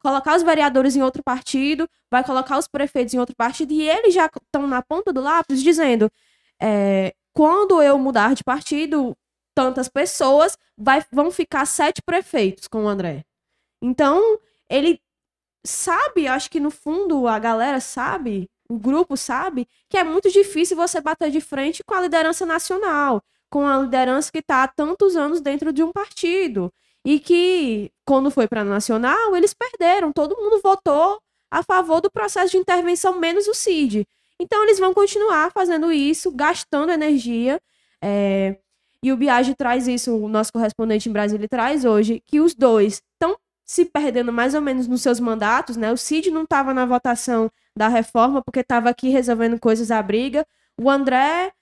colocar 0.00 0.36
os 0.36 0.42
vereadores 0.42 0.94
em 0.94 1.02
outro 1.02 1.22
partido, 1.22 1.88
vai 2.10 2.22
colocar 2.22 2.58
os 2.58 2.68
prefeitos 2.68 3.14
em 3.14 3.18
outro 3.18 3.34
partido, 3.34 3.72
e 3.72 3.88
eles 3.88 4.14
já 4.14 4.26
estão 4.26 4.66
na 4.66 4.82
ponta 4.82 5.12
do 5.12 5.20
lápis 5.20 5.62
dizendo: 5.62 6.10
é, 6.60 7.14
quando 7.32 7.82
eu 7.82 7.98
mudar 7.98 8.34
de 8.34 8.44
partido, 8.44 9.16
tantas 9.54 9.88
pessoas, 9.88 10.56
vai, 10.76 11.04
vão 11.10 11.30
ficar 11.30 11.64
sete 11.66 12.02
prefeitos 12.02 12.68
com 12.68 12.84
o 12.84 12.88
André. 12.88 13.24
Então, 13.82 14.38
ele 14.68 15.00
sabe, 15.64 16.28
acho 16.28 16.50
que 16.50 16.60
no 16.60 16.70
fundo 16.70 17.26
a 17.26 17.38
galera 17.38 17.80
sabe, 17.80 18.48
o 18.68 18.78
grupo 18.78 19.16
sabe, 19.16 19.68
que 19.88 19.96
é 19.96 20.04
muito 20.04 20.30
difícil 20.30 20.76
você 20.76 21.00
bater 21.00 21.30
de 21.30 21.40
frente 21.40 21.82
com 21.84 21.94
a 21.94 22.00
liderança 22.00 22.44
nacional, 22.46 23.22
com 23.50 23.66
a 23.66 23.78
liderança 23.78 24.30
que 24.32 24.38
está 24.38 24.62
há 24.64 24.68
tantos 24.68 25.16
anos 25.16 25.40
dentro 25.40 25.72
de 25.72 25.82
um 25.82 25.92
partido. 25.92 26.72
e 27.06 27.20
que, 27.20 27.92
quando 28.04 28.32
foi 28.32 28.48
para 28.48 28.64
nacional, 28.64 29.36
eles 29.36 29.54
perderam. 29.54 30.10
Todo 30.12 30.36
mundo 30.36 30.60
votou 30.60 31.20
a 31.48 31.62
favor 31.62 32.00
do 32.00 32.10
processo 32.10 32.50
de 32.50 32.56
intervenção, 32.58 33.20
menos 33.20 33.46
o 33.46 33.54
CID. 33.54 34.04
Então, 34.40 34.64
eles 34.64 34.80
vão 34.80 34.92
continuar 34.92 35.52
fazendo 35.52 35.92
isso, 35.92 36.32
gastando 36.32 36.90
energia. 36.90 37.60
É... 38.02 38.58
E 39.02 39.12
o 39.12 39.16
Biagi 39.16 39.54
traz 39.54 39.86
isso, 39.86 40.16
o 40.16 40.28
nosso 40.28 40.52
correspondente 40.52 41.08
em 41.08 41.12
Brasília 41.12 41.48
traz 41.48 41.84
hoje, 41.84 42.20
que 42.26 42.40
os 42.40 42.54
dois 42.56 43.00
estão 43.12 43.38
se 43.64 43.84
perdendo 43.84 44.32
mais 44.32 44.54
ou 44.54 44.60
menos 44.60 44.88
nos 44.88 45.02
seus 45.02 45.20
mandatos, 45.20 45.76
né? 45.76 45.92
O 45.92 45.96
Cid 45.96 46.30
não 46.32 46.42
estava 46.42 46.74
na 46.74 46.84
votação 46.86 47.48
da 47.76 47.88
reforma 47.88 48.42
porque 48.42 48.60
estava 48.60 48.88
aqui 48.88 49.10
resolvendo 49.10 49.60
coisas 49.60 49.90
à 49.90 50.02
briga. 50.02 50.46
O 50.80 50.88
André, 50.90 51.52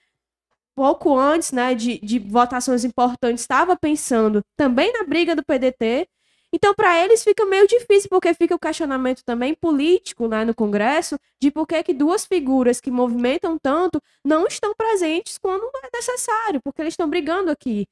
pouco 0.74 1.18
antes, 1.18 1.52
né, 1.52 1.74
de, 1.74 1.98
de 1.98 2.18
votações 2.18 2.84
importantes, 2.84 3.42
estava 3.42 3.76
pensando 3.76 4.42
também 4.56 4.92
na 4.92 5.04
briga 5.04 5.34
do 5.34 5.44
PDT. 5.44 6.08
Então, 6.52 6.72
para 6.72 7.02
eles 7.02 7.24
fica 7.24 7.44
meio 7.44 7.66
difícil, 7.66 8.08
porque 8.08 8.32
fica 8.32 8.54
o 8.54 8.58
questionamento 8.58 9.24
também 9.24 9.54
político 9.54 10.28
né, 10.28 10.44
no 10.44 10.54
Congresso 10.54 11.18
de 11.40 11.50
por 11.50 11.66
que, 11.66 11.82
que 11.82 11.92
duas 11.92 12.24
figuras 12.24 12.80
que 12.80 12.92
movimentam 12.92 13.58
tanto 13.58 14.00
não 14.24 14.46
estão 14.46 14.72
presentes 14.72 15.36
quando 15.36 15.64
é 15.82 15.90
necessário, 15.92 16.60
porque 16.62 16.80
eles 16.80 16.92
estão 16.92 17.10
brigando 17.10 17.50
aqui. 17.50 17.88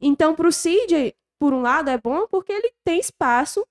Então, 0.00 0.32
para 0.32 0.46
o 0.46 0.52
Cid, 0.52 1.12
por 1.40 1.52
um 1.52 1.60
lado, 1.60 1.90
é 1.90 1.98
bom 1.98 2.28
porque 2.30 2.52
ele 2.52 2.72
tem 2.84 3.00
espaço 3.00 3.66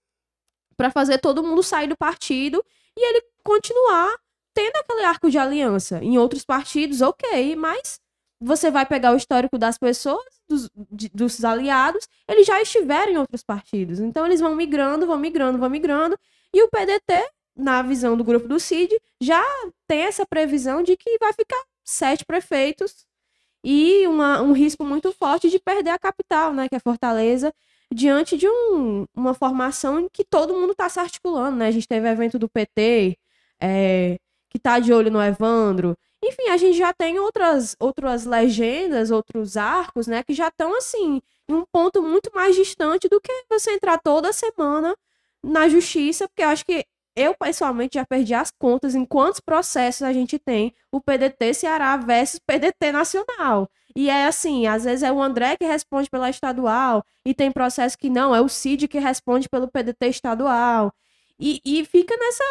para 0.75 0.91
fazer 0.91 1.19
todo 1.19 1.41
mundo 1.41 1.63
sair 1.63 1.87
do 1.87 1.97
partido 1.97 2.61
e 2.97 3.09
ele 3.09 3.23
continuar 3.47 4.13
tendo 4.53 4.75
aquele 4.75 5.05
arco 5.05 5.31
de 5.31 5.37
aliança. 5.37 6.03
Em 6.03 6.17
outros 6.17 6.43
partidos, 6.43 7.01
ok, 7.01 7.55
mas 7.55 7.99
você 8.39 8.69
vai 8.69 8.85
pegar 8.85 9.13
o 9.13 9.15
histórico 9.15 9.57
das 9.57 9.77
pessoas, 9.77 10.25
dos, 10.49 10.69
de, 10.91 11.09
dos 11.09 11.43
aliados, 11.45 12.07
eles 12.27 12.45
já 12.45 12.61
estiveram 12.61 13.13
em 13.13 13.17
outros 13.17 13.41
partidos. 13.41 13.99
Então 13.99 14.25
eles 14.25 14.41
vão 14.41 14.53
migrando, 14.53 15.07
vão 15.07 15.17
migrando, 15.17 15.57
vão 15.57 15.69
migrando. 15.69 16.19
E 16.53 16.61
o 16.61 16.69
PDT, 16.69 17.29
na 17.55 17.81
visão 17.81 18.17
do 18.17 18.23
grupo 18.23 18.47
do 18.47 18.59
CID, 18.59 18.93
já 19.21 19.43
tem 19.87 20.01
essa 20.01 20.25
previsão 20.25 20.83
de 20.83 20.97
que 20.97 21.17
vai 21.19 21.31
ficar 21.33 21.63
sete 21.83 22.25
prefeitos 22.25 23.07
e 23.63 24.05
uma, 24.07 24.41
um 24.41 24.51
risco 24.51 24.83
muito 24.83 25.11
forte 25.13 25.49
de 25.49 25.59
perder 25.59 25.91
a 25.91 25.99
capital, 25.99 26.53
né, 26.53 26.67
que 26.69 26.75
é 26.75 26.79
Fortaleza, 26.79 27.53
diante 27.91 28.37
de 28.37 28.47
um, 28.47 29.05
uma 29.15 29.33
formação 29.33 30.09
que 30.11 30.23
todo 30.23 30.53
mundo 30.53 30.71
está 30.71 30.89
se 30.89 30.99
articulando, 30.99 31.57
né? 31.57 31.67
A 31.67 31.71
gente 31.71 31.87
teve 31.87 32.07
evento 32.07 32.37
do 32.37 32.49
PT, 32.49 33.17
é, 33.61 34.17
que 34.49 34.57
está 34.57 34.79
de 34.79 34.93
olho 34.93 35.11
no 35.11 35.21
Evandro. 35.21 35.97
Enfim, 36.23 36.49
a 36.49 36.57
gente 36.57 36.77
já 36.77 36.93
tem 36.93 37.19
outras, 37.19 37.75
outras 37.79 38.25
legendas, 38.25 39.11
outros 39.11 39.55
arcos, 39.55 40.07
né, 40.07 40.23
que 40.23 40.33
já 40.33 40.47
estão 40.47 40.75
assim, 40.75 41.21
em 41.47 41.53
um 41.53 41.63
ponto 41.71 42.01
muito 42.01 42.31
mais 42.33 42.55
distante 42.55 43.07
do 43.07 43.21
que 43.21 43.31
você 43.49 43.71
entrar 43.71 43.99
toda 43.99 44.33
semana 44.33 44.95
na 45.43 45.69
justiça, 45.69 46.27
porque 46.27 46.43
eu 46.43 46.49
acho 46.49 46.65
que 46.65 46.85
eu, 47.15 47.33
pessoalmente, 47.33 47.95
já 47.95 48.05
perdi 48.05 48.33
as 48.35 48.51
contas 48.51 48.93
em 48.93 49.03
quantos 49.03 49.39
processos 49.39 50.03
a 50.03 50.13
gente 50.13 50.37
tem 50.37 50.73
o 50.91 51.01
PDT 51.01 51.53
Ceará 51.53 51.97
versus 51.97 52.39
PDT 52.39 52.91
Nacional. 52.91 53.67
E 53.95 54.09
é 54.09 54.25
assim, 54.25 54.67
às 54.67 54.83
vezes 54.83 55.01
é 55.01 55.11
o 55.11 55.19
André 55.19 55.57
que 55.57 55.65
responde 55.65 56.09
pela 56.09 56.29
estadual, 56.29 57.03
e 57.25 57.33
tem 57.33 57.51
processo 57.51 57.97
que 57.97 58.09
não, 58.09 58.35
é 58.35 58.39
o 58.39 58.47
Cid 58.47 58.87
que 58.87 58.99
responde 58.99 59.49
pelo 59.49 59.67
PDT 59.67 60.07
estadual. 60.09 60.93
E, 61.39 61.59
e 61.65 61.83
fica 61.85 62.15
nessa 62.15 62.43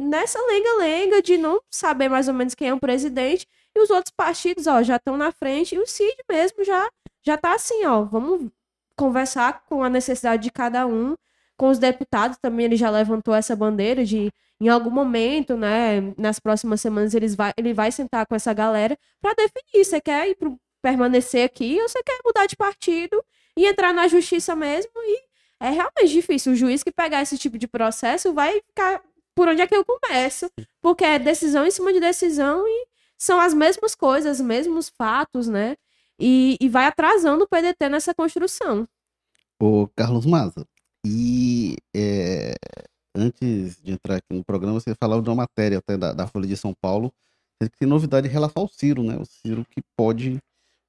nessa 0.00 0.38
lenga-lenga 0.46 1.22
de 1.22 1.36
não 1.36 1.60
saber 1.70 2.08
mais 2.08 2.28
ou 2.28 2.34
menos 2.34 2.54
quem 2.54 2.68
é 2.68 2.74
o 2.74 2.80
presidente, 2.80 3.46
e 3.76 3.80
os 3.80 3.90
outros 3.90 4.12
partidos, 4.16 4.66
ó, 4.66 4.82
já 4.82 4.96
estão 4.96 5.16
na 5.16 5.30
frente, 5.30 5.74
e 5.74 5.78
o 5.78 5.86
Cid 5.86 6.16
mesmo 6.28 6.64
já 6.64 6.88
já 7.22 7.36
tá 7.36 7.54
assim, 7.54 7.84
ó, 7.84 8.02
vamos 8.02 8.50
conversar 8.96 9.64
com 9.68 9.84
a 9.84 9.90
necessidade 9.90 10.42
de 10.42 10.50
cada 10.50 10.86
um 10.86 11.14
com 11.56 11.68
os 11.68 11.78
deputados 11.78 12.38
também 12.40 12.64
ele 12.64 12.76
já 12.76 12.88
levantou 12.88 13.34
essa 13.34 13.54
bandeira 13.54 14.02
de 14.02 14.32
em 14.58 14.68
algum 14.68 14.90
momento, 14.90 15.56
né, 15.56 16.00
nas 16.16 16.38
próximas 16.40 16.80
semanas 16.80 17.14
eles 17.14 17.34
vai, 17.34 17.52
ele 17.56 17.74
vai 17.74 17.92
sentar 17.92 18.26
com 18.26 18.34
essa 18.34 18.52
galera 18.54 18.98
para 19.20 19.34
definir, 19.34 19.84
você 19.84 20.00
quer 20.00 20.28
ir 20.28 20.36
pro, 20.36 20.58
permanecer 20.82 21.44
aqui 21.44 21.78
ou 21.80 21.88
você 21.88 22.02
quer 22.02 22.18
mudar 22.24 22.46
de 22.46 22.56
partido 22.56 23.22
e 23.56 23.66
entrar 23.66 23.92
na 23.92 24.08
justiça 24.08 24.56
mesmo 24.56 24.90
e 24.96 25.22
é 25.60 25.68
realmente 25.68 26.08
difícil. 26.08 26.52
O 26.52 26.56
juiz 26.56 26.82
que 26.82 26.90
pegar 26.90 27.20
esse 27.20 27.36
tipo 27.36 27.58
de 27.58 27.68
processo 27.68 28.32
vai 28.32 28.60
ficar 28.62 29.02
por 29.34 29.48
onde 29.48 29.62
é 29.62 29.66
que 29.66 29.74
eu 29.74 29.84
começo, 29.84 30.50
porque 30.80 31.04
é 31.04 31.18
decisão 31.18 31.66
em 31.66 31.70
cima 31.70 31.92
de 31.92 32.00
decisão 32.00 32.66
e 32.66 32.86
são 33.18 33.38
as 33.38 33.52
mesmas 33.52 33.94
coisas, 33.94 34.40
os 34.40 34.46
mesmos 34.46 34.88
fatos, 34.88 35.46
né? 35.46 35.76
E, 36.18 36.56
e 36.60 36.68
vai 36.68 36.86
atrasando 36.86 37.44
o 37.44 37.48
PDT 37.48 37.88
nessa 37.88 38.14
construção. 38.14 38.86
O 39.60 39.88
Carlos 39.94 40.24
Maza, 40.24 40.66
e 41.06 41.76
é, 41.94 42.54
antes 43.14 43.80
de 43.82 43.92
entrar 43.92 44.16
aqui 44.16 44.26
no 44.32 44.44
programa, 44.44 44.80
você 44.80 44.94
falava 44.94 45.22
de 45.22 45.28
uma 45.28 45.36
matéria 45.36 45.78
até 45.78 45.96
da, 45.96 46.12
da 46.12 46.26
Folha 46.26 46.46
de 46.46 46.56
São 46.56 46.74
Paulo, 46.80 47.12
que 47.60 47.78
tem 47.78 47.88
novidade 47.88 48.26
em 48.26 48.30
relação 48.30 48.62
ao 48.62 48.68
Ciro, 48.68 49.02
né? 49.02 49.16
O 49.18 49.24
Ciro 49.24 49.66
que 49.70 49.82
pode. 49.96 50.36
O 50.36 50.40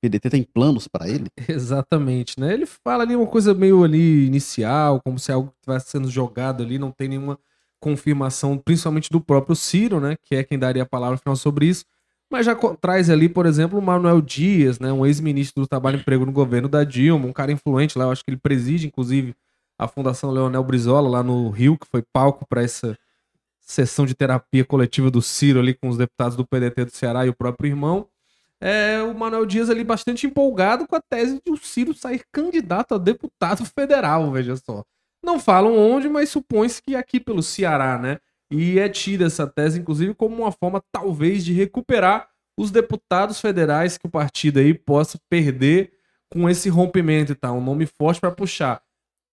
PDT 0.01 0.29
tem 0.29 0.43
planos 0.43 0.87
para 0.87 1.07
ele? 1.07 1.27
Exatamente, 1.47 2.39
né? 2.39 2.53
Ele 2.53 2.65
fala 2.65 3.03
ali 3.03 3.15
uma 3.15 3.27
coisa 3.27 3.53
meio 3.53 3.83
ali 3.83 4.25
inicial, 4.25 5.01
como 5.01 5.19
se 5.19 5.31
algo 5.31 5.53
estivesse 5.57 5.91
sendo 5.91 6.09
jogado 6.09 6.63
ali, 6.63 6.79
não 6.79 6.91
tem 6.91 7.09
nenhuma 7.09 7.37
confirmação, 7.81 8.57
principalmente 8.57 9.09
do 9.09 9.19
próprio 9.19 9.55
Ciro, 9.55 9.99
né? 9.99 10.15
Que 10.23 10.35
é 10.35 10.43
quem 10.43 10.57
daria 10.57 10.83
a 10.83 10.85
palavra 10.85 11.17
final 11.17 11.35
sobre 11.35 11.65
isso. 11.65 11.83
Mas 12.29 12.45
já 12.45 12.55
traz 12.79 13.09
ali, 13.09 13.27
por 13.27 13.45
exemplo, 13.45 13.77
o 13.77 13.81
Manuel 13.81 14.21
Dias, 14.21 14.79
né? 14.79 14.93
Um 14.93 15.05
ex-ministro 15.05 15.63
do 15.63 15.67
Trabalho 15.67 15.97
e 15.97 15.99
Emprego 15.99 16.25
no 16.25 16.31
governo 16.31 16.69
da 16.69 16.85
Dilma, 16.85 17.25
um 17.25 17.33
cara 17.33 17.51
influente 17.51 17.97
lá, 17.97 18.05
eu 18.05 18.11
acho 18.11 18.23
que 18.23 18.29
ele 18.29 18.37
preside, 18.37 18.87
inclusive, 18.87 19.35
a 19.77 19.87
Fundação 19.87 20.31
Leonel 20.31 20.63
Brizola, 20.63 21.09
lá 21.09 21.23
no 21.23 21.49
Rio, 21.49 21.77
que 21.77 21.87
foi 21.87 22.03
palco 22.13 22.45
para 22.47 22.63
essa 22.63 22.97
sessão 23.59 24.05
de 24.05 24.13
terapia 24.13 24.63
coletiva 24.63 25.09
do 25.09 25.21
Ciro 25.21 25.59
ali 25.59 25.73
com 25.73 25.89
os 25.89 25.97
deputados 25.97 26.37
do 26.37 26.45
PDT 26.45 26.85
do 26.85 26.91
Ceará 26.91 27.25
e 27.25 27.29
o 27.29 27.35
próprio 27.35 27.69
irmão. 27.69 28.07
É, 28.59 29.01
o 29.01 29.17
Manuel 29.17 29.45
Dias 29.45 29.69
ali 29.69 29.83
bastante 29.83 30.27
empolgado 30.27 30.87
com 30.87 30.95
a 30.95 31.01
tese 31.01 31.41
de 31.43 31.51
o 31.51 31.57
Ciro 31.57 31.93
sair 31.95 32.21
candidato 32.31 32.93
a 32.93 32.97
deputado 32.97 33.65
federal, 33.65 34.31
veja 34.31 34.55
só. 34.55 34.83
Não 35.23 35.39
falam 35.39 35.77
onde, 35.77 36.09
mas 36.09 36.29
supõe-se 36.29 36.81
que 36.81 36.95
aqui 36.95 37.19
pelo 37.19 37.43
Ceará, 37.43 37.97
né? 37.97 38.19
E 38.49 38.79
é 38.79 38.89
tida 38.89 39.25
essa 39.25 39.47
tese, 39.47 39.79
inclusive, 39.79 40.13
como 40.13 40.35
uma 40.35 40.51
forma, 40.51 40.83
talvez, 40.91 41.45
de 41.45 41.53
recuperar 41.53 42.29
os 42.57 42.71
deputados 42.71 43.39
federais 43.39 43.97
que 43.97 44.07
o 44.07 44.09
partido 44.09 44.59
aí 44.59 44.73
possa 44.73 45.19
perder 45.29 45.93
com 46.29 46.49
esse 46.49 46.69
rompimento 46.69 47.31
e 47.31 47.35
tal. 47.35 47.57
Um 47.57 47.63
nome 47.63 47.85
forte 47.85 48.19
para 48.19 48.31
puxar 48.31 48.81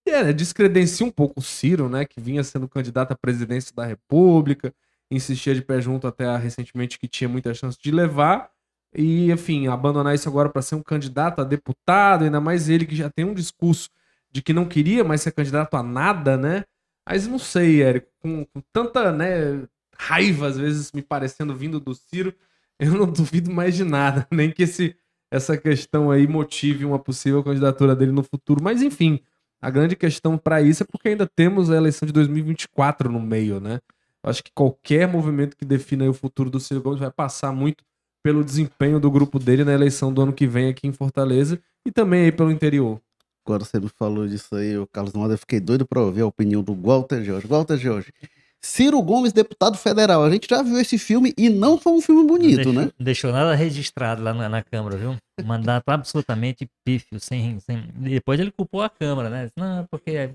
é, 0.07 0.25
né, 0.25 0.33
descredencia 0.33 1.07
um 1.07 1.11
pouco 1.11 1.41
o 1.41 1.43
Ciro, 1.43 1.89
né, 1.89 2.05
que 2.05 2.21
vinha 2.21 2.43
sendo 2.43 2.69
candidato 2.69 3.13
à 3.13 3.17
presidência 3.17 3.75
da 3.75 3.85
República, 3.85 4.75
insistia 5.11 5.55
de 5.55 5.63
pé 5.63 5.81
junto 5.81 6.07
até 6.07 6.35
recentemente 6.37 6.99
que 6.99 7.09
tinha 7.09 7.29
muita 7.29 7.53
chance 7.55 7.79
de 7.81 7.91
levar, 7.91 8.51
e, 8.95 9.31
enfim, 9.31 9.67
abandonar 9.67 10.15
isso 10.15 10.29
agora 10.29 10.49
para 10.49 10.63
ser 10.63 10.75
um 10.75 10.83
candidato 10.83 11.41
a 11.41 11.45
deputado, 11.45 12.25
ainda 12.25 12.41
mais 12.41 12.69
ele 12.69 12.87
que 12.87 12.97
já 12.97 13.11
tem 13.11 13.25
um 13.25 13.35
discurso 13.35 13.91
de 14.39 14.43
que 14.43 14.53
não 14.53 14.65
queria 14.65 15.03
mais 15.03 15.21
ser 15.21 15.33
candidato 15.33 15.77
a 15.77 15.83
nada, 15.83 16.37
né? 16.37 16.65
Mas 17.09 17.27
não 17.27 17.41
sei, 17.41 17.83
Érico, 17.83 18.09
com, 18.21 18.45
com 18.45 18.63
tanta 18.73 19.11
né, 19.13 19.67
raiva, 19.99 20.47
às 20.47 20.57
vezes, 20.57 20.93
me 20.93 21.03
parecendo 21.03 21.55
vindo 21.57 21.81
do 21.81 21.93
Ciro, 21.93 22.33
eu 22.79 22.93
não 22.93 23.11
duvido 23.11 23.51
mais 23.51 23.75
de 23.75 23.83
nada, 23.83 24.27
nem 24.31 24.53
que 24.53 24.63
esse, 24.63 24.95
essa 25.29 25.57
questão 25.57 26.11
aí 26.11 26.29
motive 26.29 26.85
uma 26.85 27.01
possível 27.01 27.43
candidatura 27.43 27.97
dele 27.97 28.13
no 28.13 28.23
futuro. 28.23 28.63
Mas, 28.63 28.81
enfim, 28.81 29.19
a 29.61 29.71
grande 29.71 29.97
questão 29.97 30.39
para 30.39 30.63
isso 30.63 30.85
é 30.85 30.87
porque 30.87 31.09
ainda 31.09 31.27
temos 31.27 31.69
a 31.69 31.77
eleição 31.77 32.07
de 32.07 32.13
2024 32.13 33.11
no 33.11 33.21
meio, 33.21 33.59
né? 33.59 33.81
Acho 34.23 34.45
que 34.45 34.53
qualquer 34.55 35.09
movimento 35.09 35.57
que 35.57 35.65
defina 35.65 36.09
o 36.09 36.15
futuro 36.15 36.49
do 36.49 36.61
Ciro 36.61 36.81
Gomes 36.81 37.01
vai 37.01 37.11
passar 37.11 37.53
muito 37.53 37.85
pelo 38.23 38.45
desempenho 38.45 39.01
do 39.01 39.11
grupo 39.11 39.39
dele 39.39 39.65
na 39.65 39.73
eleição 39.73 40.13
do 40.13 40.23
ano 40.23 40.33
que 40.33 40.47
vem 40.47 40.69
aqui 40.69 40.87
em 40.87 40.93
Fortaleza 40.93 41.61
e 41.85 41.91
também 41.91 42.25
aí 42.25 42.33
pelo 42.33 42.53
interior. 42.53 43.01
Agora 43.49 43.65
você 43.65 43.81
me 43.81 43.89
falou 43.89 44.29
disso 44.29 44.55
aí, 44.55 44.77
o 44.77 44.87
Carlos 44.87 45.15
Moda, 45.15 45.33
eu 45.33 45.39
fiquei 45.39 45.59
doido 45.59 45.87
para 45.87 46.03
ouvir 46.03 46.21
a 46.21 46.27
opinião 46.27 46.63
do 46.63 46.75
Walter 46.75 47.25
Jorge. 47.25 47.47
Walter 47.47 47.79
Jorge, 47.79 48.13
Ciro 48.61 49.01
Gomes, 49.01 49.33
deputado 49.33 49.79
federal. 49.79 50.23
A 50.23 50.31
gente 50.31 50.47
já 50.51 50.63
viu 50.63 50.79
esse 50.79 50.99
filme 50.99 51.33
e 51.35 51.49
não 51.49 51.79
foi 51.79 51.95
um 51.95 52.03
filme 52.03 52.27
bonito, 52.27 52.57
deixou, 52.57 52.73
né? 52.75 52.83
Não 52.83 53.05
deixou 53.05 53.33
nada 53.33 53.55
registrado 53.55 54.23
lá 54.23 54.35
na, 54.35 54.51
na 54.51 54.63
Câmara, 54.63 54.99
viu? 54.99 55.17
Mandato 55.43 55.89
absolutamente 55.89 56.69
pífio, 56.85 57.19
sem, 57.19 57.59
sem. 57.61 57.85
Depois 57.95 58.39
ele 58.39 58.51
culpou 58.51 58.83
a 58.83 58.91
Câmara, 58.91 59.31
né? 59.31 59.49
Não, 59.57 59.87
porque. 59.91 60.11
É, 60.11 60.31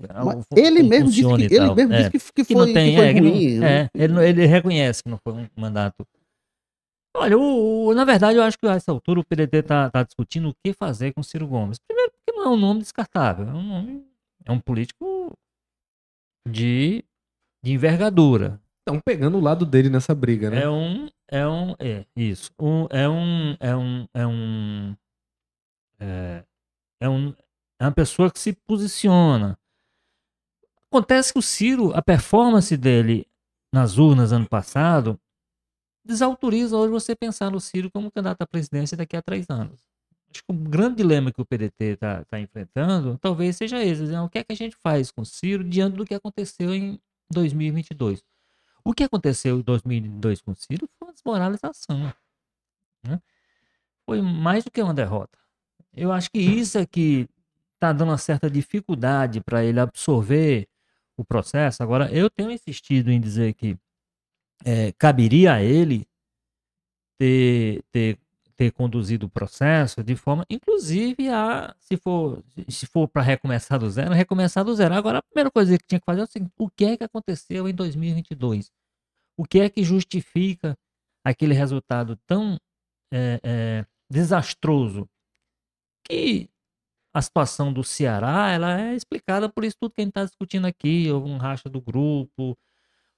ele 0.56 0.82
mesmo 0.82 1.08
disse 1.08 1.36
que, 1.36 1.54
ele 1.54 1.72
mesmo 1.72 1.92
é, 1.92 1.96
disse 1.98 2.10
que, 2.10 2.44
que, 2.44 2.52
foi, 2.52 2.66
que, 2.66 2.72
tem, 2.72 2.90
que 2.90 2.96
foi 2.96 3.06
é, 3.06 3.12
ruim. 3.12 3.54
Não, 3.54 3.60
né? 3.60 3.82
é, 3.82 3.90
ele, 3.94 4.28
ele 4.28 4.46
reconhece 4.46 5.04
que 5.04 5.08
não 5.08 5.20
foi 5.22 5.34
um 5.34 5.46
mandato. 5.56 6.04
Olha, 7.16 7.38
o, 7.38 7.86
o, 7.86 7.94
na 7.94 8.04
verdade, 8.04 8.38
eu 8.38 8.42
acho 8.42 8.58
que 8.58 8.66
a 8.66 8.74
essa 8.74 8.90
altura 8.90 9.20
o 9.20 9.24
PDT 9.24 9.58
está 9.58 9.88
tá 9.88 10.02
discutindo 10.02 10.48
o 10.48 10.54
que 10.64 10.72
fazer 10.72 11.12
com 11.12 11.22
Ciro 11.22 11.46
Gomes. 11.46 11.78
Primeiro, 11.78 12.10
não 12.44 12.52
é 12.52 12.54
um 12.54 12.58
nome 12.58 12.80
descartável. 12.80 13.48
É 13.48 13.52
um 13.52 13.62
nome. 13.62 14.06
É 14.44 14.52
um 14.52 14.60
político 14.60 15.36
de 16.46 17.04
de 17.64 17.72
envergadura. 17.72 18.60
Estão 18.80 19.00
pegando 19.00 19.38
o 19.38 19.40
lado 19.40 19.64
dele 19.64 19.88
nessa 19.88 20.14
briga, 20.14 20.50
né? 20.50 20.62
É 20.62 20.68
um. 20.68 21.08
É 21.26 21.48
um. 21.48 21.74
É, 21.78 22.04
isso. 22.14 22.50
Um, 22.60 22.86
é 22.90 23.08
um. 23.08 23.56
É 23.58 23.74
um. 23.74 24.06
É 24.12 24.26
um. 24.26 24.96
É, 25.98 26.44
é 27.00 27.08
um. 27.08 27.34
É 27.80 27.84
uma 27.86 27.92
pessoa 27.92 28.30
que 28.30 28.38
se 28.38 28.52
posiciona. 28.52 29.58
Acontece 30.90 31.32
que 31.32 31.38
o 31.38 31.42
Ciro, 31.42 31.92
a 31.96 32.02
performance 32.02 32.76
dele 32.76 33.26
nas 33.72 33.96
urnas 33.96 34.30
ano 34.30 34.48
passado, 34.48 35.18
desautoriza 36.04 36.76
hoje 36.76 36.92
você 36.92 37.16
pensar 37.16 37.50
no 37.50 37.60
Ciro 37.60 37.90
como 37.90 38.12
candidato 38.12 38.42
à 38.42 38.46
presidência 38.46 38.96
daqui 38.96 39.16
a 39.16 39.22
três 39.22 39.46
anos. 39.48 39.80
Acho 40.34 40.42
que 40.42 40.52
o 40.52 40.54
grande 40.54 40.96
dilema 40.96 41.30
que 41.30 41.40
o 41.40 41.44
PDT 41.46 41.84
está 41.84 42.24
tá 42.24 42.40
enfrentando 42.40 43.16
talvez 43.18 43.56
seja 43.56 43.82
esse. 43.82 44.02
né? 44.02 44.20
O 44.20 44.28
que 44.28 44.38
é 44.38 44.44
que 44.44 44.52
a 44.52 44.56
gente 44.56 44.76
faz 44.82 45.10
com 45.12 45.22
o 45.22 45.24
Ciro 45.24 45.62
diante 45.62 45.96
do 45.96 46.04
que 46.04 46.14
aconteceu 46.14 46.74
em 46.74 47.00
2022? 47.30 48.24
O 48.84 48.92
que 48.92 49.04
aconteceu 49.04 49.58
em 49.60 49.62
2022 49.62 50.42
com 50.42 50.54
Ciro 50.54 50.88
foi 50.98 51.08
uma 51.08 51.14
desmoralização. 51.14 52.12
né? 53.04 53.22
Foi 54.04 54.20
mais 54.20 54.64
do 54.64 54.70
que 54.70 54.82
uma 54.82 54.92
derrota. 54.92 55.38
Eu 55.92 56.10
acho 56.10 56.28
que 56.30 56.40
isso 56.40 56.76
é 56.78 56.84
que 56.84 57.28
está 57.74 57.92
dando 57.92 58.10
uma 58.10 58.18
certa 58.18 58.50
dificuldade 58.50 59.40
para 59.40 59.64
ele 59.64 59.78
absorver 59.78 60.68
o 61.16 61.24
processo. 61.24 61.82
Agora, 61.82 62.12
eu 62.12 62.28
tenho 62.28 62.50
insistido 62.50 63.10
em 63.10 63.20
dizer 63.20 63.54
que 63.54 63.78
eh, 64.64 64.92
caberia 64.98 65.54
a 65.54 65.62
ele 65.62 66.06
ter, 67.18 67.82
ter, 67.92 68.18
ter 68.56 68.72
conduzido 68.72 69.26
o 69.26 69.28
processo 69.28 70.02
de 70.02 70.16
forma, 70.16 70.44
inclusive, 70.48 71.28
a, 71.28 71.74
se 71.80 71.96
for, 71.96 72.42
se 72.68 72.86
for 72.86 73.08
para 73.08 73.22
recomeçar 73.22 73.78
do 73.78 73.90
zero, 73.90 74.14
recomeçar 74.14 74.64
do 74.64 74.74
zero. 74.74 74.94
Agora, 74.94 75.18
a 75.18 75.22
primeira 75.22 75.50
coisa 75.50 75.76
que 75.78 75.86
tinha 75.86 76.00
que 76.00 76.06
fazer 76.06 76.20
é 76.20 76.24
o 76.24 76.26
seguinte: 76.26 76.52
o 76.58 76.68
que 76.70 76.84
é 76.84 76.96
que 76.96 77.04
aconteceu 77.04 77.68
em 77.68 77.74
2022? 77.74 78.70
O 79.36 79.44
que 79.44 79.60
é 79.60 79.68
que 79.68 79.82
justifica 79.82 80.76
aquele 81.24 81.54
resultado 81.54 82.16
tão 82.26 82.58
eh, 83.12 83.40
eh, 83.42 83.86
desastroso 84.10 85.08
que 86.04 86.48
a 87.14 87.22
situação 87.22 87.72
do 87.72 87.84
Ceará 87.84 88.50
ela 88.50 88.80
é 88.80 88.94
explicada 88.94 89.48
por 89.48 89.64
isso 89.64 89.76
tudo 89.80 89.94
que 89.94 90.00
a 90.00 90.04
gente 90.04 90.10
está 90.10 90.24
discutindo 90.24 90.66
aqui, 90.66 91.10
houve 91.10 91.30
um 91.30 91.38
racha 91.38 91.68
do 91.68 91.80
grupo, 91.80 92.58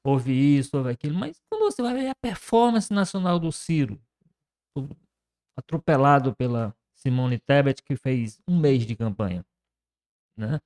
houve 0.05 0.33
isso, 0.59 0.77
houve 0.77 0.91
aquilo, 0.91 1.15
mas 1.19 1.41
quando 1.51 1.63
você 1.63 1.83
vai 1.83 1.95
ver 1.95 2.09
a 2.11 2.15
performance 2.15 2.93
nacional 2.93 3.39
do 3.39 3.51
Ciro, 3.51 4.01
atropelado 5.57 6.35
pela 6.35 6.75
Simone 6.95 7.39
Tebet, 7.39 7.83
que 7.83 7.97
fez 7.97 8.41
um 8.47 8.59
mês 8.59 8.85
de 8.87 8.95
campanha, 8.95 9.45
né? 10.37 10.61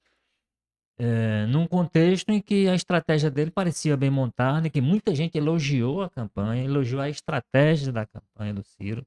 É, 1.03 1.47
num 1.47 1.67
contexto 1.67 2.29
em 2.29 2.43
que 2.43 2.69
a 2.69 2.75
estratégia 2.75 3.31
dele 3.31 3.51
parecia 3.51 3.97
bem 3.97 4.11
montada, 4.11 4.67
em 4.67 4.71
que 4.71 4.83
muita 4.83 5.15
gente 5.15 5.39
elogiou 5.39 6.03
a 6.03 6.11
campanha, 6.11 6.63
elogiou 6.63 7.01
a 7.01 7.09
estratégia 7.09 7.91
da 7.91 8.05
campanha 8.05 8.53
do 8.53 8.63
Ciro. 8.63 9.07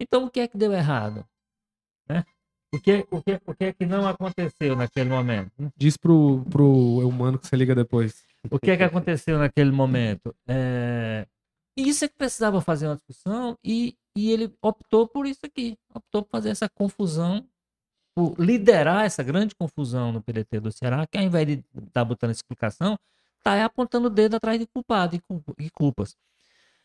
Então, 0.00 0.24
o 0.24 0.30
que 0.30 0.40
é 0.40 0.48
que 0.48 0.58
deu 0.58 0.72
errado? 0.72 1.24
Né? 2.08 2.24
O, 2.74 2.80
que, 2.80 3.06
o, 3.08 3.22
que, 3.22 3.40
o 3.46 3.54
que 3.54 3.64
é 3.66 3.72
que 3.72 3.86
não 3.86 4.06
aconteceu 4.08 4.74
naquele 4.74 5.10
momento? 5.10 5.52
Diz 5.76 5.96
pro, 5.96 6.44
pro 6.50 7.06
humano 7.06 7.38
que 7.38 7.46
você 7.46 7.54
liga 7.54 7.74
depois. 7.74 8.24
O 8.50 8.58
que 8.58 8.70
é 8.70 8.76
que 8.76 8.82
aconteceu 8.82 9.38
naquele 9.38 9.70
momento? 9.70 10.34
É, 10.48 11.26
Isso 11.76 12.04
é 12.04 12.08
que 12.08 12.16
precisava 12.16 12.60
fazer 12.60 12.86
uma 12.86 12.96
discussão 12.96 13.56
e, 13.62 13.96
e 14.16 14.30
ele 14.30 14.52
optou 14.62 15.06
por 15.08 15.26
isso 15.26 15.40
aqui. 15.44 15.76
Optou 15.94 16.22
por 16.22 16.30
fazer 16.30 16.50
essa 16.50 16.68
confusão, 16.68 17.46
por 18.14 18.34
liderar 18.38 19.04
essa 19.04 19.22
grande 19.22 19.54
confusão 19.54 20.12
no 20.12 20.22
PDT 20.22 20.60
do 20.60 20.72
Ceará, 20.72 21.06
que 21.06 21.16
ao 21.18 21.24
invés 21.24 21.46
de 21.46 21.64
estar 21.86 22.04
botando 22.04 22.30
explicação, 22.32 22.98
está 23.38 23.64
apontando 23.64 24.08
o 24.08 24.10
dedo 24.10 24.36
atrás 24.36 24.58
de 24.58 24.66
culpado 24.66 25.20
culpa- 25.22 25.54
e 25.58 25.70
culpas. 25.70 26.16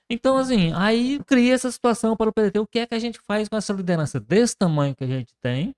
Então, 0.09 0.37
assim, 0.37 0.71
aí 0.73 1.19
cria 1.25 1.53
essa 1.53 1.71
situação 1.71 2.15
para 2.15 2.29
o 2.29 2.33
PDT. 2.33 2.59
O 2.59 2.67
que 2.67 2.79
é 2.79 2.85
que 2.85 2.93
a 2.93 2.99
gente 2.99 3.19
faz 3.27 3.49
com 3.49 3.57
essa 3.57 3.73
liderança 3.73 4.19
desse 4.19 4.55
tamanho 4.55 4.95
que 4.95 5.03
a 5.03 5.07
gente 5.07 5.33
tem, 5.41 5.73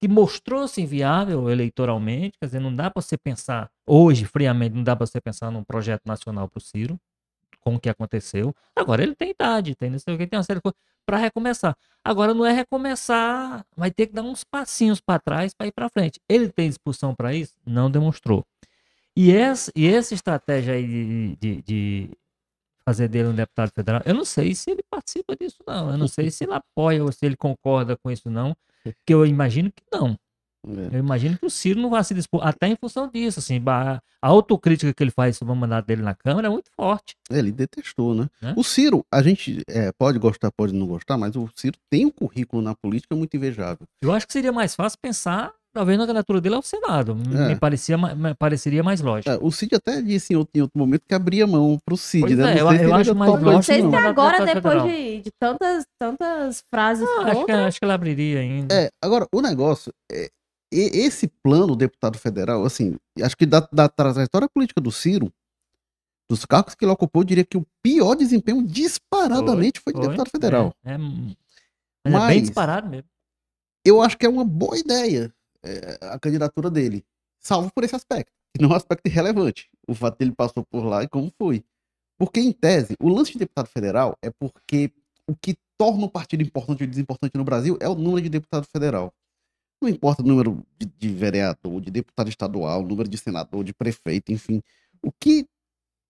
que 0.00 0.08
mostrou-se 0.08 0.80
inviável 0.80 1.48
eleitoralmente, 1.50 2.38
quer 2.38 2.46
dizer, 2.46 2.60
não 2.60 2.74
dá 2.74 2.90
para 2.90 3.02
você 3.02 3.16
pensar, 3.16 3.70
hoje, 3.86 4.24
friamente, 4.24 4.74
não 4.74 4.82
dá 4.82 4.94
para 4.94 5.06
você 5.06 5.20
pensar 5.20 5.50
num 5.50 5.64
projeto 5.64 6.02
nacional 6.06 6.48
para 6.48 6.58
o 6.58 6.60
Ciro, 6.60 6.98
com 7.66 7.74
o 7.74 7.80
que 7.80 7.88
aconteceu. 7.88 8.54
Agora 8.76 9.02
ele 9.02 9.16
tem 9.16 9.30
idade, 9.30 9.74
tem 9.74 9.90
não 9.90 9.98
sei 9.98 10.14
o 10.14 10.18
que, 10.18 10.24
tem 10.24 10.38
uma 10.38 10.44
série 10.44 10.58
de 10.58 10.62
coisas 10.62 10.78
para 11.04 11.16
recomeçar. 11.16 11.76
Agora 12.04 12.32
não 12.32 12.46
é 12.46 12.52
recomeçar, 12.52 13.66
vai 13.76 13.90
ter 13.90 14.06
que 14.06 14.12
dar 14.12 14.22
uns 14.22 14.44
passinhos 14.44 15.00
para 15.00 15.18
trás 15.18 15.52
para 15.52 15.66
ir 15.66 15.72
para 15.72 15.88
frente. 15.88 16.20
Ele 16.28 16.48
tem 16.48 16.68
disposição 16.68 17.12
para 17.12 17.34
isso? 17.34 17.54
Não 17.66 17.90
demonstrou. 17.90 18.46
E 19.16 19.32
essa, 19.32 19.72
e 19.74 19.88
essa 19.88 20.14
estratégia 20.14 20.74
aí 20.74 20.86
de, 20.86 21.36
de, 21.40 21.62
de 21.62 22.10
fazer 22.84 23.08
dele 23.08 23.30
um 23.30 23.34
deputado 23.34 23.72
federal, 23.74 24.00
eu 24.06 24.14
não 24.14 24.24
sei 24.24 24.54
se 24.54 24.70
ele 24.70 24.84
participa 24.88 25.34
disso, 25.34 25.58
não. 25.66 25.90
Eu 25.90 25.98
não 25.98 26.06
sei 26.06 26.30
se 26.30 26.44
ele 26.44 26.54
apoia 26.54 27.02
ou 27.02 27.10
se 27.10 27.26
ele 27.26 27.36
concorda 27.36 27.96
com 27.96 28.12
isso, 28.12 28.30
não. 28.30 28.56
Que 29.04 29.12
eu 29.12 29.26
imagino 29.26 29.72
que 29.72 29.82
não. 29.92 30.16
É. 30.66 30.96
Eu 30.96 30.98
imagino 31.00 31.38
que 31.38 31.46
o 31.46 31.50
Ciro 31.50 31.80
não 31.80 31.90
vai 31.90 32.02
se 32.02 32.12
dispor, 32.14 32.46
até 32.46 32.66
em 32.68 32.76
função 32.76 33.08
disso, 33.08 33.38
assim, 33.38 33.62
a 33.66 34.00
autocrítica 34.20 34.92
que 34.92 35.02
ele 35.02 35.10
faz 35.10 35.36
sobre 35.36 35.52
o 35.52 35.56
mandato 35.56 35.86
dele 35.86 36.02
na 36.02 36.14
Câmara 36.14 36.48
é 36.48 36.50
muito 36.50 36.70
forte. 36.74 37.14
É, 37.30 37.38
ele 37.38 37.52
detestou, 37.52 38.14
né? 38.14 38.28
Né? 38.42 38.54
O 38.56 38.64
Ciro, 38.64 39.04
a 39.12 39.22
gente 39.22 39.62
é, 39.68 39.92
pode 39.98 40.18
gostar, 40.18 40.50
pode 40.56 40.72
não 40.72 40.86
gostar, 40.86 41.16
mas 41.16 41.36
o 41.36 41.48
Ciro 41.54 41.76
tem 41.90 42.04
um 42.06 42.10
currículo 42.10 42.60
na 42.62 42.74
política 42.74 43.14
muito 43.14 43.36
invejável. 43.36 43.86
Eu 44.02 44.12
acho 44.12 44.26
que 44.26 44.32
seria 44.32 44.52
mais 44.52 44.74
fácil 44.74 44.98
pensar, 45.00 45.52
talvez, 45.72 45.98
na 45.98 46.06
candidatura 46.06 46.40
dele 46.40 46.54
ao 46.56 46.62
Senado. 46.62 47.14
Me 47.14 47.52
É. 47.52 47.54
parecia, 47.56 47.96
ma- 47.96 48.14
me 48.14 48.34
pareceria 48.34 48.82
mais 48.82 49.00
lógico. 49.00 49.30
É, 49.30 49.38
o 49.40 49.50
Cid 49.52 49.74
até 49.74 50.00
disse 50.02 50.32
em 50.32 50.36
outro, 50.36 50.50
em 50.56 50.62
outro 50.62 50.78
momento 50.78 51.02
que 51.06 51.14
abria 51.14 51.46
mão 51.46 51.78
pro 51.84 51.96
Cid, 51.96 52.22
Pois 52.26 52.36
né? 52.38 52.54
é, 52.56 52.60
eu- 52.60 52.72
eu 52.72 52.94
acho 52.94 53.14
mais 53.14 53.30
lógico 53.30 53.50
Não 53.52 53.62
sei 53.62 53.80
se 53.88 53.94
agora, 53.94 54.44
depois 54.54 54.82
de, 54.82 55.20
de 55.22 55.30
tantas, 55.38 55.84
tantas 56.00 56.64
frases 56.72 57.04
Não, 57.04 57.22
acho, 57.26 57.44
que, 57.44 57.52
acho 57.52 57.78
que 57.78 57.84
ele 57.84 57.92
abriria 57.92 58.40
ainda. 58.40 58.74
É, 58.74 58.88
agora, 59.02 59.26
o 59.32 59.40
negócio 59.40 59.92
é. 60.10 60.30
E- 60.72 60.90
Esse 60.98 61.28
plano, 61.28 61.76
deputado 61.76 62.18
federal, 62.18 62.64
assim, 62.64 62.96
acho 63.22 63.36
que 63.36 63.46
da, 63.46 63.66
da 63.72 63.88
trajetória 63.88 64.48
política 64.48 64.80
do 64.80 64.90
Ciro, 64.92 65.32
dos 66.28 66.44
cargos 66.44 66.74
que 66.74 66.84
ele 66.84 66.92
ocupou, 66.92 67.22
eu 67.22 67.26
diria 67.26 67.44
que 67.44 67.56
o 67.56 67.66
pior 67.82 68.14
desempenho 68.14 68.62
disparadamente 68.62 69.80
foi, 69.80 69.92
de 69.92 69.98
Foi, 70.00 70.08
deputado 70.08 70.30
federal. 70.30 70.74
É, 70.84 70.94
é, 70.94 70.98
mas 70.98 71.14
é 72.04 72.10
bem 72.10 72.12
Mas- 72.12 72.42
disparado 72.42 72.88
mesmo. 72.88 73.08
Eu 73.84 74.02
acho 74.02 74.18
que 74.18 74.26
é 74.26 74.28
uma 74.28 74.44
boa 74.44 74.76
ideia 74.76 75.32
é, 75.62 75.98
a 76.02 76.18
candidatura 76.18 76.68
dele, 76.68 77.04
salvo 77.40 77.70
por 77.72 77.84
esse 77.84 77.94
aspecto, 77.94 78.32
que 78.54 78.60
não 78.62 78.70
é 78.70 78.72
um 78.72 78.76
aspecto 78.76 79.06
irrelevante, 79.06 79.68
o 79.86 79.94
fato 79.94 80.18
dele 80.18 80.32
passou 80.32 80.64
por 80.64 80.84
lá 80.84 81.04
e 81.04 81.08
como 81.08 81.32
foi. 81.38 81.64
Porque, 82.18 82.40
em 82.40 82.50
tese, 82.50 82.96
o 83.00 83.08
lance 83.08 83.32
de 83.32 83.38
deputado 83.38 83.68
federal 83.68 84.16
é 84.22 84.30
porque 84.30 84.90
o 85.28 85.36
que 85.36 85.56
torna 85.78 86.06
um 86.06 86.08
partido 86.08 86.42
importante 86.42 86.82
ou 86.82 86.88
desimportante 86.88 87.36
no 87.36 87.44
Brasil 87.44 87.76
é 87.80 87.88
o 87.88 87.94
número 87.94 88.22
de 88.22 88.28
deputado 88.30 88.66
federal. 88.66 89.12
Não 89.80 89.88
importa 89.88 90.22
o 90.22 90.26
número 90.26 90.62
de, 90.78 90.86
de 90.98 91.08
vereador, 91.08 91.80
de 91.80 91.90
deputado 91.90 92.28
estadual, 92.28 92.82
o 92.82 92.86
número 92.86 93.08
de 93.08 93.18
senador, 93.18 93.62
de 93.62 93.74
prefeito, 93.74 94.32
enfim. 94.32 94.62
O 95.02 95.12
que 95.12 95.46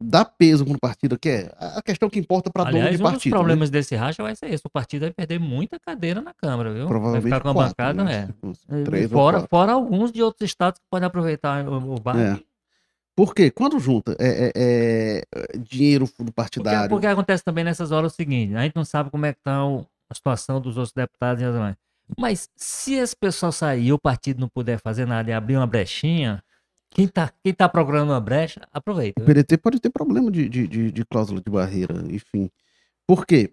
dá 0.01 0.25
peso 0.25 0.64
para 0.64 0.75
um 0.75 0.79
partido, 0.79 1.19
que 1.19 1.29
é 1.29 1.55
a 1.59 1.83
questão 1.83 2.09
que 2.09 2.19
importa 2.19 2.51
para 2.51 2.71
dono 2.71 2.83
de 2.83 2.89
um 2.89 2.91
dos 2.93 3.01
partido. 3.01 3.33
né? 3.33 3.39
problemas 3.39 3.71
desse 3.71 3.97
racha 3.97 4.23
vai 4.23 4.37
ser 4.37 4.53
esse. 4.53 4.62
O 4.67 4.71
partido 4.71 5.03
vai 5.03 5.11
perder 5.11 5.41
muita 5.41 5.79
cadeira 5.81 6.21
na 6.21 6.35
Câmara, 6.35 6.73
viu? 6.73 6.87
Provavelmente 6.87 7.29
vai 7.31 7.39
ficar 7.39 7.43
com 7.43 7.49
a 7.51 7.55
quatro, 7.55 7.71
bancada, 7.71 8.05
né? 8.05 8.29
É. 8.71 8.85
três 8.85 9.05
ou 9.11 9.19
fora, 9.19 9.39
quatro. 9.39 9.49
fora 9.51 9.73
alguns 9.73 10.12
de 10.12 10.23
outros 10.23 10.49
estados 10.49 10.79
que 10.79 10.87
podem 10.91 11.07
aproveitar 11.07 11.67
o, 11.67 11.95
o 11.95 12.01
bar. 12.01 12.17
É. 12.19 12.39
Porque 13.17 13.51
quando 13.51 13.81
junta 13.81 14.14
é, 14.21 14.53
é, 14.55 15.23
é, 15.35 15.59
dinheiro 15.59 16.07
Porque, 16.07 16.31
partidário, 16.33 16.91
porque 16.91 17.07
acontece 17.07 17.43
também 17.43 17.64
nessas 17.64 17.91
horas 17.91 18.12
o 18.12 18.14
seguinte, 18.17 18.55
a 18.55 18.62
gente 18.62 18.77
não 18.77 18.85
sabe 18.85 19.11
como 19.11 19.25
é 19.25 19.33
que 19.33 19.41
tá 19.43 19.64
o- 19.67 19.87
a 20.11 20.14
situação 20.14 20.61
dos 20.61 20.77
outros 20.77 20.93
deputados 20.93 21.43
e 21.43 21.47
as 21.47 21.55
demais. 21.55 21.77
Mas 22.18 22.48
se 22.57 22.94
esse 22.94 23.16
pessoal 23.16 23.50
sair 23.52 23.86
e 23.86 23.92
o 23.92 23.98
partido 23.98 24.40
não 24.40 24.48
puder 24.48 24.80
fazer 24.80 25.07
nada 25.07 25.30
e 25.30 25.32
abrir 25.32 25.57
uma 25.57 25.66
brechinha, 25.66 26.42
quem 26.90 27.07
tá, 27.09 27.32
quem 27.42 27.52
tá 27.52 27.68
procurando 27.68 28.11
uma 28.11 28.20
brecha, 28.20 28.66
aproveita. 28.72 29.20
o? 29.22 29.26
PDT 29.26 29.59
pode 29.59 29.80
ter 29.80 29.90
problema 29.90 30.30
de, 30.30 30.48
de, 30.48 30.66
de, 30.68 30.92
de 30.92 31.04
cláusula 31.04 31.40
de 31.40 31.50
barreira, 31.50 31.94
enfim. 32.11 32.50
Por 33.07 33.26
quê? 33.26 33.52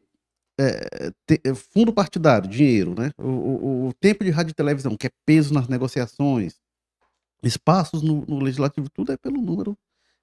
É, 0.60 1.10
te- 1.26 1.42
é, 1.44 1.54
fundo 1.56 1.92
partidário, 1.92 2.48
dinheiro, 2.48 2.94
né? 2.98 3.12
O, 3.18 3.28
o- 3.28 3.88
o 3.88 3.94
tempo 3.94 4.24
de 4.24 4.30
rádio 4.30 4.52
e 4.52 4.56
televisão, 4.56 4.96
que 4.96 5.08
é 5.08 5.12
peso 5.26 5.52
nas 5.54 5.68
negociações, 5.68 6.60
espaços 7.42 8.02
no, 8.04 8.24
no 8.28 8.40
legislativo, 8.40 8.90
tudo 8.90 9.12
é 9.12 9.18
pelo 9.18 9.42
número 9.42 9.78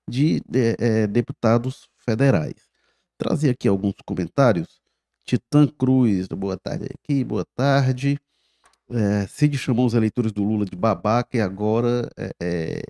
de 0.09 0.41
é, 0.55 0.77
é, 1.03 1.07
deputados 1.07 1.89
federais. 1.99 2.55
Trazer 3.19 3.51
aqui 3.51 3.69
alguns 3.69 3.95
comentários. 4.07 4.81
Titã 5.25 5.67
Cruz, 5.67 6.27
boa 6.29 6.57
tarde 6.57 6.87
aqui, 6.93 7.23
boa 7.25 7.45
tarde. 7.55 8.19
É, 8.91 9.27
Cid 9.29 9.57
chamou 9.57 9.87
os 9.87 9.95
eleitores 9.95 10.33
do 10.33 10.43
Lula 10.43 10.65
de 10.65 10.75
babaca 10.77 11.37
e 11.37 11.41
agora 11.41 12.11
é, 12.17 12.31
é, 12.43 12.83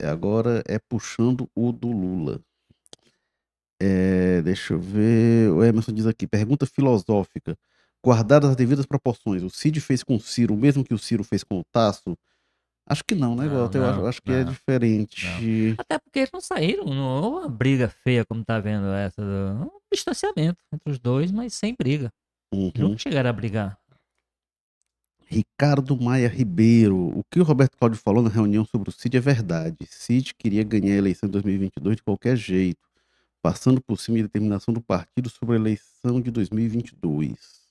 é, 0.00 0.06
agora 0.08 0.62
é 0.66 0.78
puxando 0.78 1.48
o 1.54 1.70
do 1.70 1.88
Lula. 1.90 2.40
É, 3.80 4.40
deixa 4.42 4.72
eu 4.74 4.80
ver. 4.80 5.50
O 5.50 5.62
Emerson 5.62 5.92
diz 5.92 6.06
aqui: 6.06 6.26
pergunta 6.26 6.64
filosófica. 6.64 7.56
Guardadas 8.04 8.50
as 8.50 8.56
devidas 8.56 8.84
proporções, 8.86 9.44
o 9.44 9.50
Cid 9.50 9.80
fez 9.80 10.02
com 10.02 10.16
o 10.16 10.20
Ciro 10.20 10.54
o 10.54 10.56
mesmo 10.56 10.82
que 10.82 10.92
o 10.94 10.98
Ciro 10.98 11.22
fez 11.22 11.44
com 11.44 11.60
o 11.60 11.64
Tasso? 11.70 12.16
Acho 12.84 13.04
que 13.04 13.14
não, 13.14 13.36
né, 13.36 13.46
Não, 13.46 13.54
Walter? 13.60 13.78
Eu 13.78 13.86
acho, 13.86 13.98
não, 14.00 14.06
acho 14.08 14.22
que 14.22 14.32
é 14.32 14.44
não, 14.44 14.50
diferente. 14.52 15.76
Até 15.78 15.98
porque 16.00 16.18
eles 16.18 16.30
não 16.32 16.40
saíram, 16.40 16.84
não 16.86 17.22
houve 17.22 17.46
uma 17.46 17.48
briga 17.48 17.88
feia 17.88 18.24
como 18.24 18.44
tá 18.44 18.58
vendo 18.58 18.86
essa. 18.88 19.22
do- 19.22 19.66
Um 19.66 19.81
distanciamento 19.92 20.58
entre 20.72 20.90
os 20.90 20.98
dois, 20.98 21.30
mas 21.30 21.54
sem 21.54 21.74
briga. 21.78 22.10
Uhum. 22.52 22.70
não 22.76 22.98
chegaram 22.98 23.30
a 23.30 23.32
brigar. 23.32 23.78
Ricardo 25.32 25.98
Maia 25.98 26.28
Ribeiro. 26.28 27.18
O 27.18 27.24
que 27.30 27.40
o 27.40 27.42
Roberto 27.42 27.78
Cláudio 27.78 27.98
falou 27.98 28.22
na 28.22 28.28
reunião 28.28 28.66
sobre 28.66 28.90
o 28.90 28.92
Cid 28.92 29.16
é 29.16 29.20
verdade. 29.20 29.78
Cid 29.88 30.34
queria 30.34 30.62
ganhar 30.62 30.92
a 30.92 30.98
eleição 30.98 31.26
em 31.26 31.32
2022 31.32 31.96
de 31.96 32.02
qualquer 32.02 32.36
jeito, 32.36 32.86
passando 33.40 33.80
por 33.80 33.98
cima 33.98 34.18
de 34.18 34.24
determinação 34.24 34.74
do 34.74 34.82
partido 34.82 35.30
sobre 35.30 35.56
a 35.56 35.58
eleição 35.58 36.20
de 36.20 36.30
2022. 36.30 37.62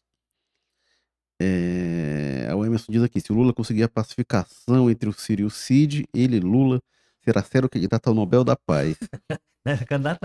É... 1.40 2.50
O 2.56 2.66
Emerson 2.66 2.92
diz 2.92 3.04
aqui: 3.04 3.22
se 3.22 3.32
o 3.32 3.36
Lula 3.36 3.54
conseguir 3.54 3.84
a 3.84 3.90
pacificação 3.90 4.90
entre 4.90 5.08
o 5.08 5.14
Ciro 5.14 5.42
e 5.42 5.46
o 5.46 5.50
Cid, 5.52 6.06
ele, 6.16 6.40
Lula, 6.40 6.82
será 7.24 7.42
sério 7.44 7.70
candidato 7.70 8.08
ao 8.08 8.14
Nobel 8.14 8.44
da 8.44 8.56
Paz. 8.56 8.98
Né, 9.64 9.78
Candidato, 9.78 10.20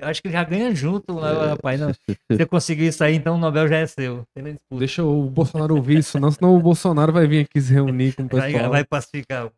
acho 0.00 0.22
que 0.22 0.28
ele 0.28 0.32
já 0.32 0.42
ganha 0.44 0.74
junto, 0.74 1.20
né, 1.20 1.30
rapaz. 1.50 1.78
Não. 1.78 1.92
Se 1.92 2.16
você 2.30 2.46
conseguir 2.46 2.86
isso 2.86 3.04
aí, 3.04 3.16
então 3.16 3.34
o 3.34 3.38
Nobel 3.38 3.68
já 3.68 3.76
é 3.76 3.86
seu. 3.86 4.24
Deixa 4.72 5.04
o 5.04 5.28
Bolsonaro 5.28 5.76
ouvir 5.76 5.98
isso, 5.98 6.18
não, 6.18 6.30
senão 6.30 6.56
o 6.56 6.60
Bolsonaro 6.62 7.12
vai 7.12 7.26
vir 7.26 7.44
aqui 7.44 7.60
se 7.60 7.70
reunir 7.70 8.14
com 8.14 8.22
o 8.22 8.28
Vai, 8.28 8.50
pessoal. 8.50 8.70
vai 8.70 8.84
pacificar. 8.86 9.52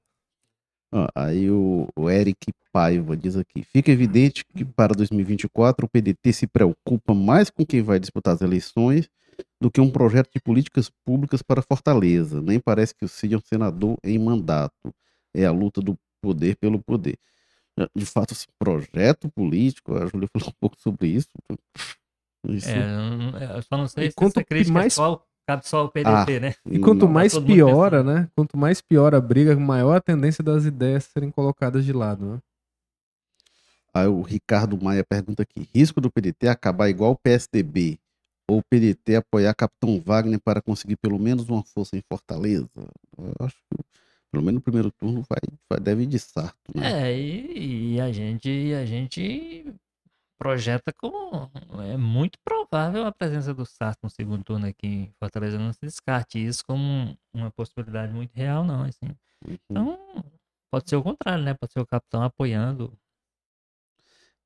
Ó, 0.92 1.06
aí 1.14 1.48
o, 1.48 1.86
o 1.94 2.10
Eric 2.10 2.52
Paiva 2.72 3.16
diz 3.16 3.36
aqui: 3.36 3.62
fica 3.62 3.92
evidente 3.92 4.44
que 4.44 4.64
para 4.64 4.94
2024 4.94 5.86
o 5.86 5.88
PDT 5.88 6.32
se 6.32 6.46
preocupa 6.48 7.14
mais 7.14 7.50
com 7.50 7.64
quem 7.64 7.82
vai 7.82 8.00
disputar 8.00 8.34
as 8.34 8.40
eleições 8.40 9.08
do 9.60 9.70
que 9.70 9.80
um 9.80 9.90
projeto 9.90 10.30
de 10.34 10.40
políticas 10.40 10.90
públicas 11.04 11.40
para 11.40 11.62
Fortaleza. 11.62 12.40
Nem 12.42 12.58
parece 12.58 12.94
que 12.94 13.04
o 13.04 13.08
Cid 13.08 13.34
é 13.34 13.38
um 13.38 13.40
senador 13.40 13.96
em 14.02 14.18
mandato. 14.18 14.92
É 15.32 15.44
a 15.44 15.52
luta 15.52 15.80
do 15.80 15.96
poder 16.20 16.56
pelo 16.56 16.78
poder. 16.82 17.18
De 17.94 18.04
fato, 18.04 18.32
esse 18.32 18.46
projeto 18.58 19.28
político, 19.30 19.94
a 19.96 20.06
Júlia 20.06 20.28
falou 20.36 20.50
um 20.50 20.56
pouco 20.60 20.76
sobre 20.80 21.08
isso. 21.08 21.28
Isso 22.48 22.68
É, 22.68 22.82
eu 22.82 23.16
não- 23.16 23.38
eu 23.38 23.62
só 23.62 23.76
não 23.76 23.88
sei 23.88 24.06
E 24.06 24.10
se 24.10 24.16
quanto 24.16 24.38
essa 24.38 24.44
crítica 24.44 24.72
mais- 24.74 24.92
é 24.92 24.96
só, 24.96 25.24
cabe 25.46 25.66
só 25.68 25.78
ao 25.80 25.90
PDT, 25.90 26.40
né? 26.40 26.54
E 26.66 26.78
quanto 26.78 27.06
não- 27.06 27.12
mais 27.12 27.38
piora, 27.38 28.02
né? 28.02 28.28
Quanto 28.34 28.56
mais 28.56 28.80
piora 28.80 29.16
a 29.16 29.20
briga, 29.20 29.56
maior 29.56 29.96
a 29.96 30.00
tendência 30.00 30.42
das 30.44 30.64
ideias 30.64 31.04
serem 31.04 31.30
colocadas 31.30 31.84
de 31.84 31.92
lado, 31.92 32.24
né? 32.24 32.38
Aí 33.92 34.06
o 34.06 34.22
Ricardo 34.22 34.80
Maia 34.82 35.04
pergunta 35.04 35.42
aqui: 35.42 35.68
risco 35.74 36.00
do 36.00 36.10
PDT 36.10 36.48
acabar 36.48 36.88
igual 36.88 37.12
o 37.12 37.16
PSDB 37.18 37.98
ou 38.48 38.58
o 38.58 38.62
PDT 38.62 39.16
apoiar 39.16 39.54
Capitão 39.54 40.00
Wagner 40.04 40.40
para 40.40 40.62
conseguir 40.62 40.96
pelo 40.96 41.18
menos 41.18 41.48
uma 41.48 41.62
força 41.64 41.96
em 41.96 42.02
Fortaleza? 42.08 42.68
Eu 43.18 43.34
acho 43.40 43.56
que 43.68 43.78
pelo 44.30 44.44
menos 44.44 44.60
no 44.60 44.62
primeiro 44.62 44.90
turno 44.92 45.22
vai, 45.28 45.40
vai 45.68 45.80
deve 45.80 46.04
ir 46.04 46.06
de 46.06 46.18
sarto, 46.18 46.56
né? 46.74 47.10
É, 47.10 47.18
e, 47.18 47.94
e 47.94 48.00
a 48.00 48.12
gente, 48.12 48.72
a 48.74 48.86
gente 48.86 49.74
projeta 50.40 50.90
como 50.96 51.50
é 51.82 51.98
muito 51.98 52.38
provável 52.42 53.04
a 53.04 53.12
presença 53.12 53.52
do 53.52 53.66
Sarto 53.66 53.98
no 54.04 54.10
segundo 54.10 54.42
turno 54.42 54.66
aqui 54.66 54.86
em 54.86 55.12
Fortaleza. 55.18 55.58
Não 55.58 55.70
se 55.70 55.80
descarte 55.82 56.38
isso 56.38 56.64
como 56.66 57.14
uma 57.34 57.50
possibilidade 57.50 58.14
muito 58.14 58.32
real, 58.34 58.64
não. 58.64 58.84
Assim. 58.84 59.14
Uhum. 59.46 59.58
Então, 59.70 59.98
pode 60.72 60.88
ser 60.88 60.96
o 60.96 61.02
contrário, 61.02 61.44
né? 61.44 61.52
Pode 61.52 61.72
ser 61.74 61.80
o 61.80 61.86
capitão 61.86 62.22
apoiando. 62.22 62.90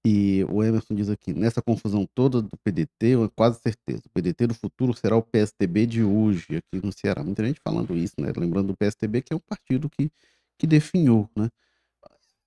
E 0.07 0.45
o 0.51 0.63
Emerson 0.63 0.95
diz 0.95 1.09
aqui: 1.09 1.33
nessa 1.33 1.63
confusão 1.63 2.07
toda 2.15 2.43
do 2.43 2.57
PDT, 2.59 3.07
eu 3.07 3.31
quase 3.31 3.59
certeza, 3.61 4.03
o 4.07 4.11
PDT 4.11 4.47
do 4.49 4.55
futuro 4.55 4.93
será 4.95 5.17
o 5.17 5.23
PSDB 5.23 5.87
de 5.87 6.05
hoje, 6.05 6.57
aqui 6.57 6.85
no 6.85 6.93
Ceará. 6.93 7.25
Muita 7.25 7.45
gente 7.45 7.61
falando 7.61 7.97
isso, 7.97 8.15
né? 8.19 8.31
Lembrando 8.37 8.69
do 8.69 8.77
PSDB, 8.77 9.23
que 9.23 9.33
é 9.33 9.37
um 9.37 9.41
partido 9.41 9.89
que, 9.89 10.11
que 10.59 10.67
definhou, 10.67 11.29
né? 11.35 11.49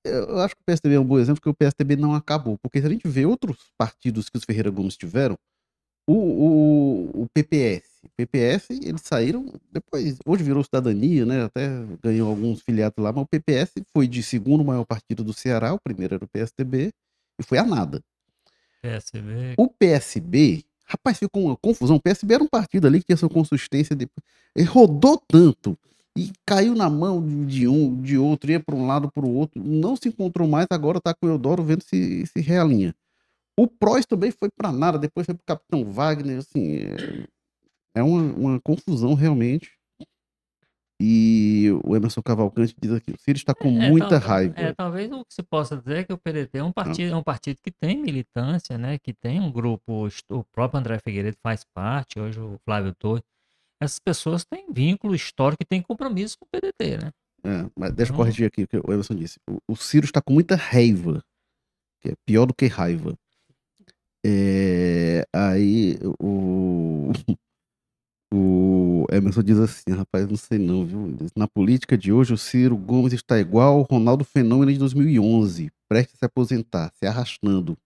Eu 0.05 0.39
acho 0.39 0.55
que 0.55 0.61
o 0.61 0.65
PSDB 0.65 0.95
é 0.95 0.99
um 0.99 1.05
bom 1.05 1.19
exemplo, 1.19 1.41
porque 1.41 1.49
o 1.49 1.53
PSDB 1.53 1.95
não 1.95 2.13
acabou. 2.13 2.57
Porque 2.59 2.79
se 2.79 2.87
a 2.87 2.89
gente 2.89 3.07
vê 3.07 3.25
outros 3.25 3.57
partidos 3.77 4.29
que 4.29 4.37
os 4.37 4.43
Ferreira 4.45 4.69
Gomes 4.69 4.95
tiveram, 4.95 5.37
o, 6.07 6.13
o, 6.13 7.23
o 7.23 7.27
PPS, 7.33 7.83
o 8.03 8.09
PPS, 8.15 8.69
eles 8.69 9.01
saíram 9.01 9.51
depois, 9.69 10.17
hoje 10.25 10.43
virou 10.43 10.63
cidadania, 10.63 11.25
né? 11.25 11.43
Até 11.43 11.67
ganhou 12.01 12.29
alguns 12.29 12.61
filiados 12.61 13.03
lá, 13.03 13.11
mas 13.11 13.23
o 13.23 13.27
PPS 13.27 13.73
foi 13.93 14.07
de 14.07 14.23
segundo 14.23 14.63
maior 14.63 14.85
partido 14.85 15.23
do 15.23 15.33
Ceará, 15.33 15.73
o 15.73 15.79
primeiro 15.79 16.15
era 16.15 16.23
o 16.23 16.27
PSDB, 16.27 16.93
e 17.39 17.43
foi 17.43 17.57
a 17.57 17.63
nada. 17.63 18.03
PSB. 18.81 19.55
O 19.57 19.67
PSB, 19.67 20.63
rapaz, 20.85 21.17
ficou 21.17 21.45
uma 21.45 21.57
confusão. 21.57 21.97
O 21.97 22.01
PSB 22.01 22.35
era 22.35 22.43
um 22.43 22.47
partido 22.47 22.87
ali 22.87 22.99
que 22.99 23.07
tinha 23.07 23.17
sua 23.17 23.29
consistência. 23.29 23.95
De... 23.95 24.07
Ele 24.55 24.67
rodou 24.67 25.21
tanto 25.27 25.77
e 26.17 26.31
caiu 26.45 26.73
na 26.73 26.89
mão 26.89 27.45
de- 27.45 27.67
um, 27.67 28.01
de 28.01 28.17
outro, 28.17 28.51
ia 28.51 28.59
para 28.59 28.75
um 28.75 28.87
lado, 28.87 29.11
para 29.11 29.25
o 29.25 29.33
outro. 29.33 29.61
Não 29.63 29.95
se 29.95 30.09
encontrou 30.09 30.47
mais, 30.47 30.67
agora 30.71 30.99
tá 30.99 31.13
com 31.13 31.27
o 31.27 31.29
Eudoro 31.29 31.63
vendo 31.63 31.83
se, 31.83 32.25
se 32.25 32.41
realinha. 32.41 32.95
O 33.59 33.67
Prois 33.67 34.05
também 34.05 34.31
foi 34.31 34.49
para 34.49 34.71
nada, 34.71 34.99
depois 34.99 35.25
foi 35.25 35.35
pro 35.35 35.43
Capitão 35.45 35.83
Wagner, 35.91 36.39
assim. 36.39 36.77
É, 36.77 37.27
é 37.95 38.03
uma, 38.03 38.21
uma 38.33 38.61
confusão 38.61 39.13
realmente. 39.13 39.76
E 40.99 41.67
o 41.83 41.95
Emerson 41.95 42.21
Cavalcante 42.23 42.75
diz 42.81 42.91
aqui: 42.91 43.11
o 43.11 43.19
Ciro 43.19 43.37
está 43.37 43.53
com 43.53 43.67
É, 43.81 43.89
muita 43.89 44.19
tal- 44.19 44.29
raiva. 44.29 44.53
É, 44.59 44.73
talvez 44.73 45.11
o 45.11 45.23
que 45.23 45.33
se 45.33 45.43
possa 45.43 45.77
dizer 45.77 45.97
é 45.97 46.03
que 46.03 46.11
o 46.11 46.17
PDT 46.17 46.57
é 46.57 46.63
um 46.63 46.71
partido, 46.71 47.13
é 47.13 47.15
um 47.15 47.21
partido 47.23 47.59
que 47.61 47.69
tem 47.71 48.01
militância, 48.01 48.77
né? 48.79 48.97
Que 48.97 49.13
tem 49.13 49.39
um 49.39 49.51
grupo, 49.51 50.07
o 50.29 50.43
próprio 50.51 50.79
André 50.79 50.97
Figueiredo 50.99 51.37
faz 51.43 51.63
parte, 51.73 52.19
hoje 52.19 52.39
o 52.39 52.59
Flávio 52.65 52.95
Torres. 52.97 53.21
Essas 53.79 53.99
pessoas 53.99 54.43
têm 54.43 54.65
vínculo 54.73 55.13
histórico 55.13 55.61
e 55.61 55.65
têm 55.65 55.83
compromisso 55.83 56.35
com 56.39 56.45
o 56.45 56.49
PDT, 56.49 56.97
né? 56.97 57.11
É, 57.43 57.69
mas 57.77 57.93
deixa 57.93 58.11
eu 58.11 58.15
Então- 58.15 58.25
corrigir 58.25 58.47
aqui 58.47 58.63
o 58.63 58.67
que 58.67 58.77
o 58.77 58.91
Emerson 58.91 59.13
disse. 59.13 59.39
O, 59.47 59.59
o 59.73 59.75
Ciro 59.75 60.05
está 60.05 60.19
com 60.19 60.33
muita 60.33 60.55
raiva, 60.55 61.23
que 62.01 62.09
é 62.09 62.13
pior 62.25 62.47
do 62.47 62.55
que 62.55 62.65
raiva. 62.65 63.13
É, 64.25 65.25
aí 65.31 65.99
o, 66.19 67.11
o 68.33 69.05
Emerson 69.11 69.41
diz 69.41 69.57
assim, 69.57 69.91
rapaz, 69.91 70.27
não 70.27 70.35
sei 70.35 70.57
não, 70.57 70.85
viu? 70.85 71.15
Na 71.35 71.47
política 71.47 71.97
de 71.97 72.11
hoje, 72.11 72.33
o 72.33 72.37
Ciro 72.37 72.75
Gomes 72.75 73.13
está 73.13 73.39
igual 73.39 73.77
ao 73.77 73.81
Ronaldo 73.83 74.25
Fenômeno 74.25 74.71
de 74.71 74.79
2011, 74.79 75.71
prestes 75.87 76.15
a 76.15 76.19
se 76.19 76.25
aposentar, 76.25 76.91
se 76.93 77.05
arrastando. 77.05 77.77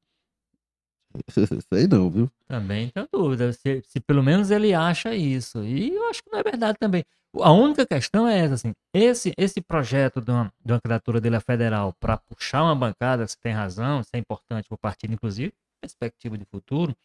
sei 1.73 1.87
não, 1.87 2.09
viu? 2.09 2.31
Também 2.47 2.89
tenho 2.89 3.07
dúvida, 3.11 3.53
se, 3.53 3.81
se 3.85 3.99
pelo 3.99 4.23
menos 4.23 4.49
ele 4.49 4.73
acha 4.73 5.13
isso. 5.13 5.63
E 5.63 5.93
eu 5.93 6.09
acho 6.09 6.23
que 6.23 6.31
não 6.31 6.39
é 6.39 6.43
verdade 6.43 6.77
também. 6.79 7.03
A 7.39 7.51
única 7.51 7.85
questão 7.85 8.27
é 8.27 8.39
essa, 8.39 8.55
assim, 8.55 8.73
esse, 8.93 9.33
esse 9.37 9.61
projeto 9.61 10.19
de 10.19 10.31
uma, 10.31 10.51
de 10.65 10.73
uma 10.73 10.81
candidatura 10.81 11.21
dele 11.21 11.37
a 11.37 11.39
federal 11.39 11.93
para 11.93 12.17
puxar 12.17 12.63
uma 12.63 12.75
bancada, 12.75 13.25
você 13.25 13.37
tem 13.41 13.53
razão, 13.53 14.01
isso 14.01 14.09
é 14.13 14.17
importante 14.17 14.67
para 14.67 14.75
o 14.75 14.77
partido, 14.77 15.13
inclusive, 15.13 15.53
perspectiva 15.81 16.37
de 16.37 16.45
futuro, 16.45 16.95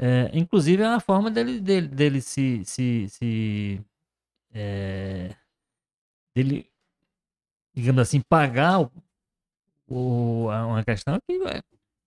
é, 0.00 0.30
inclusive 0.38 0.82
é 0.82 0.88
uma 0.88 1.00
forma 1.00 1.30
dele, 1.30 1.60
dele, 1.60 1.88
dele 1.88 2.20
se, 2.22 2.64
se, 2.64 3.08
se 3.10 3.80
é, 4.52 5.34
dele, 6.34 6.70
digamos 7.74 8.00
assim, 8.02 8.20
pagar 8.20 8.80
o, 8.80 8.90
o- 9.88 10.46
uma 10.48 10.84
questão 10.84 11.18
que 11.26 11.34
é, 11.48 11.62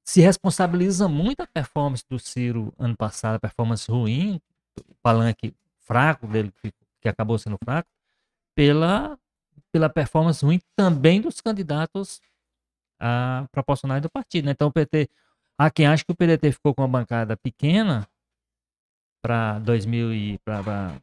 se 0.05 0.21
responsabiliza 0.21 1.07
muito 1.07 1.41
a 1.41 1.47
performance 1.47 2.03
do 2.09 2.19
Ciro 2.19 2.73
ano 2.77 2.95
passado, 2.95 3.35
a 3.35 3.39
performance 3.39 3.89
ruim, 3.89 4.41
o 4.87 4.95
palanque 5.01 5.55
fraco 5.81 6.27
dele, 6.27 6.51
que, 6.61 6.71
que 7.01 7.09
acabou 7.09 7.37
sendo 7.37 7.57
fraco, 7.63 7.89
pela, 8.55 9.19
pela 9.71 9.89
performance 9.89 10.45
ruim 10.45 10.61
também 10.75 11.21
dos 11.21 11.41
candidatos 11.41 12.21
a 12.99 13.47
proporcionais 13.51 14.01
do 14.01 14.09
partido. 14.09 14.45
né? 14.45 14.51
Então 14.51 14.69
o 14.69 14.71
PT, 14.71 15.09
há 15.65 15.71
quem 15.71 15.87
acha 15.87 16.03
que 16.03 16.11
o 16.11 16.15
PDT 16.15 16.51
ficou 16.51 16.73
com 16.73 16.81
uma 16.81 16.87
bancada 16.87 17.37
pequena 17.37 18.07
para 19.23 19.59
2000 19.59 20.13
e 20.13 20.37
para 20.39 20.99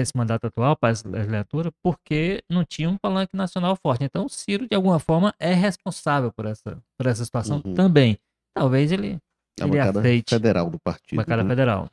esse 0.00 0.12
mandato 0.16 0.46
atual, 0.46 0.76
para 0.76 0.90
essa 0.90 1.08
legislatura, 1.08 1.70
porque 1.82 2.42
não 2.50 2.64
tinha 2.64 2.90
um 2.90 2.96
palanque 2.98 3.36
nacional 3.36 3.76
forte. 3.76 4.04
Então 4.04 4.26
o 4.26 4.28
Ciro, 4.28 4.66
de 4.68 4.74
alguma 4.74 4.98
forma, 4.98 5.32
é 5.38 5.54
responsável 5.54 6.32
por 6.32 6.46
essa, 6.46 6.82
por 6.98 7.06
essa 7.06 7.24
situação 7.24 7.62
Uhum. 7.64 7.74
também. 7.74 8.18
Talvez 8.54 8.90
ele, 8.90 9.18
a 9.60 9.64
ele 9.64 9.72
bancada 9.72 10.00
aceite 10.00 10.34
federal 10.34 10.70
do 10.70 10.78
partido. 10.80 11.18
bancada 11.18 11.42
né? 11.44 11.48
federal. 11.50 11.90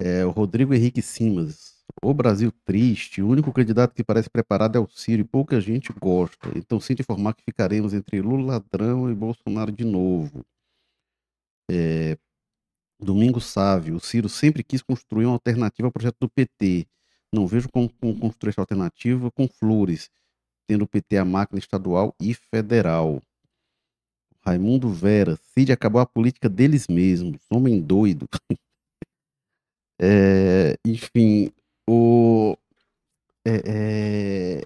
É, 0.00 0.24
o 0.24 0.30
Rodrigo 0.30 0.74
Henrique 0.74 1.02
Simas. 1.02 1.74
O 2.02 2.12
Brasil 2.12 2.52
triste, 2.64 3.22
o 3.22 3.28
único 3.28 3.52
candidato 3.52 3.94
que 3.94 4.04
parece 4.04 4.28
preparado 4.28 4.76
é 4.76 4.80
o 4.80 4.88
Ciro 4.88 5.22
e 5.22 5.24
pouca 5.24 5.60
gente 5.60 5.92
gosta. 5.98 6.50
Então 6.54 6.78
sinto 6.78 7.00
informar 7.00 7.32
que 7.34 7.42
ficaremos 7.42 7.94
entre 7.94 8.20
Lula 8.20 8.54
ladrão 8.54 9.10
e 9.10 9.14
Bolsonaro 9.14 9.72
de 9.72 9.84
novo. 9.84 10.44
É, 11.70 12.16
Domingo 12.98 13.40
Sávio, 13.40 13.96
o 13.96 14.00
Ciro 14.00 14.28
sempre 14.28 14.64
quis 14.64 14.82
construir 14.82 15.26
uma 15.26 15.34
alternativa 15.34 15.88
ao 15.88 15.92
projeto 15.92 16.16
do 16.20 16.28
PT. 16.28 16.86
Não 17.32 17.46
vejo 17.46 17.68
como, 17.68 17.88
como 18.00 18.18
construir 18.18 18.50
essa 18.50 18.60
alternativa 18.60 19.30
com 19.30 19.46
flores, 19.46 20.10
tendo 20.66 20.84
o 20.84 20.88
PT 20.88 21.18
a 21.18 21.24
máquina 21.24 21.58
estadual 21.58 22.14
e 22.20 22.32
federal. 22.32 23.22
Raimundo 24.40 24.88
Vera, 24.88 25.36
Cid 25.36 25.72
acabou 25.72 26.00
a 26.00 26.06
política 26.06 26.48
deles 26.48 26.86
mesmos, 26.88 27.40
homem 27.50 27.80
doido. 27.80 28.28
É, 29.98 30.76
enfim, 30.86 31.50
o, 31.88 32.54
é, 33.46 34.58
é, 34.60 34.62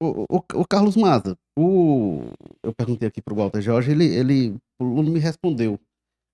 o, 0.00 0.36
o, 0.36 0.60
o 0.60 0.64
Carlos 0.64 0.94
Maza, 0.94 1.36
o, 1.58 2.20
eu 2.62 2.72
perguntei 2.72 3.08
aqui 3.08 3.20
para 3.20 3.34
o 3.34 3.36
Walter 3.36 3.60
Jorge, 3.60 3.90
ele, 3.90 4.04
ele 4.04 4.56
o 4.78 4.84
Lula 4.84 5.10
me 5.10 5.18
respondeu. 5.18 5.80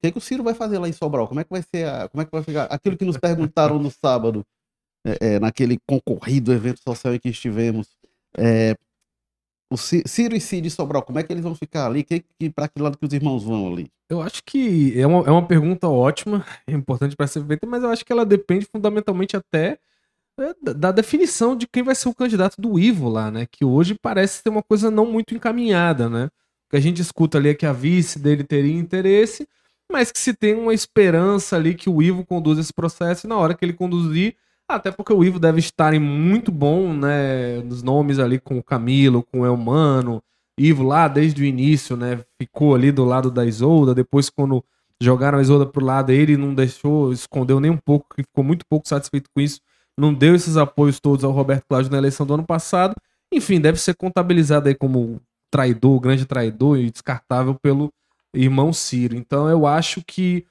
O 0.03 0.05
que, 0.05 0.09
é 0.09 0.13
que 0.13 0.19
o 0.19 0.21
Ciro 0.21 0.43
vai 0.43 0.55
fazer 0.55 0.79
lá 0.79 0.89
em 0.89 0.93
Sobral? 0.93 1.29
Como 1.29 1.41
é 1.41 1.45
que 1.45 1.51
vai 1.51 1.63
ser 1.63 1.87
a, 1.89 2.09
como 2.09 2.23
é 2.23 2.25
que 2.25 2.33
vai 2.33 2.43
ficar 2.43 2.65
aquilo 2.65 2.97
que 2.97 3.05
nos 3.05 3.17
perguntaram 3.17 3.79
no 3.79 3.91
sábado? 3.91 4.45
é, 5.05 5.35
é, 5.35 5.41
naquele 5.41 5.79
concorrido 5.87 6.53
evento 6.53 6.81
social 6.83 7.15
em 7.15 7.19
que 7.19 7.29
estivemos. 7.29 7.89
É, 8.39 8.77
o 9.71 9.77
Ci- 9.77 10.03
Ciro 10.07 10.37
e 10.37 10.41
Cid 10.41 10.69
Sobral, 10.71 11.03
como 11.03 11.19
é 11.19 11.23
que 11.23 11.33
eles 11.33 11.43
vão 11.45 11.55
ficar 11.55 11.87
ali? 11.87 12.05
Que, 12.05 12.25
que, 12.39 12.51
para 12.51 12.69
que 12.69 12.81
lado 12.81 12.99
que 12.99 13.07
os 13.07 13.13
irmãos 13.13 13.43
vão 13.43 13.73
ali? 13.73 13.91
Eu 14.09 14.21
acho 14.21 14.43
que 14.45 14.99
é 14.99 15.07
uma, 15.07 15.27
é 15.27 15.31
uma 15.31 15.47
pergunta 15.47 15.89
ótima, 15.89 16.45
é 16.67 16.73
importante 16.73 17.17
para 17.17 17.27
ser 17.27 17.45
feita, 17.47 17.67
mas 17.67 17.83
eu 17.83 17.91
acho 17.91 18.05
que 18.05 18.13
ela 18.13 18.27
depende 18.27 18.67
fundamentalmente 18.67 19.37
até 19.37 19.79
é, 20.39 20.55
da, 20.63 20.73
da 20.73 20.93
definição 20.93 21.57
de 21.57 21.67
quem 21.67 21.83
vai 21.83 21.95
ser 21.95 22.09
o 22.09 22.15
candidato 22.15 22.61
do 22.61 22.79
Ivo 22.79 23.09
lá, 23.09 23.31
né? 23.31 23.47
Que 23.51 23.65
hoje 23.65 23.97
parece 24.01 24.43
ter 24.43 24.51
uma 24.51 24.63
coisa 24.63 24.91
não 24.91 25.07
muito 25.11 25.35
encaminhada, 25.35 26.09
né? 26.09 26.27
O 26.27 26.71
que 26.71 26.77
a 26.77 26.81
gente 26.81 27.03
escuta 27.03 27.39
ali 27.39 27.51
é 27.51 27.55
que 27.55 27.67
a 27.67 27.73
vice 27.73 28.19
dele 28.19 28.45
teria 28.45 28.75
interesse, 28.79 29.47
mas 29.93 30.11
que 30.11 30.19
se 30.19 30.33
tem 30.33 30.55
uma 30.55 30.73
esperança 30.73 31.55
ali 31.55 31.75
que 31.75 31.91
o 31.91 32.03
Ivo 32.03 32.25
conduza 32.25 32.63
esse 32.63 32.73
processo 32.73 33.27
e 33.27 33.29
na 33.29 33.37
hora 33.37 33.55
que 33.55 33.65
ele 33.65 33.75
conduzir, 33.75 34.35
até 34.67 34.91
porque 34.91 35.13
o 35.13 35.23
Ivo 35.23 35.39
deve 35.39 35.59
estar 35.59 35.93
em 35.93 35.99
muito 35.99 36.51
bom, 36.51 36.95
né? 36.95 37.59
Nos 37.63 37.83
nomes 37.83 38.19
ali 38.19 38.41
com 38.41 38.59
o 38.59 38.63
Camilo, 38.63 39.23
com 39.23 39.41
o 39.41 39.47
Elmano, 39.47 40.23
Ivo 40.59 40.83
lá 40.83 41.09
desde 41.09 41.43
o 41.43 41.45
início, 41.45 41.97
né? 41.97 42.25
Ficou 42.41 42.75
ali 42.75 42.91
do 42.91 43.05
lado 43.05 43.31
da 43.31 43.45
Isolda. 43.45 43.95
Depois, 43.95 44.31
quando 44.31 44.65
jogaram 45.01 45.39
a 45.39 45.43
Isolda 45.43 45.67
pro 45.67 45.85
lado, 45.85 46.11
ele 46.11 46.37
não 46.37 46.55
deixou, 46.55 47.13
escondeu 47.13 47.61
nem 47.61 47.71
um 47.71 47.77
pouco, 47.77 48.07
ficou 48.17 48.43
muito 48.43 48.65
pouco 48.67 48.89
satisfeito 48.89 49.29
com 49.35 49.41
isso. 49.41 49.61
Não 49.99 50.15
deu 50.15 50.35
esses 50.35 50.57
apoios 50.57 50.99
todos 50.99 51.23
ao 51.25 51.33
Roberto 51.33 51.65
Cláudio 51.69 51.93
na 51.93 51.99
eleição 51.99 52.25
do 52.25 52.35
ano 52.35 52.45
passado. 52.47 52.95
Enfim, 53.33 53.61
deve 53.61 53.79
ser 53.79 53.95
contabilizado 53.95 54.69
aí 54.69 54.75
como 54.75 55.21
traidor, 55.51 56.01
grande 56.01 56.25
traidor 56.25 56.79
e 56.79 56.91
descartável 56.91 57.55
pelo 57.55 57.93
irmão 58.35 58.73
Ciro. 58.73 59.17
Então 59.17 59.49
eu 59.49 59.67
acho 59.67 60.03
que 60.07 60.45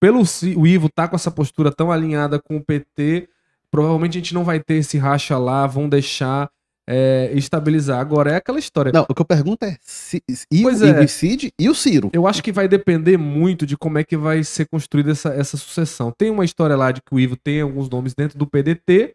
pelo 0.00 0.22
o 0.56 0.66
Ivo 0.66 0.88
tá 0.88 1.08
com 1.08 1.16
essa 1.16 1.30
postura 1.30 1.72
tão 1.72 1.90
alinhada 1.90 2.38
com 2.38 2.56
o 2.56 2.64
PT, 2.64 3.28
provavelmente 3.70 4.18
a 4.18 4.20
gente 4.20 4.34
não 4.34 4.44
vai 4.44 4.60
ter 4.60 4.74
esse 4.74 4.96
racha 4.96 5.36
lá, 5.36 5.66
vão 5.66 5.88
deixar 5.88 6.50
é, 6.88 7.30
estabilizar. 7.34 8.00
Agora 8.00 8.32
é 8.32 8.36
aquela 8.36 8.58
história. 8.58 8.90
Não, 8.92 9.04
o 9.08 9.14
que 9.14 9.20
eu 9.20 9.26
pergunto 9.26 9.64
é 9.64 9.76
se, 9.82 10.22
e, 10.50 10.62
Pois 10.62 10.80
o, 10.80 10.86
é. 10.86 10.90
Ivo 10.90 11.02
e 11.02 11.08
Cid 11.08 11.52
e 11.58 11.68
o 11.68 11.74
Ciro. 11.74 12.10
Eu 12.12 12.26
acho 12.26 12.42
que 12.42 12.50
vai 12.50 12.66
depender 12.66 13.18
muito 13.18 13.66
de 13.66 13.76
como 13.76 13.98
é 13.98 14.04
que 14.04 14.16
vai 14.16 14.42
ser 14.42 14.66
construída 14.66 15.10
essa, 15.10 15.28
essa 15.30 15.56
sucessão. 15.56 16.10
Tem 16.16 16.30
uma 16.30 16.44
história 16.44 16.76
lá 16.76 16.90
de 16.90 17.02
que 17.02 17.14
o 17.14 17.20
Ivo 17.20 17.36
tem 17.36 17.60
alguns 17.60 17.90
nomes 17.90 18.14
dentro 18.14 18.38
do 18.38 18.46
PDT, 18.46 19.14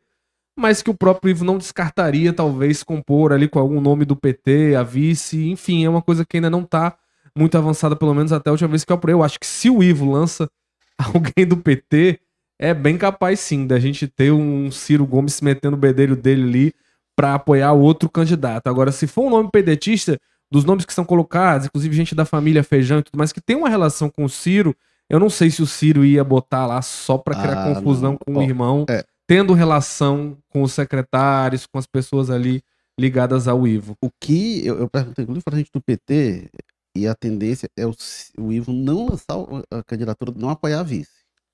mas 0.56 0.84
que 0.84 0.90
o 0.90 0.94
próprio 0.94 1.32
Ivo 1.32 1.44
não 1.44 1.58
descartaria, 1.58 2.32
talvez, 2.32 2.84
compor 2.84 3.34
ali 3.34 3.48
com 3.48 3.58
algum 3.58 3.82
nome 3.82 4.06
do 4.06 4.16
PT, 4.16 4.76
a 4.76 4.84
vice, 4.84 5.50
enfim, 5.50 5.84
é 5.84 5.90
uma 5.90 6.02
coisa 6.02 6.24
que 6.24 6.38
ainda 6.38 6.50
não 6.50 6.64
tá 6.64 6.96
muito 7.38 7.58
avançada, 7.58 7.96
pelo 7.96 8.14
menos 8.14 8.32
até 8.32 8.50
a 8.50 8.54
última 8.54 8.70
vez 8.70 8.84
que 8.84 8.92
eu 8.92 8.96
apurei. 8.96 9.14
Eu 9.14 9.24
acho 9.24 9.40
que 9.40 9.46
se 9.48 9.70
o 9.70 9.82
Ivo 9.84 10.10
lança 10.12 10.50
alguém 10.98 11.46
do 11.48 11.58
PT, 11.58 12.20
é 12.60 12.74
bem 12.74 12.98
capaz 12.98 13.40
sim 13.40 13.66
da 13.68 13.80
gente 13.80 14.08
ter 14.08 14.32
um 14.32 14.70
Ciro 14.72 15.06
Gomes 15.06 15.34
se 15.36 15.44
metendo 15.44 15.76
o 15.76 15.80
bedelho 15.80 16.16
dele 16.16 16.44
ali 16.44 16.74
pra 17.16 17.36
apoiar 17.36 17.74
outro 17.74 18.10
candidato. 18.10 18.68
Agora, 18.68 18.92
se 18.92 19.06
for 19.08 19.26
um 19.26 19.30
nome 19.30 19.50
pedetista, 19.52 20.20
dos 20.52 20.64
nomes 20.66 20.86
que 20.86 20.94
são 20.94 21.04
colocados, 21.04 21.66
inclusive 21.68 21.96
gente 21.96 22.14
da 22.16 22.26
família 22.26 22.64
Feijão 22.64 23.00
e 23.00 23.04
tudo 23.04 23.18
mais, 23.18 23.32
que 23.34 23.42
tem 23.42 23.56
uma 23.56 23.70
relação 23.70 24.10
com 24.10 24.24
o 24.24 24.30
Ciro, 24.30 24.76
eu 25.10 25.20
não 25.20 25.30
sei 25.30 25.50
se 25.50 25.62
o 25.62 25.68
Ciro 25.68 26.06
ia 26.06 26.24
botar 26.24 26.66
lá 26.68 26.82
só 26.82 27.18
pra 27.18 27.36
criar 27.36 27.64
Ah, 27.64 27.74
confusão 27.74 28.12
não. 28.12 28.18
com 28.18 28.34
o 28.34 28.40
Ó, 28.40 28.42
irmão, 28.44 28.86
é. 28.90 29.04
tendo 29.28 29.54
relação 29.54 30.38
com 30.50 30.62
os 30.62 30.72
secretários, 30.74 31.66
com 31.66 31.78
as 31.80 31.86
pessoas 31.88 32.30
ali 32.30 32.62
ligadas 33.00 33.48
ao 33.48 33.68
Ivo. 33.68 33.96
O 34.04 34.10
que 34.22 34.66
eu, 34.66 34.78
eu 34.80 34.88
perguntei, 34.88 35.24
inclusive, 35.24 35.44
pra 35.44 35.58
gente 35.58 35.72
do 35.74 35.82
PT, 35.82 36.50
e 36.96 37.08
a 37.08 37.16
tendência 37.16 37.70
é 37.78 37.86
o, 37.88 37.94
o 38.38 38.52
Ivo 38.52 38.72
não 38.72 39.08
lançar 39.08 39.36
a 39.72 39.84
candidatura, 39.84 40.32
não 40.36 40.50
apoiar 40.50 40.80
a 40.80 40.84
vice, 40.84 41.10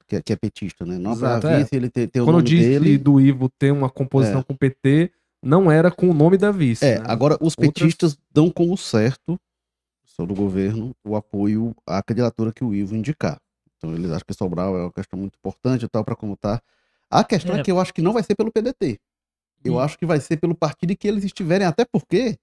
que 0.08 0.16
é, 0.18 0.22
que 0.22 0.34
é 0.34 0.36
petista, 0.36 0.86
né? 0.86 0.98
Não 0.98 1.12
Exato, 1.14 1.38
apoiar 1.48 1.56
a 1.56 1.60
é. 1.60 1.64
vice, 1.64 1.76
ele 1.76 1.90
ter, 1.90 2.08
ter 2.08 2.22
o 2.22 2.26
Quando 2.26 2.38
eu 2.38 2.44
nome 2.44 2.50
disse 2.50 2.70
dele. 2.70 2.98
do 2.98 3.20
Ivo 3.22 3.50
ter 3.50 3.72
uma 3.72 3.90
composição 3.90 4.42
É. 4.42 4.44
com 4.44 4.54
o 4.54 4.58
PT, 4.58 5.12
não 5.42 5.72
era 5.72 5.90
com 5.90 6.10
o 6.10 6.14
nome 6.14 6.38
da 6.38 6.52
vice. 6.52 6.84
É, 6.86 7.00
né? 7.00 7.06
agora 7.08 7.36
os 7.36 7.54
Outras- 7.58 7.74
petistas 7.74 8.18
dão 8.32 8.50
como 8.50 8.76
certo, 8.78 9.40
só 10.04 10.26
do 10.26 10.34
governo, 10.36 10.94
o 11.06 11.16
apoio 11.16 11.74
à 11.88 12.04
candidatura 12.04 12.52
que 12.52 12.64
o 12.64 12.74
Ivo 12.76 12.96
indicar. 12.96 13.40
Então 13.78 13.94
eles 13.94 14.12
acham 14.12 14.26
que 14.28 14.34
Sobral 14.34 14.76
é 14.78 14.82
uma 14.82 14.92
questão 14.92 15.18
muito 15.18 15.36
importante 15.38 15.86
e 15.86 15.88
tal, 15.88 16.04
para 16.04 16.16
como 16.16 16.36
tá. 16.36 16.62
A 17.10 17.24
questão 17.24 17.56
é. 17.56 17.60
É. 17.62 17.64
que 17.64 17.72
eu 17.72 17.80
acho 17.80 17.94
que 17.94 18.02
não 18.02 18.12
vai 18.12 18.22
ser 18.24 18.36
pelo 18.36 18.52
PDT. 18.52 19.00
Eu 19.64 19.76
Hum. 19.76 19.80
acho 19.80 19.98
que 19.98 20.06
vai 20.06 20.20
ser 20.20 20.38
pelo 20.38 20.54
partido 20.54 20.92
em 20.92 20.96
que 20.96 21.08
eles 21.08 21.24
estiverem, 21.24 21.66
até 21.66 21.86
porque 21.86 22.38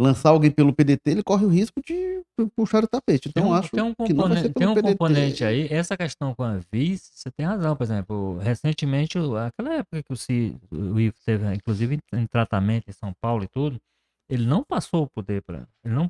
lançar 0.00 0.30
alguém 0.30 0.50
pelo 0.50 0.72
PDT, 0.72 1.10
ele 1.10 1.22
corre 1.22 1.44
o 1.44 1.48
risco 1.48 1.80
de 1.86 2.22
puxar 2.56 2.82
o 2.82 2.88
tapete. 2.88 3.28
Então 3.28 3.42
Tem 3.42 3.52
um, 3.52 3.54
acho 3.54 3.70
tem 3.70 3.82
um 3.84 3.94
que 3.94 4.12
não 4.14 4.28
vai 4.28 4.36
ser 4.38 4.54
tem 4.54 4.66
um 4.66 4.74
PDT. 4.74 4.92
componente 4.92 5.44
aí, 5.44 5.68
essa 5.70 5.96
questão 5.96 6.34
com 6.34 6.42
a 6.42 6.58
vice, 6.72 7.10
você 7.14 7.30
tem 7.30 7.46
razão, 7.46 7.76
por 7.76 7.84
exemplo, 7.84 8.38
recentemente, 8.38 9.18
aquela 9.46 9.74
época 9.74 10.02
que 10.02 10.12
o, 10.12 10.16
Ci- 10.16 10.56
o 10.70 10.98
Ivo 10.98 11.16
teve, 11.24 11.54
inclusive 11.54 11.98
em, 12.14 12.26
tratamento 12.26 12.88
em 12.88 12.92
São 12.92 13.12
Paulo 13.20 13.44
e 13.44 13.48
tudo, 13.48 13.80
ele 14.28 14.46
não 14.46 14.64
passou 14.64 15.04
o 15.04 15.10
poder 15.10 15.42
para 15.42 15.66
ele 15.84 15.94
não 15.94 16.08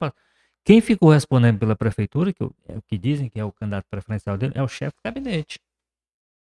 Quem 0.64 0.80
ficou 0.80 1.10
respondendo 1.10 1.58
pela 1.58 1.74
prefeitura, 1.74 2.32
que 2.32 2.42
é 2.68 2.76
o 2.76 2.82
que 2.82 2.98
dizem 2.98 3.28
que 3.28 3.40
é 3.40 3.44
o 3.44 3.52
candidato 3.52 3.86
preferencial 3.90 4.36
dele, 4.38 4.52
é 4.56 4.62
o 4.62 4.68
chefe 4.68 4.96
de 4.96 5.02
gabinete, 5.10 5.58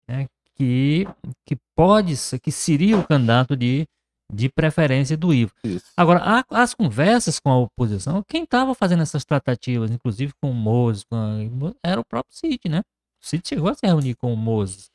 né, 0.09 0.29
que, 0.55 1.07
que 1.47 1.57
pode 1.77 2.17
ser, 2.17 2.39
que 2.41 2.51
seria 2.51 2.99
o 2.99 3.07
candidato 3.07 3.57
de, 3.57 3.87
de 4.33 4.49
preferência 4.49 5.17
do 5.17 5.33
Ivo. 5.33 5.53
Isso. 5.65 5.85
Agora, 5.97 6.21
a- 6.23 6.45
as 6.63 6.75
conversas 6.75 7.39
com 7.41 7.51
a 7.51 7.57
oposição, 7.59 8.23
quem 8.29 8.45
estava 8.45 8.75
fazendo 8.75 9.03
essas 9.03 9.25
tratativas, 9.25 9.91
inclusive 9.91 10.33
com 10.41 10.51
o 10.51 10.55
Moses, 10.55 11.05
com 11.05 11.17
a- 11.17 11.73
era 11.83 12.01
o 12.01 12.05
próprio 12.05 12.35
Cid, 12.37 12.61
né? 12.69 12.81
O 13.23 13.27
Cid 13.27 13.43
chegou 13.49 13.69
a 13.71 13.75
se 13.75 13.87
reunir 13.87 14.15
com 14.15 14.33
o 14.33 14.37
Moses. 14.37 14.91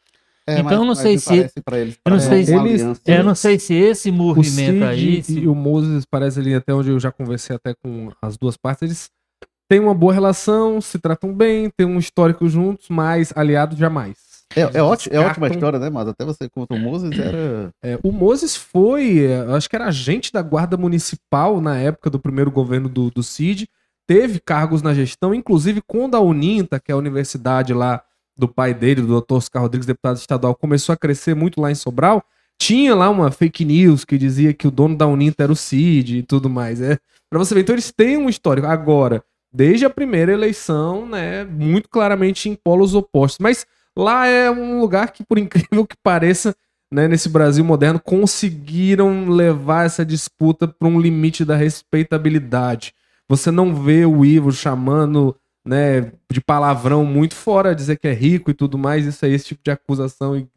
É, 0.46 0.56
Então, 0.60 0.64
mas- 0.66 0.74
eu 0.74 0.86
não 0.86 0.96
sei 0.96 1.18
se- 1.18 1.34
eles, 1.34 1.52
eu 2.06 2.12
não 2.12 2.20
sei 2.20 2.46
se- 2.46 2.54
aliança- 2.54 3.02
Eu 3.06 3.24
não 3.24 3.36
sei 3.36 3.60
se 3.60 3.74
esse 3.74 4.10
O 4.10 4.14
movimento 4.14 4.72
Cid 4.74 4.84
aí. 4.84 5.24
se- 5.24 5.40
e 5.40 5.48
o 5.48 5.56
Moses, 5.56 6.06
parece 6.06 6.40
ali 6.40 6.54
até 6.54 6.74
onde 6.74 6.90
eu 6.90 7.00
já 7.00 7.12
conversei 7.12 7.56
até 7.56 7.74
com 7.74 8.12
as 8.22 8.38
duas 8.38 8.58
partes, 8.58 8.82
eles 8.84 9.10
têm 9.70 9.80
uma 9.80 9.94
boa 9.96 10.14
relação, 10.14 10.82
se 10.82 11.00
tratam 11.00 11.34
bem, 11.34 11.70
têm 11.70 11.88
um 11.88 11.98
histórico 11.98 12.48
juntos, 12.50 12.90
mas 12.90 13.32
aliados 13.36 13.78
jamais. 13.78 14.18
É, 14.56 14.78
é, 14.78 14.82
ótimo, 14.82 15.16
é 15.16 15.20
ótima 15.20 15.48
a 15.48 15.50
história, 15.50 15.80
né? 15.80 15.90
Mas 15.90 16.08
até 16.08 16.24
você 16.24 16.50
conta 16.50 16.76
o 16.76 16.80
Moses 16.80 17.18
era. 17.18 17.72
É, 17.82 18.00
o 18.04 18.12
Moses 18.12 18.56
foi, 18.56 19.26
acho 19.56 19.70
que 19.70 19.76
era 19.76 19.88
agente 19.88 20.32
da 20.32 20.42
guarda 20.42 20.78
municipal 20.78 21.60
na 21.60 21.78
época 21.78 22.10
do 22.10 22.20
primeiro 22.20 22.52
governo 22.52 22.88
do, 22.88 23.10
do 23.10 23.24
Cid, 23.24 23.68
teve 24.08 24.40
cargos 24.40 24.82
na 24.82 24.94
gestão, 24.94 25.34
inclusive 25.34 25.82
quando 25.86 26.16
a 26.16 26.20
Uninta, 26.20 26.80
que 26.80 26.92
é 26.92 26.96
a 26.96 26.98
universidade 26.98 27.74
lá 27.74 28.04
do 28.38 28.48
pai 28.48 28.74
dele, 28.74 29.02
do 29.02 29.22
Dr. 29.22 29.36
Oscar 29.36 29.62
Rodrigues, 29.62 29.86
deputado 29.86 30.18
estadual, 30.18 30.56
começou 30.56 30.94
a 30.94 30.98
crescer 30.98 31.36
muito 31.36 31.62
lá 31.62 31.72
em 31.72 31.76
Sobral, 31.76 32.24
tinha 32.60 32.96
lá 32.96 33.10
uma 33.10 33.32
fake 33.32 33.66
news 33.66 34.06
que 34.06 34.18
dizia 34.18 34.54
que 34.54 34.68
o 34.68 34.72
dono 34.72 34.96
da 34.96 35.08
Uninta 35.08 35.44
era 35.44 35.52
o 35.52 35.56
Cid 35.56 36.20
e 36.20 36.24
tudo 36.24 36.50
mais. 36.50 36.82
É, 36.82 36.98
pra 37.30 37.40
você 37.40 37.54
ver, 37.54 37.62
então 37.62 37.76
eles 37.76 37.92
têm 37.92 38.18
um 38.18 38.30
histórico. 38.30 38.68
Agora, 38.68 39.24
desde 39.54 39.86
a 39.86 39.90
primeira 39.90 40.32
eleição, 40.32 41.06
né, 41.06 41.44
muito 41.44 41.90
claramente 41.90 42.50
em 42.50 42.56
polos 42.56 42.96
opostos. 42.96 43.40
Mas 43.40 43.66
lá 43.98 44.28
é 44.28 44.50
um 44.50 44.80
lugar 44.80 45.12
que, 45.12 45.24
por 45.24 45.38
incrível 45.38 45.86
que 45.86 45.96
pareça, 46.02 46.56
né, 46.92 47.08
nesse 47.08 47.30
Brasil 47.30 47.64
moderno, 47.64 48.00
conseguiram 48.00 49.28
levar 49.30 49.86
essa 49.86 50.06
disputa 50.06 50.68
para 50.68 50.88
um 50.88 51.00
limite 51.00 51.44
da 51.44 51.56
respeitabilidade. 51.56 52.94
Você 53.28 53.50
não 53.50 53.74
vê 53.76 54.06
o 54.06 54.24
Ivo 54.24 54.52
chamando 54.52 55.36
né, 55.66 56.12
de 56.32 56.42
palavrão 56.42 57.06
muito 57.06 57.36
fora, 57.36 57.74
dizer 57.74 57.98
que 57.98 58.08
é 58.08 58.14
rico 58.14 58.52
e 58.52 58.54
tudo 58.54 58.78
mais, 58.78 59.06
isso 59.06 59.26
aí, 59.26 59.34
esse 59.34 59.46
tipo 59.46 59.62
de 59.64 59.72
acusação. 59.72 60.48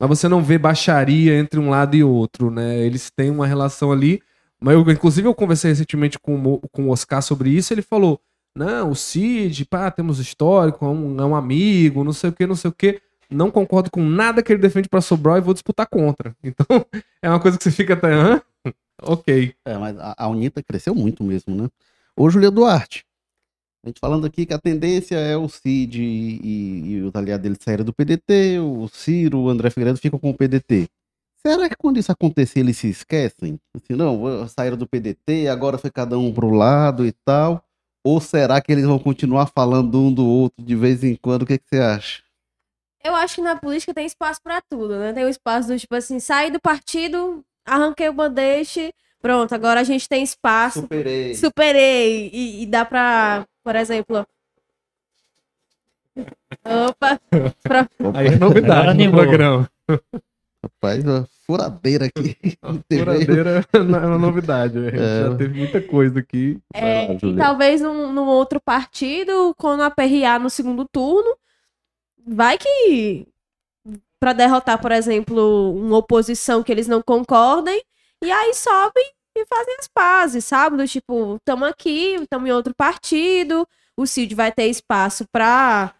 Mas 0.00 0.08
você 0.08 0.28
não 0.28 0.42
vê 0.42 0.58
baixaria 0.58 1.38
entre 1.38 1.60
um 1.60 1.70
lado 1.70 1.94
e 1.94 2.02
outro, 2.02 2.50
né? 2.50 2.78
Eles 2.80 3.10
têm 3.10 3.30
uma 3.30 3.46
relação 3.46 3.92
ali. 3.92 4.20
Mas 4.60 4.74
eu, 4.74 4.80
inclusive, 4.90 5.28
eu 5.28 5.34
conversei 5.34 5.70
recentemente 5.70 6.18
com, 6.18 6.58
com 6.72 6.86
o 6.86 6.90
Oscar 6.90 7.22
sobre 7.22 7.50
isso, 7.50 7.72
ele 7.72 7.82
falou: 7.82 8.20
não, 8.56 8.90
o 8.90 8.94
Cid, 8.94 9.64
pá, 9.66 9.90
temos 9.90 10.18
histórico, 10.18 10.84
é 10.84 10.88
um, 10.88 11.20
é 11.20 11.24
um 11.24 11.34
amigo, 11.34 12.04
não 12.04 12.12
sei 12.12 12.30
o 12.30 12.32
que, 12.32 12.46
não 12.46 12.54
sei 12.56 12.70
o 12.70 12.74
que. 12.74 13.00
Não 13.30 13.50
concordo 13.50 13.90
com 13.90 14.02
nada 14.02 14.42
que 14.42 14.52
ele 14.52 14.60
defende 14.62 14.88
pra 14.88 15.00
Sobral 15.00 15.38
e 15.38 15.40
vou 15.40 15.54
disputar 15.54 15.86
contra. 15.88 16.36
Então, 16.44 16.66
é 17.22 17.28
uma 17.28 17.40
coisa 17.40 17.56
que 17.58 17.64
você 17.64 17.70
fica 17.70 17.94
até, 17.94 18.12
hã? 18.12 18.40
Ok. 19.02 19.54
É, 19.64 19.76
mas 19.76 19.98
a, 19.98 20.14
a 20.16 20.28
Unita 20.28 20.62
cresceu 20.62 20.94
muito 20.94 21.24
mesmo, 21.24 21.54
né? 21.54 21.68
Ô, 22.16 22.30
Julia 22.30 22.50
Duarte. 22.50 23.04
A 23.84 23.88
gente 23.88 24.00
falando 24.00 24.26
aqui 24.26 24.46
que 24.46 24.54
a 24.54 24.58
tendência 24.58 25.16
é 25.16 25.36
o 25.36 25.48
Cid 25.48 26.00
e, 26.02 26.40
e- 26.42 26.90
e 26.92 27.02
os 27.02 27.14
aliados 27.14 27.42
dele 27.42 27.56
saírem 27.60 27.84
do 27.84 27.92
PDT, 27.92 28.58
o 28.60 28.88
Ciro, 28.88 29.40
o 29.40 29.48
André 29.50 29.68
Figueiredo 29.70 29.98
ficam 29.98 30.18
com 30.18 30.30
o 30.30 30.34
PDT. 30.34 30.88
Será 31.46 31.68
que 31.68 31.76
quando 31.76 31.98
isso 31.98 32.10
acontecer 32.10 32.60
eles 32.60 32.78
se 32.78 32.88
esquecem? 32.88 33.58
Assim, 33.76 33.94
não, 33.94 34.48
saíram 34.48 34.76
do 34.78 34.86
PDT, 34.86 35.48
agora 35.48 35.76
foi 35.76 35.90
cada 35.90 36.18
um 36.18 36.32
pro 36.32 36.50
lado 36.50 37.04
e 37.04 37.12
tal. 37.24 37.62
Ou 38.04 38.20
será 38.20 38.60
que 38.60 38.70
eles 38.70 38.84
vão 38.84 38.98
continuar 38.98 39.46
falando 39.46 39.98
um 39.98 40.12
do 40.12 40.26
outro 40.26 40.62
de 40.62 40.76
vez 40.76 41.02
em 41.02 41.16
quando? 41.16 41.42
O 41.42 41.46
que, 41.46 41.56
que 41.58 41.64
você 41.68 41.78
acha? 41.80 42.22
Eu 43.02 43.14
acho 43.14 43.36
que 43.36 43.40
na 43.42 43.56
política 43.56 43.92
tem 43.94 44.06
espaço 44.06 44.40
pra 44.42 44.60
tudo, 44.62 44.98
né? 44.98 45.12
Tem 45.12 45.24
o 45.24 45.28
espaço 45.28 45.68
do 45.68 45.78
tipo 45.78 45.94
assim, 45.94 46.20
sair 46.20 46.50
do 46.50 46.60
partido, 46.60 47.44
arranquei 47.64 48.08
o 48.08 48.12
bandeixe, 48.14 48.92
pronto, 49.20 49.54
agora 49.54 49.80
a 49.80 49.84
gente 49.84 50.08
tem 50.08 50.22
espaço, 50.22 50.80
Superei. 50.82 51.34
superei. 51.34 52.30
E, 52.32 52.62
e 52.62 52.66
dá 52.66 52.84
pra, 52.84 53.46
por 53.62 53.74
exemplo. 53.76 54.26
Opa! 56.64 57.20
pra- 57.62 57.88
Aí 58.14 58.28
é 58.28 58.38
novidade 58.38 59.04
no 59.04 59.10
programa. 59.12 59.70
Rapaz, 60.62 61.06
ó, 61.06 61.24
furadeira 61.46 62.06
aqui. 62.06 62.36
Furadeira 62.90 63.64
não 63.72 63.98
é 63.98 64.06
uma 64.06 64.18
novidade. 64.18 64.78
A 64.78 64.82
gente 64.90 64.98
É. 65.02 65.22
já 65.30 65.36
teve 65.36 65.58
muita 65.58 65.80
coisa 65.80 66.18
aqui. 66.20 66.58
É, 66.74 67.08
lá, 67.08 67.14
e 67.22 67.36
talvez 67.36 67.80
num, 67.80 68.12
num 68.12 68.26
outro 68.26 68.60
partido, 68.60 69.54
quando 69.58 69.82
aperrear 69.82 70.40
no 70.40 70.50
segundo 70.50 70.86
turno, 70.90 71.36
vai 72.26 72.56
que 72.58 73.26
pra 74.18 74.32
derrotar, 74.32 74.80
por 74.80 74.90
exemplo, 74.90 75.74
uma 75.74 75.98
oposição 75.98 76.62
que 76.62 76.72
eles 76.72 76.88
não 76.88 77.02
concordem, 77.02 77.82
e 78.22 78.30
aí 78.32 78.54
sobem 78.54 79.04
e 79.36 79.44
fazem 79.46 79.76
as 79.78 79.86
pazes, 79.88 80.44
sabe? 80.46 80.76
Do 80.78 80.86
tipo, 80.88 81.36
estamos 81.36 81.68
aqui, 81.68 82.14
estamos 82.14 82.48
em 82.48 82.52
outro 82.52 82.72
partido, 82.74 83.68
o 83.96 84.06
Cid 84.06 84.34
vai 84.34 84.50
ter 84.50 84.66
espaço 84.68 85.26
pra 85.30 85.92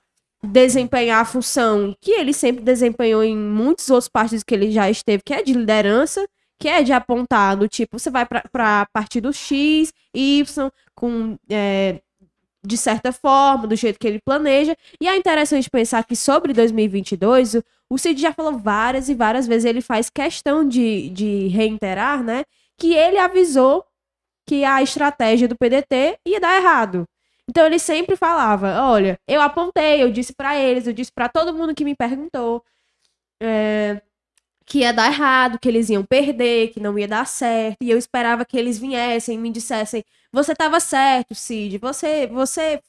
desempenhar 0.45 1.20
a 1.20 1.24
função 1.24 1.97
que 2.01 2.12
ele 2.12 2.32
sempre 2.32 2.62
desempenhou 2.62 3.22
em 3.22 3.36
muitos 3.36 3.90
outros 3.90 4.09
partidos 4.09 4.45
que 4.45 4.55
ele 4.55 4.70
já 4.70 4.90
esteve, 4.90 5.22
que 5.24 5.34
é 5.34 5.42
de 5.42 5.53
liderança, 5.53 6.26
que 6.59 6.68
é 6.68 6.82
de 6.82 6.92
apontar 6.92 7.57
do 7.57 7.68
tipo, 7.68 7.99
você 7.99 8.11
vai 8.11 8.26
pra 8.26 8.86
partido 8.92 9.32
X, 9.32 9.92
Y, 10.14 10.70
com 10.95 11.36
é, 11.51 12.01
de 12.64 12.78
certa 12.78 13.12
forma, 13.12 13.66
do 13.66 13.76
jeito 13.76 13.99
que 13.99 14.07
ele 14.07 14.20
planeja. 14.24 14.74
E 15.01 15.07
é 15.07 15.16
interessante 15.16 15.68
pensar 15.68 16.05
que 16.05 16.16
sobre 16.16 16.53
2022, 16.53 17.57
o, 17.57 17.64
o 17.90 17.99
Cid 17.99 18.20
já 18.20 18.32
falou 18.32 18.59
várias 18.59 19.09
e 19.09 19.14
várias 19.14 19.47
vezes, 19.47 19.66
ele 19.66 19.82
faz 19.82 20.09
questão 20.09 20.66
de, 20.66 21.11
de 21.11 21.49
reiterar, 21.49 22.22
né, 22.22 22.45
que 22.78 22.95
ele 22.95 23.18
avisou 23.18 23.84
que 24.47 24.64
a 24.64 24.82
estratégia 24.82 25.49
do 25.49 25.57
PDT 25.57 26.18
ia 26.26 26.40
dar 26.40 26.57
errado. 26.57 27.07
Então 27.49 27.66
ele 27.66 27.78
sempre 27.78 28.16
falava, 28.16 28.82
olha, 28.82 29.18
eu 29.28 29.40
apontei, 29.40 30.03
eu 30.03 30.11
disse 30.11 30.34
pra 30.34 30.59
eles, 30.59 30.86
eu 30.86 30.92
disse 30.92 31.12
pra 31.12 31.28
todo 31.28 31.55
mundo 31.55 31.74
que 31.74 31.84
me 31.84 31.95
perguntou, 31.95 32.64
é, 33.42 34.03
que 34.66 34.80
ia 34.80 34.92
dar 34.92 35.09
errado, 35.12 35.59
que 35.61 35.68
eles 35.68 35.90
iam 35.90 36.05
perder, 36.05 36.72
que 36.72 36.80
não 36.80 36.99
ia 36.99 37.09
dar 37.09 37.26
certo, 37.26 37.78
e 37.82 37.90
eu 37.90 37.99
esperava 37.99 38.45
que 38.45 38.57
eles 38.59 38.78
viessem 38.78 39.36
e 39.36 39.38
me 39.38 39.51
dissessem 39.51 40.05
você 40.32 40.53
estava 40.53 40.80
certo, 40.80 41.34
Cid. 41.34 41.78
Você, 41.78 42.26
você 42.28 42.80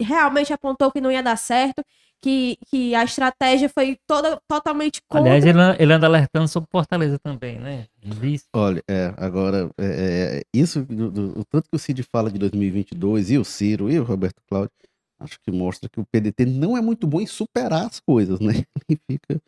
realmente 0.00 0.52
apontou 0.52 0.90
que 0.92 1.00
não 1.00 1.12
ia 1.12 1.22
dar 1.22 1.36
certo, 1.36 1.84
que, 2.20 2.58
que 2.66 2.94
a 2.94 3.04
estratégia 3.04 3.68
foi 3.68 3.98
toda 4.06 4.40
totalmente 4.46 5.00
contra. 5.08 5.32
Aliás, 5.32 5.44
ele, 5.44 5.58
ele 5.78 5.92
anda 5.92 6.06
alertando 6.06 6.48
sobre 6.48 6.68
Fortaleza 6.70 7.18
também, 7.18 7.58
né? 7.58 7.86
Diz- 8.02 8.46
Olha, 8.52 8.82
é, 8.88 9.14
agora, 9.16 9.70
é, 9.78 10.40
é, 10.40 10.42
isso, 10.52 10.82
do, 10.84 11.10
do- 11.10 11.38
o 11.40 11.44
tanto 11.44 11.68
que 11.70 11.76
o 11.76 11.78
Cid 11.78 12.02
fala 12.02 12.30
de 12.30 12.38
2022, 12.38 13.30
e 13.30 13.38
o 13.38 13.44
Ciro, 13.44 13.90
e 13.90 13.98
o 13.98 14.04
Roberto 14.04 14.40
Cláudio, 14.48 14.70
acho 15.18 15.38
que 15.40 15.50
mostra 15.50 15.88
que 15.88 16.00
o 16.00 16.04
PDT 16.06 16.44
não 16.46 16.76
é 16.76 16.80
muito 16.80 17.06
bom 17.06 17.20
em 17.20 17.26
superar 17.26 17.86
as 17.86 18.00
coisas, 18.00 18.38
né? 18.40 18.64
Ele 18.88 18.98
fica... 19.10 19.40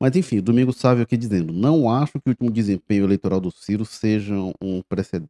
Mas 0.00 0.14
enfim, 0.16 0.40
Domingo 0.40 0.72
Sávio 0.72 1.02
aqui 1.02 1.16
dizendo, 1.16 1.52
não 1.52 1.90
acho 1.90 2.12
que 2.14 2.28
o 2.28 2.30
último 2.30 2.50
desempenho 2.50 3.04
eleitoral 3.04 3.40
do 3.40 3.50
Ciro 3.50 3.84
seja 3.84 4.34
um, 4.62 4.80
preced... 4.88 5.24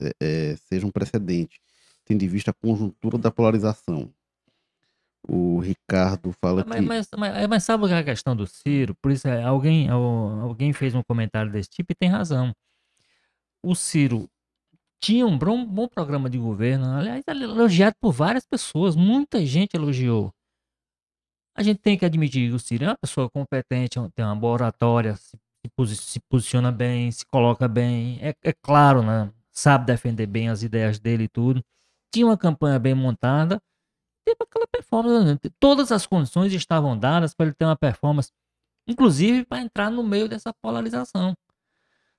é, 0.00 0.12
é, 0.20 0.56
seja 0.68 0.86
um 0.86 0.90
precedente, 0.90 1.60
tendo 2.04 2.22
em 2.24 2.28
vista 2.28 2.50
a 2.50 2.54
conjuntura 2.54 3.18
da 3.18 3.30
polarização. 3.30 4.10
O 5.28 5.60
Ricardo 5.60 6.32
fala 6.32 6.64
Mas, 6.66 6.80
que... 6.80 6.86
mas, 6.86 7.08
mas, 7.16 7.46
mas 7.46 7.64
sabe 7.64 7.88
é 7.90 7.98
a 7.98 8.04
questão 8.04 8.34
do 8.34 8.46
Ciro? 8.46 8.94
Por 9.00 9.12
isso, 9.12 9.28
é, 9.28 9.42
alguém, 9.44 9.88
al- 9.88 10.40
alguém 10.40 10.72
fez 10.72 10.94
um 10.94 11.02
comentário 11.02 11.50
desse 11.50 11.70
tipo 11.70 11.92
e 11.92 11.94
tem 11.94 12.08
razão. 12.08 12.52
O 13.64 13.74
Ciro 13.74 14.28
tinha 15.00 15.26
um 15.26 15.38
bom, 15.38 15.64
bom 15.64 15.88
programa 15.88 16.30
de 16.30 16.38
governo, 16.38 16.86
aliás, 16.96 17.24
é 17.26 17.32
elogiado 17.32 17.96
por 18.00 18.12
várias 18.12 18.46
pessoas, 18.46 18.96
muita 18.96 19.44
gente 19.44 19.74
elogiou. 19.74 20.32
A 21.54 21.62
gente 21.62 21.78
tem 21.80 21.98
que 21.98 22.04
admitir 22.04 22.48
que 22.48 22.54
o 22.54 22.58
Ciro 22.58 22.84
é 22.84 22.88
uma 22.88 22.98
pessoa 22.98 23.28
competente, 23.30 23.98
tem 24.14 24.24
uma 24.24 24.34
boa 24.36 24.54
oratória, 24.54 25.16
se, 25.16 25.36
se 25.36 25.68
posi- 25.76 25.96
se 25.96 26.20
posiciona 26.20 26.72
bem, 26.72 27.10
se 27.10 27.26
coloca 27.26 27.68
bem, 27.68 28.18
é, 28.22 28.34
é 28.42 28.52
claro, 28.52 29.02
né? 29.02 29.30
Sabe 29.52 29.84
defender 29.86 30.26
bem 30.26 30.48
as 30.48 30.62
ideias 30.62 30.98
dele 30.98 31.24
e 31.24 31.28
tudo. 31.28 31.62
Tinha 32.12 32.26
uma 32.26 32.38
campanha 32.38 32.78
bem 32.78 32.94
montada, 32.94 33.60
teve 34.24 34.36
aquela 34.40 34.66
performance. 34.66 35.24
né? 35.24 35.38
Todas 35.60 35.90
as 35.92 36.06
condições 36.06 36.52
estavam 36.52 36.98
dadas 36.98 37.34
para 37.34 37.46
ele 37.46 37.54
ter 37.54 37.64
uma 37.64 37.76
performance, 37.76 38.30
inclusive 38.86 39.44
para 39.44 39.60
entrar 39.62 39.90
no 39.90 40.02
meio 40.02 40.28
dessa 40.28 40.52
polarização. 40.62 41.34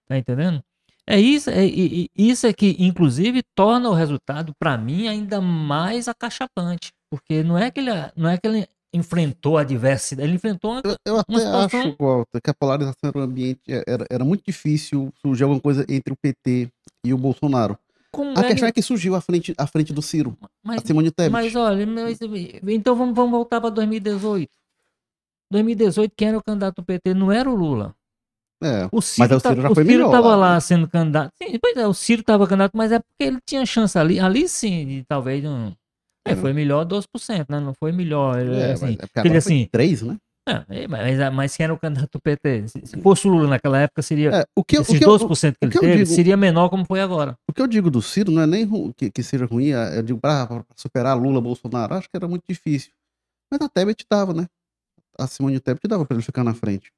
Tá 0.08 0.18
entendendo? 0.18 0.64
É 1.06 1.20
isso, 1.20 1.50
é, 1.50 1.66
e- 1.66 2.10
e- 2.16 2.30
isso 2.32 2.48
é 2.48 2.54
que, 2.54 2.76
inclusive, 2.80 3.44
torna 3.56 3.90
o 3.90 3.94
resultado, 3.94 4.54
para 4.58 4.78
mim, 4.78 5.08
ainda 5.08 5.42
mais 5.42 6.08
acachapante. 6.08 6.92
Porque 7.10 7.44
não 7.44 7.58
é 7.58 7.70
que 7.70 7.80
ele, 7.82 7.90
não 8.16 8.30
é 8.30 8.38
que 8.38 8.48
ele 8.48 8.66
enfrentou 8.94 9.58
a 9.58 9.64
diversidade, 9.64 10.28
ele 10.28 10.36
enfrentou 10.36 10.72
uma, 10.72 10.82
Eu, 10.86 10.96
eu 11.06 11.20
até 11.20 11.34
situação- 11.34 11.80
acho, 11.82 11.96
Walter, 12.00 12.42
que 12.42 12.50
a 12.50 12.54
polarização 12.54 13.10
era 13.10 13.20
um 13.20 13.22
ambiente, 13.22 13.60
era, 13.86 14.06
era 14.10 14.24
muito 14.24 14.44
difícil 14.46 15.12
surgir 15.22 15.44
alguma 15.44 15.60
coisa 15.60 15.86
entre 15.90 16.14
o 16.14 16.16
PT 16.16 16.70
e 17.04 17.14
o 17.14 17.18
Bolsonaro. 17.18 17.78
Como 18.14 18.38
A 18.38 18.42
é- 18.44 18.48
questão 18.50 18.68
é 18.70 18.72
que 18.72 18.82
surgiu 18.82 19.16
à 19.16 19.22
frente, 19.22 19.54
à 19.58 19.66
frente 19.68 19.92
do 19.92 20.02
Ciro, 20.02 20.38
mas, 20.64 20.82
a 20.84 20.86
Simone 20.86 21.10
Tebet. 21.12 21.32
Mas 21.32 21.56
olha, 21.56 21.86
mas- 21.88 22.20
então 22.68 22.96
vamos, 22.96 23.16
vamos 23.16 23.32
voltar 23.32 23.60
para 23.60 23.72
2018. 23.72 24.50
2018, 25.52 26.14
quem 26.16 26.30
era 26.30 26.38
o 26.38 26.44
candidato 26.44 26.76
do 26.78 26.84
PT? 26.84 27.14
Não 27.14 27.32
era 27.32 27.50
o 27.50 27.56
Lula. 27.56 27.94
É, 28.64 28.88
O 28.92 29.02
Ciro, 29.02 29.36
o 29.36 29.42
tá- 29.42 29.50
Ciro 29.50 29.62
já 29.62 29.70
o 29.72 29.76
foi 29.76 29.84
Ciro 29.84 29.98
melhor 29.98 30.12
tava 30.12 30.30
lá, 30.30 30.36
lá 30.36 30.54
né? 30.54 30.60
sendo 30.62 30.88
candidato. 30.88 31.32
Sim, 31.36 31.60
pois 31.60 31.76
é, 31.76 31.86
o 31.86 31.94
Ciro 31.94 32.22
estava 32.22 32.48
candidato, 32.48 32.72
mas 32.76 32.92
é 32.92 33.00
porque 33.00 33.24
ele 33.24 33.40
tinha 33.46 33.66
chance 33.66 33.98
ali. 34.00 34.20
Ali 34.20 34.48
sim, 34.48 34.86
de 34.88 35.04
talvez 35.04 35.44
um. 35.44 35.68
É, 36.26 36.32
Era. 36.32 36.40
foi 36.40 36.54
melhor 36.54 36.86
12%, 36.86 37.50
né? 37.50 37.60
Não 37.60 37.74
foi 37.78 37.92
melhor. 37.92 38.40
ele, 38.40 38.56
é, 38.56 38.72
assim, 38.72 38.86
mas, 38.86 38.96
é 38.96 39.04
ele 39.04 39.10
agora 39.16 39.38
assim, 39.38 39.58
foi 39.60 39.68
três, 39.68 40.02
né? 40.02 40.18
É, 40.70 40.88
mas, 40.88 41.34
mas 41.34 41.56
quem 41.56 41.64
era 41.64 41.74
o 41.74 41.80
candidato 41.80 42.12
do 42.14 42.22
PT? 42.22 42.68
Se, 42.68 42.86
se 42.86 43.02
fosse 43.02 43.28
o 43.28 43.32
Lula 43.32 43.48
naquela 43.48 43.80
época, 43.80 44.02
seria. 44.02 44.30
É, 44.30 44.46
o, 44.56 44.64
que, 44.64 44.76
eu- 44.76 44.82
o, 44.82 44.84
esses 44.84 44.98
que 45.00 45.06
eu, 45.06 45.10
12% 45.10 45.54
que 45.58 45.66
o 45.66 45.66
ele 45.66 45.72
que 45.72 45.80
teve 45.80 46.04
digo- 46.04 46.16
seria 46.16 46.36
menor 46.38 46.70
como 46.70 46.84
foi 46.86 47.00
agora. 47.02 47.38
o 47.50 47.54
que 47.54 47.62
eu 47.62 47.68
digo 47.68 47.90
do 47.90 48.02
Ciro 48.02 48.32
não 48.32 48.42
é 48.42 48.48
nem 48.48 48.68
que, 48.94 49.10
que 49.10 49.24
seja 49.24 49.46
ruim, 49.46 49.72
é- 49.72 49.98
eu 49.98 50.04
digo 50.04 50.20
para 50.20 50.66
superar 50.76 51.18
Lula, 51.18 51.40
Bolsonaro, 51.40 51.96
acho 51.96 52.10
que 52.10 52.18
era 52.18 52.28
muito 52.28 52.44
difícil. 52.48 52.92
Mas 53.52 53.62
a 53.62 53.70
Tebet 53.70 54.06
dava, 54.10 54.34
né? 54.34 54.48
A 55.18 55.28
Simone 55.28 55.60
Tebet 55.60 55.88
dava 55.88 56.06
para 56.06 56.16
ele 56.18 56.24
ficar 56.26 56.44
na 56.44 56.54
frente. 56.54 56.92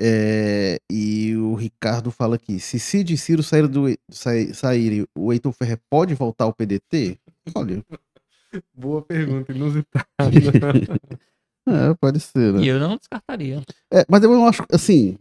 É, 0.00 0.78
e 0.90 1.36
o 1.36 1.54
Ricardo 1.54 2.10
fala 2.10 2.34
aqui: 2.34 2.58
se 2.58 2.80
Cid 2.80 3.14
e 3.14 3.16
Ciro 3.16 3.42
saírem, 3.44 3.70
do, 3.70 3.84
sai- 4.10 4.52
saírem, 4.52 5.06
o 5.16 5.32
Heitor 5.32 5.52
Ferrer 5.52 5.78
pode 5.88 6.14
voltar 6.14 6.44
ao 6.44 6.52
PDT? 6.52 7.16
Olha, 7.54 7.80
Boa 8.74 9.02
pergunta, 9.02 9.52
inusitada. 9.52 10.04
é, 11.66 11.94
pode 11.94 12.20
ser, 12.20 12.52
né? 12.52 12.62
E 12.62 12.68
eu 12.68 12.78
não 12.78 12.96
descartaria. 12.96 13.62
É, 13.92 14.04
mas 14.08 14.22
eu 14.22 14.30
não 14.30 14.46
acho, 14.46 14.62
assim, 14.70 15.16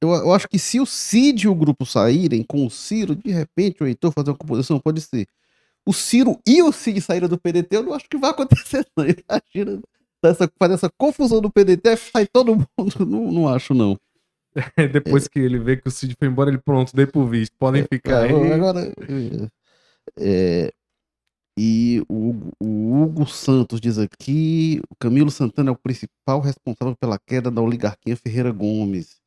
eu, 0.00 0.10
eu 0.10 0.32
acho 0.32 0.48
que 0.48 0.58
se 0.58 0.78
o 0.78 0.86
Cid 0.86 1.44
e 1.44 1.48
o 1.48 1.54
grupo 1.54 1.84
saírem 1.84 2.42
com 2.42 2.64
o 2.64 2.70
Ciro, 2.70 3.16
de 3.16 3.30
repente 3.30 3.82
o 3.82 3.86
Heitor 3.86 4.12
fazer 4.12 4.30
uma 4.30 4.36
composição, 4.36 4.78
pode 4.78 5.00
ser. 5.00 5.26
O 5.86 5.92
Ciro 5.92 6.38
e 6.46 6.62
o 6.62 6.70
Cid 6.70 7.00
saíram 7.00 7.28
do 7.28 7.38
PDT, 7.38 7.76
eu 7.76 7.82
não 7.82 7.94
acho 7.94 8.08
que 8.08 8.16
vai 8.16 8.30
acontecer, 8.30 8.86
não. 8.96 9.04
Imagina 9.56 9.80
essa, 10.22 10.50
fazer 10.58 10.74
essa 10.74 10.90
confusão 10.96 11.40
do 11.40 11.50
PDT, 11.50 11.96
sai 11.96 12.26
todo 12.26 12.54
mundo, 12.54 12.68
não, 13.06 13.32
não 13.32 13.48
acho, 13.48 13.74
não. 13.74 13.98
Depois 14.92 15.28
que 15.28 15.38
ele 15.38 15.58
vê 15.58 15.76
que 15.76 15.88
o 15.88 15.90
Cid 15.90 16.14
foi 16.18 16.28
embora, 16.28 16.50
ele 16.50 16.58
pronto, 16.58 16.94
dei 16.94 17.06
por 17.06 17.28
visto. 17.28 17.54
Podem 17.58 17.84
ficar 17.84 18.22
aí. 18.22 18.32
Cara, 18.32 18.54
agora, 18.54 18.92
é, 20.16 20.72
e 21.58 22.02
o, 22.08 22.30
Hugo- 22.30 22.52
o 22.60 23.02
Hugo 23.02 23.26
Santos 23.26 23.80
diz 23.80 23.98
aqui: 23.98 24.80
o 24.90 24.94
Camilo 24.96 25.30
Santana 25.30 25.70
é 25.70 25.72
o 25.72 25.76
principal 25.76 26.40
responsável 26.40 26.96
pela 26.96 27.18
queda 27.18 27.50
da 27.50 27.60
oligarquia 27.60 28.16
Ferreira 28.16 28.52
Gomes. 28.52 29.20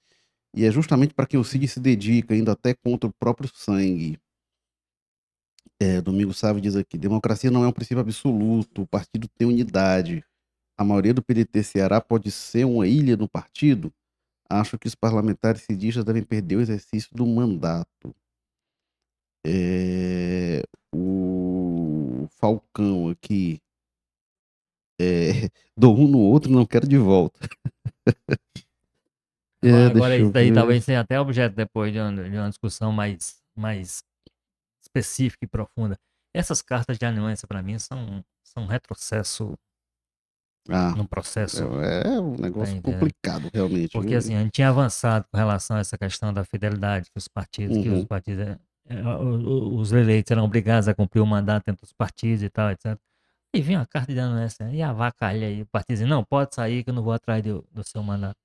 E 0.55 0.65
é 0.65 0.71
justamente 0.71 1.13
para 1.13 1.27
quem 1.27 1.39
o 1.39 1.43
Cid 1.43 1.67
se 1.67 1.79
dedica, 1.81 2.35
indo 2.35 2.51
até 2.51 2.73
contra 2.73 3.09
o 3.09 3.13
próprio 3.13 3.49
sangue. 3.53 4.19
É, 5.79 5.99
Domingo 6.01 6.33
Sávio 6.33 6.61
diz 6.61 6.75
aqui: 6.75 6.97
democracia 6.97 7.51
não 7.51 7.63
é 7.63 7.67
um 7.67 7.71
princípio 7.73 7.99
absoluto, 8.01 8.83
o 8.83 8.87
partido 8.87 9.27
tem 9.37 9.47
unidade. 9.47 10.23
A 10.77 10.83
maioria 10.85 11.13
do 11.13 11.23
PDT 11.23 11.63
Ceará 11.63 12.01
pode 12.01 12.31
ser 12.31 12.65
uma 12.65 12.87
ilha 12.87 13.17
no 13.17 13.27
partido. 13.29 13.93
Acho 14.49 14.79
que 14.79 14.87
os 14.87 14.95
parlamentares 14.95 15.63
cidistas 15.63 16.05
devem 16.05 16.23
perder 16.23 16.57
o 16.57 16.61
exercício 16.61 17.09
do 17.15 17.25
mandato. 17.27 18.15
É, 19.45 20.63
Falcão 22.41 23.09
aqui. 23.09 23.61
É, 24.99 25.31
dou 25.77 25.95
um 25.97 26.07
no 26.07 26.19
outro, 26.19 26.51
não 26.51 26.65
quero 26.65 26.87
de 26.87 26.97
volta. 26.97 27.39
É, 29.63 29.85
Agora, 29.85 30.17
isso 30.17 30.31
daí 30.31 30.51
talvez 30.51 30.83
seja 30.83 31.01
até 31.01 31.19
objeto 31.19 31.55
depois 31.55 31.93
de 31.93 31.99
uma, 31.99 32.11
de 32.27 32.35
uma 32.35 32.49
discussão 32.49 32.91
mais, 32.91 33.39
mais 33.55 34.03
específica 34.83 35.45
e 35.45 35.47
profunda. 35.47 35.95
Essas 36.33 36.63
cartas 36.63 36.97
de 36.97 37.05
anuência, 37.05 37.47
para 37.47 37.61
mim, 37.61 37.77
são, 37.77 38.25
são 38.43 38.63
um 38.63 38.65
retrocesso 38.65 39.53
Ah, 40.67 40.95
no 40.95 41.07
processo. 41.07 41.63
é, 41.79 42.19
um 42.19 42.35
negócio 42.37 42.75
Tá 42.81 42.81
complicado, 42.91 43.51
realmente. 43.53 43.91
Porque 43.91 44.15
assim, 44.15 44.33
a 44.33 44.41
gente 44.41 44.51
tinha 44.53 44.69
avançado 44.69 45.27
com 45.31 45.37
relação 45.37 45.77
a 45.77 45.81
essa 45.81 45.95
questão 45.95 46.33
da 46.33 46.43
fidelidade 46.43 47.05
que 47.11 47.17
os 47.19 47.27
partidos, 47.27 47.77
que 47.77 47.87
Uhum. 47.87 47.99
os 47.99 48.05
partidos, 48.05 48.43
eh, 48.47 48.57
eh, 48.57 48.57
o- 48.57 48.57
o- 48.57 48.70
os 48.99 49.91
eleitos 49.91 50.31
eram 50.31 50.43
obrigados 50.43 50.87
a 50.87 50.93
cumprir 50.93 51.21
o 51.21 51.25
mandato 51.25 51.69
entre 51.69 51.83
os 51.85 51.93
partidos 51.93 52.43
e 52.43 52.49
tal, 52.49 52.69
etc. 52.71 52.97
E 53.53 53.61
vinha 53.61 53.81
a 53.81 53.85
carta 53.85 54.13
de 54.13 54.19
anuência 54.19 54.69
e 54.71 54.81
avacalha 54.81 55.47
aí 55.47 55.61
o 55.61 55.65
partido 55.65 55.95
dizendo, 55.95 56.09
não, 56.09 56.23
pode 56.23 56.55
sair 56.55 56.83
que 56.83 56.89
eu 56.89 56.93
não 56.93 57.03
vou 57.03 57.13
atrás 57.13 57.43
do, 57.43 57.65
do 57.71 57.83
seu 57.83 58.01
mandato. 58.01 58.37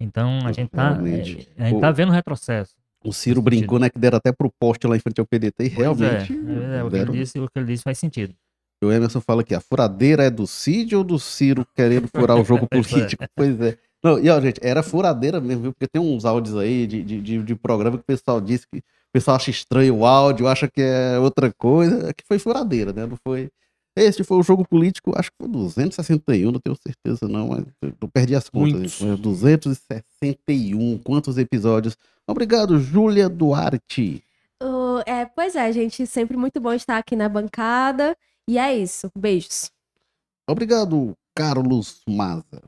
Então 0.00 0.38
a 0.46 0.52
gente 0.52 0.70
tá, 0.70 0.90
Realmente. 0.92 1.48
é, 1.56 1.62
a 1.62 1.68
gente 1.68 1.78
O- 1.78 1.80
tá 1.80 1.90
vendo 1.90 2.12
retrocesso. 2.12 2.74
O 3.04 3.12
Ciro 3.12 3.40
brincou, 3.40 3.78
né? 3.78 3.88
Que 3.88 3.98
deram 3.98 4.18
até 4.18 4.32
pro 4.32 4.50
poste 4.60 4.86
lá 4.86 4.96
em 4.96 5.00
frente 5.00 5.20
ao 5.20 5.26
PDT 5.26 5.64
e 5.64 5.70
Pois 5.70 5.76
realmente. 5.76 6.32
é, 6.32 6.78
é, 6.78 6.84
o, 6.84 6.90
que 6.90 6.96
ele 6.96 7.12
disse, 7.12 7.38
o 7.38 7.48
que 7.48 7.58
ele 7.58 7.66
disse 7.66 7.82
faz 7.84 7.98
sentido. 7.98 8.34
O 8.82 8.92
Emerson 8.92 9.20
fala 9.20 9.42
aqui, 9.42 9.54
a 9.54 9.60
furadeira 9.60 10.24
é 10.24 10.30
do 10.30 10.46
Cid 10.46 10.94
ou 10.94 11.02
do 11.02 11.18
Ciro 11.18 11.66
querendo 11.74 12.06
furar 12.08 12.36
o 12.36 12.44
jogo 12.44 12.66
é. 12.70 12.76
político? 12.82 13.24
Pois 13.34 13.60
é. 13.60 13.76
Não, 14.02 14.18
e 14.20 14.28
ó, 14.30 14.40
gente, 14.40 14.60
era 14.62 14.82
furadeira 14.84 15.40
mesmo, 15.40 15.62
viu? 15.62 15.72
Porque 15.72 15.88
tem 15.88 16.00
uns 16.00 16.24
áudios 16.24 16.56
aí 16.56 16.86
de, 16.86 17.02
de, 17.02 17.20
de, 17.20 17.42
de 17.42 17.54
programa 17.56 17.96
que 17.96 18.02
o 18.02 18.06
pessoal 18.06 18.40
disse 18.40 18.66
que 18.72 18.80
o 19.08 19.12
pessoal 19.12 19.36
acha 19.36 19.50
estranho 19.50 19.96
o 19.96 20.04
áudio, 20.06 20.46
acha 20.48 20.68
que 20.68 20.80
é 20.80 21.18
outra 21.18 21.52
coisa, 21.56 22.12
que 22.14 22.24
foi 22.26 22.38
furadeira, 22.38 22.92
né? 22.92 23.06
Não 23.06 23.16
foi. 23.26 23.48
Esse 23.96 24.22
foi 24.22 24.36
o 24.38 24.42
jogo 24.44 24.64
político, 24.68 25.12
acho 25.16 25.28
que 25.30 25.36
foi 25.40 25.48
261, 25.48 26.52
não 26.52 26.60
tenho 26.60 26.76
certeza 26.76 27.26
não, 27.26 27.48
mas 27.48 27.64
eu 27.82 28.08
perdi 28.08 28.34
as 28.36 28.48
contas. 28.48 28.72
Muitos. 29.00 29.00
Mas 29.00 29.18
261, 29.18 30.98
quantos 30.98 31.36
episódios? 31.38 31.96
Obrigado, 32.26 32.78
Júlia 32.78 33.28
Duarte. 33.28 34.22
O- 34.62 35.00
é, 35.06 35.24
pois 35.26 35.56
é, 35.56 35.72
gente, 35.72 36.06
sempre 36.06 36.36
muito 36.36 36.60
bom 36.60 36.72
estar 36.72 36.98
aqui 36.98 37.16
na 37.16 37.28
bancada. 37.28 38.16
E 38.48 38.58
é 38.58 38.76
isso. 38.76 39.10
Beijos. 39.16 39.70
Obrigado, 40.48 41.14
Carlos 41.34 42.00
Maza. 42.08 42.62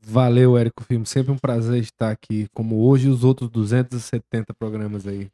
Valeu, 0.00 0.56
Érico 0.56 0.84
Filme. 0.84 1.06
Sempre 1.06 1.32
um 1.32 1.38
prazer 1.38 1.80
estar 1.82 2.10
aqui, 2.10 2.46
como 2.54 2.86
hoje 2.86 3.08
e 3.08 3.10
os 3.10 3.24
outros 3.24 3.48
270 3.50 4.52
programas 4.54 5.06
aí. 5.06 5.28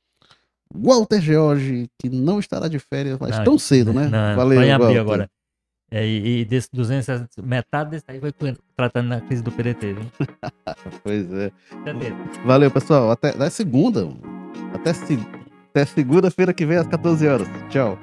Walter 0.75 1.21
George, 1.21 1.89
que 2.01 2.09
não 2.09 2.39
estará 2.39 2.69
de 2.69 2.79
férias, 2.79 3.19
mas 3.21 3.37
Não, 3.37 3.45
tão 3.45 3.59
cedo, 3.59 3.93
né? 3.93 4.09
Não, 4.09 4.37
Valeu, 4.37 4.59
vai 4.59 4.69
em 4.69 4.73
abril 4.73 4.89
Walter. 4.89 5.01
agora. 5.01 5.31
É, 5.91 6.07
e, 6.07 6.41
e 6.41 6.45
desse 6.47 6.69
260, 6.73 7.43
metade 7.43 7.91
desse 7.91 8.05
aí 8.09 8.19
foi 8.19 8.33
tratando 8.75 9.09
na 9.09 9.21
crise 9.21 9.43
do 9.43 9.53
PDT, 9.53 9.93
viu? 9.93 10.07
Pois 11.05 11.31
é. 11.33 11.53
Cadê? 11.85 12.07
Valeu, 12.47 12.71
pessoal. 12.71 13.11
Até, 13.11 13.29
até 13.29 13.51
segunda. 13.51 14.09
Até, 14.73 14.91
até 14.91 15.85
segunda-feira 15.85 16.55
que 16.55 16.65
vem 16.65 16.79
às 16.79 16.87
14 16.87 17.29
horas. 17.29 17.49
Tchau. 17.69 17.99